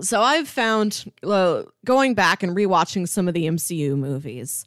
[0.00, 4.64] So, I've found, uh, going back and rewatching some of the MCU movies,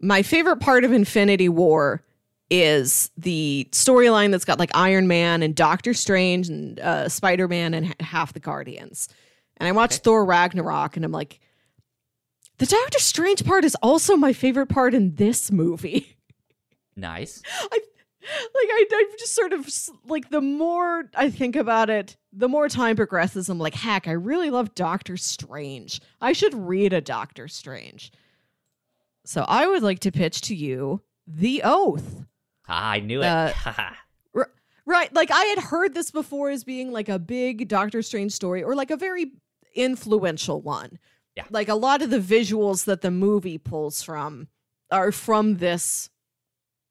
[0.00, 2.02] my favorite part of Infinity War
[2.50, 7.74] is the storyline that's got like Iron Man and Doctor Strange and uh, Spider Man
[7.74, 9.08] and half the Guardians.
[9.58, 10.02] And I watched Okay.
[10.04, 11.40] Thor Ragnarok and I'm like,
[12.58, 16.16] the Doctor Strange part is also my favorite part in this movie.
[16.96, 17.40] Nice.
[17.70, 17.82] like
[18.22, 19.66] I, I'm just sort of
[20.06, 23.48] like the more I think about it, the more time progresses.
[23.48, 26.00] I'm like, heck, I really love Doctor Strange.
[26.20, 28.12] I should read a Doctor Strange.
[29.24, 32.24] So I would like to pitch to you The Oath.
[32.70, 33.26] Ah, I knew it.
[33.26, 33.52] Uh.
[34.86, 35.14] Right.
[35.14, 38.74] Like I had heard this before as being like a big Doctor Strange story or
[38.74, 39.30] like a very
[39.76, 40.98] influential one.
[41.36, 41.44] Yeah.
[41.48, 44.48] Like a lot of the visuals that the movie pulls from
[44.90, 46.10] are from this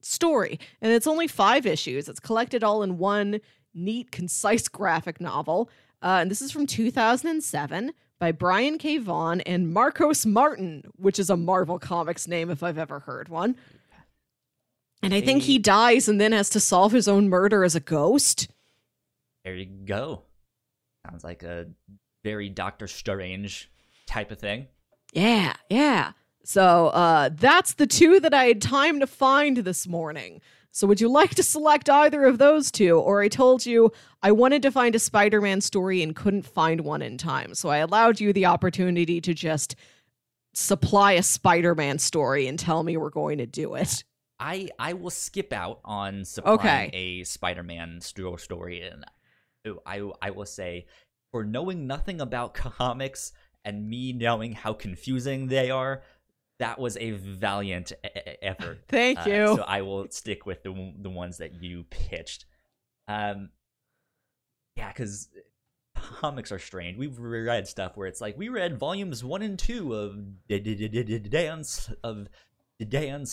[0.01, 0.61] story.
[0.81, 2.07] And it's only five issues.
[2.07, 3.41] It's collected all in one
[3.73, 5.69] neat, concise graphic novel.
[6.01, 8.97] Uh, and this is from 2007 by Brian K.
[8.97, 13.57] Vaughan and Marcos Martin, which is a Marvel Comics name if I've ever heard one.
[15.01, 17.79] And I think he dies and then has to solve his own murder as a
[17.79, 18.49] ghost.
[19.45, 20.23] there you go.
[21.05, 21.67] Sounds like a
[22.23, 23.71] very Doctor Strange
[24.07, 24.67] type of thing.
[25.13, 26.11] Yeah, yeah.
[26.43, 30.41] So uh, that's the two that I had time to find this morning.
[30.71, 32.99] So would you like to select either of those two?
[32.99, 36.81] Or I told you I wanted to find a Spider Man story and couldn't find
[36.81, 37.55] one in time.
[37.55, 39.75] So I allowed you the opportunity to just
[40.53, 44.03] supply a Spider Man story and tell me we're going to do it.
[44.39, 46.89] I I will skip out on supplying Okay.
[46.93, 49.05] a Spider-Man sto- story, and
[49.85, 50.85] I I will say,
[51.31, 53.33] for knowing nothing about comics
[53.65, 56.01] and me knowing how confusing they are,
[56.59, 57.91] that was a valiant
[58.41, 58.79] effort.
[58.87, 59.55] Thank Uh, you.
[59.57, 62.45] so I will stick with the the ones that you pitched.
[63.07, 63.49] Um,
[64.77, 65.27] yeah, because
[65.95, 66.97] comics are strange.
[66.97, 72.27] We've read stuff where it's like we read volumes one and two of Dance of
[72.87, 73.25] Dan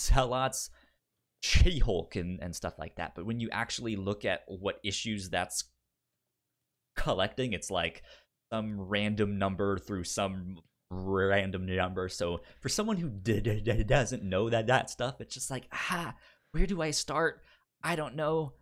[1.47, 3.15] Slott's She-Hulk and and stuff like that.
[3.15, 5.65] But when you actually look at what issues that's
[6.97, 8.03] collecting, it's like
[8.53, 10.59] some random number through some
[10.91, 12.09] random number.
[12.09, 16.15] So for someone who d- d- doesn't know that that stuff, it's just like, ah,
[16.53, 17.43] where do I start?
[17.83, 18.53] I don't know.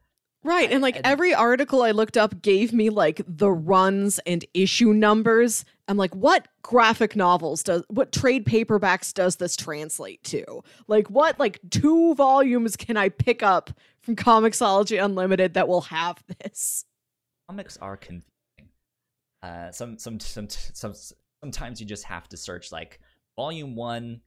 [0.45, 0.71] Right.
[0.71, 4.93] And like and- every article I looked up gave me like the runs and issue
[4.93, 5.65] numbers.
[5.89, 10.63] I'm like, what graphic novels does, what trade paperbacks does this translate to?
[10.87, 13.71] Like, what like two volumes can I pick up
[14.03, 16.85] from Comixology Unlimited that will have this?
[17.49, 18.25] Comics are confusing.
[19.43, 20.95] Uh, some some some some
[21.43, 23.01] sometimes you just have to search like
[23.37, 24.21] volume one,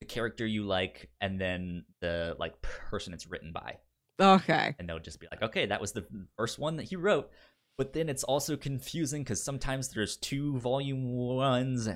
[0.00, 3.78] the character you like, and then the like person it's written by.
[4.20, 4.74] Okay.
[4.78, 6.06] and they'll just be like, okay, that was the
[6.36, 7.30] first one that he wrote.
[7.78, 11.88] But then it's also confusing because sometimes there's two volume ones.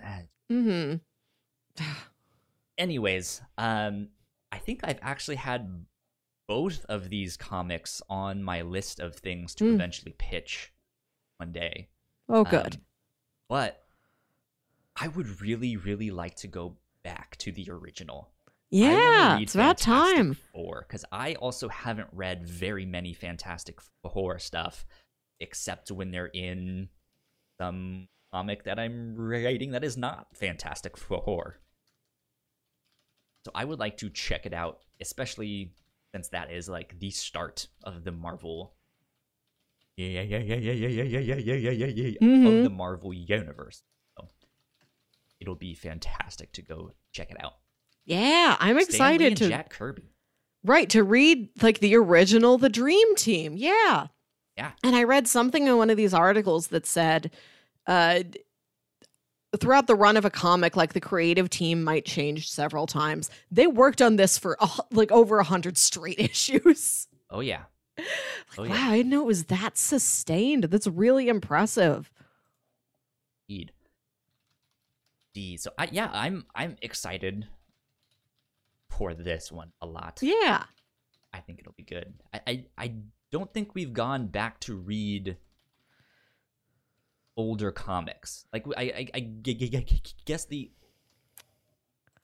[0.50, 1.00] Mm
[2.78, 4.08] Anyways, um,
[4.52, 5.84] I think I've actually had
[6.48, 9.74] both of these comics on my list of things to Mm.
[9.74, 10.72] eventually pitch
[11.38, 11.88] one day.
[12.28, 12.34] hmm.
[12.34, 12.76] Oh, good.
[12.76, 12.80] Um,
[13.48, 13.84] but
[14.96, 18.30] I would really, really like to go back to the original.
[18.70, 19.38] Yeah.
[19.38, 20.34] It's about time.
[20.52, 24.84] Four, because I also haven't read very many Fantastic Four stuff,
[25.40, 26.88] except when they're in
[27.58, 31.60] some comic that I'm writing that is not Fantastic Four.
[33.44, 35.72] So I would like to check it out, especially
[36.12, 38.74] since that is like the start of the Marvel.
[39.96, 42.58] Yeah, yeah, yeah, yeah, yeah, yeah, yeah, yeah, yeah, yeah, yeah, yeah, Mhm.
[42.58, 43.82] of the Marvel universe.
[44.18, 44.28] So
[45.40, 47.54] it'll be fantastic to go check it out.
[48.06, 48.56] Yeah.
[48.60, 49.48] I'm excited and to.
[49.48, 50.02] Jack Kirby.
[50.64, 53.54] Right, to read like the original The Dream Team.
[53.56, 54.06] Yeah.
[54.56, 54.72] Yeah.
[54.82, 57.30] And I read something in one of these articles that said
[57.86, 58.20] uh
[59.60, 63.30] throughout the run of a comic like the creative team might change several times.
[63.50, 67.06] They worked on this for hu- like over a 100 straight issues.
[67.30, 67.62] Oh yeah,
[67.96, 68.06] Like,
[68.58, 68.70] Oh, yeah.
[68.70, 70.64] wow, I didn't know it was that sustained.
[70.64, 72.10] That's really impressive.
[73.48, 73.72] indeed.
[75.34, 75.56] D.
[75.58, 77.46] So I yeah, I'm I'm excited
[78.96, 80.18] for this one a lot.
[80.22, 80.64] Yeah.
[81.32, 82.14] I think it'll be good.
[82.32, 82.92] I I, I
[83.30, 85.36] don't think we've gone back to read
[87.36, 88.46] older comics.
[88.52, 89.20] Like I I
[90.24, 90.70] guess the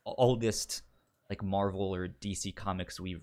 [0.05, 0.83] oldest
[1.29, 3.21] like Marvel or DC comics we've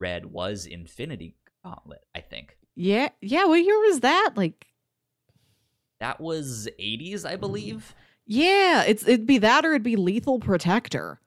[0.00, 2.04] read was Infinity Gauntlet.
[2.14, 3.08] I think Yeah.
[3.20, 3.46] Yeah.
[3.46, 4.32] What year was that?
[4.36, 4.66] Like,
[6.00, 7.40] that was 80s, I mm-hmm.
[7.40, 7.94] believe.
[8.26, 11.20] yeah, it's it'd be that or it'd be Lethal Protector.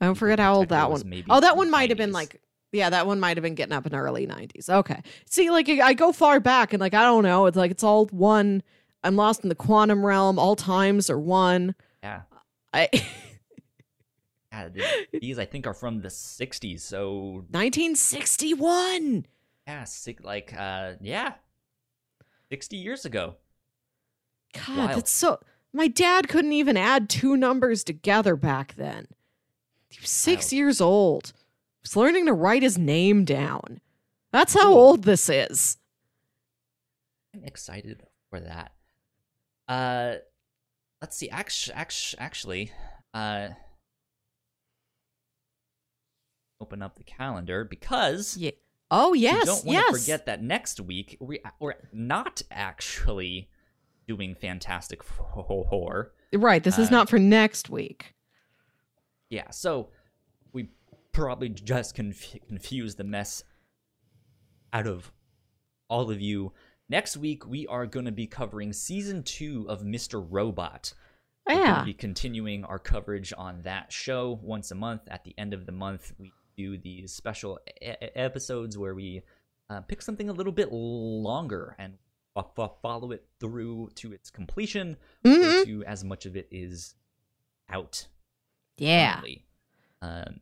[0.00, 1.02] I don't forget how old that one.
[1.06, 2.40] maybe Oh, that one might have been like,
[2.72, 4.68] yeah, that one might have been getting up in the early '90s.
[4.68, 7.82] Okay, see, like I go far back, and like I don't know, it's like it's
[7.82, 8.62] all one.
[9.04, 10.38] I'm lost in the quantum realm.
[10.38, 11.74] All times are one.
[12.02, 12.22] Yeah.
[12.72, 12.88] I
[14.52, 14.68] Yeah,
[15.20, 16.80] these I think are from the 60s.
[16.80, 19.26] So 1961.
[19.66, 21.34] yeah, sick, like uh yeah.
[22.50, 23.36] 60 years ago.
[24.54, 24.90] God, Wild.
[24.90, 25.38] that's so.
[25.72, 29.06] My dad couldn't even add two numbers together back then.
[29.98, 31.32] He was six years old.
[31.80, 33.80] He was learning to write his name down.
[34.32, 35.76] That's how old this is.
[37.34, 38.72] I'm excited for that.
[39.68, 40.16] Uh
[41.02, 41.28] let's see.
[41.30, 41.74] Actually,
[42.18, 42.72] actually,
[43.14, 43.48] uh
[46.60, 48.50] open up the calendar because Yeah.
[48.90, 49.92] Oh yes, don't want yes.
[49.92, 53.48] to forget that next week we we're not actually
[54.06, 56.12] doing Fantastic Four.
[56.32, 56.62] Right.
[56.64, 58.14] This is Uh, not for next week.
[59.30, 59.88] Yeah, so
[60.52, 60.70] we
[61.12, 63.42] probably just conf- confused the mess
[64.72, 65.12] out of
[65.88, 66.52] all of you.
[66.88, 70.24] Next week, we are going to be covering season two of Mr.
[70.28, 70.94] Robot.
[71.46, 71.78] We're going Yeah.
[71.80, 75.02] to be continuing our coverage on that show once a month.
[75.08, 79.22] At the end of the month, we do these special e- episodes where we
[79.70, 81.98] uh, pick something a little bit longer and
[82.34, 85.62] fo- follow it through to its completion Mhm.
[85.62, 86.94] or to as much of it is
[87.68, 88.06] out
[88.78, 89.12] Yeah.
[89.14, 89.44] currently.
[90.02, 90.40] Um,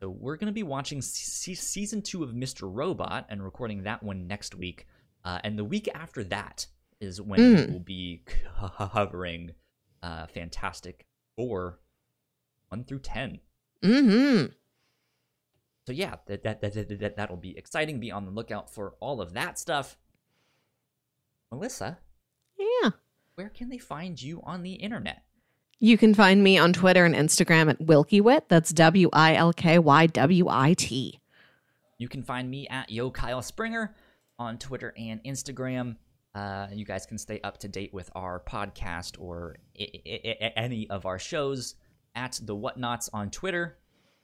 [0.00, 2.62] so we're going to be watching se- season two of Mr.
[2.72, 4.86] Robot and recording that one next week.
[5.24, 6.66] Uh, and the week after that
[7.00, 7.66] is when Mm.
[7.66, 8.22] we will be
[8.56, 9.52] covering
[10.02, 11.06] uh, Fantastic
[11.36, 11.80] Four
[12.68, 13.40] one through ten.
[13.82, 14.52] Mm-hmm.
[15.86, 17.98] So yeah, that, that, that, that that'll be exciting.
[17.98, 19.96] Be on the lookout for all of that stuff.
[21.50, 21.98] Melissa,
[22.58, 22.90] Yeah.
[23.36, 25.22] where can they find you on the internet?
[25.80, 28.42] You can find me on Twitter and Instagram at WilkyWit.
[28.48, 31.20] That's W I L K Y W I T.
[31.98, 33.94] You can find me at Yo Kyle Springer
[34.38, 35.96] on Twitter and Instagram.
[36.34, 40.52] Uh, you guys can stay up to date with our podcast or I- I- I-
[40.56, 41.74] any of our shows
[42.14, 43.78] at the Whatnauts on Twitter.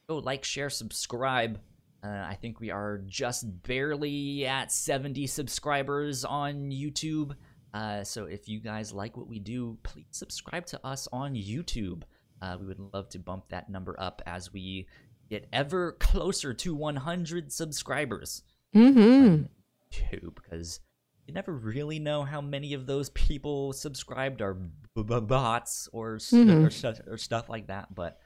[0.09, 1.61] Go like, share, subscribe.
[2.05, 7.35] Uh, I think we are just barely at 70 subscribers on YouTube.
[7.75, 12.05] Uh, so if you guys like what we do, please subscribe to us on YouTube.
[12.41, 14.87] Uh, we would love to bump that number up as we
[15.29, 18.43] get ever closer to 100 subscribers
[18.75, 19.45] Mm-hmm.
[19.91, 20.81] too because
[21.27, 26.19] you never really know how many of those people subscribed are b- b- bots or,
[26.19, 26.67] st- Mhm.
[26.67, 28.19] or, stu- or stuff like that but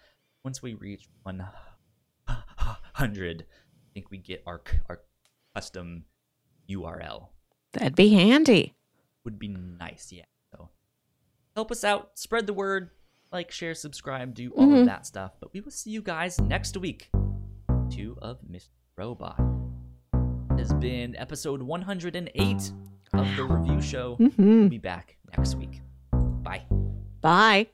[0.45, 1.47] once we reach 100
[2.29, 5.01] i think we get our our
[5.55, 6.05] custom
[6.71, 7.29] url
[7.75, 8.75] That'd be handy.
[9.25, 10.69] Would be nice yeah so.
[11.55, 12.91] Help us out spread the word
[13.33, 14.81] like share subscribe do all Mhm.
[14.81, 17.11] of that stuff but we will see you guys next week.
[17.91, 19.39] Two of mr robot.
[20.59, 22.73] Has been episode 108
[23.13, 24.17] of the review show.
[24.17, 24.61] Mm-hmm.
[24.61, 25.81] we'll be back next week.
[26.43, 26.65] Bye.
[27.21, 27.69] Bye.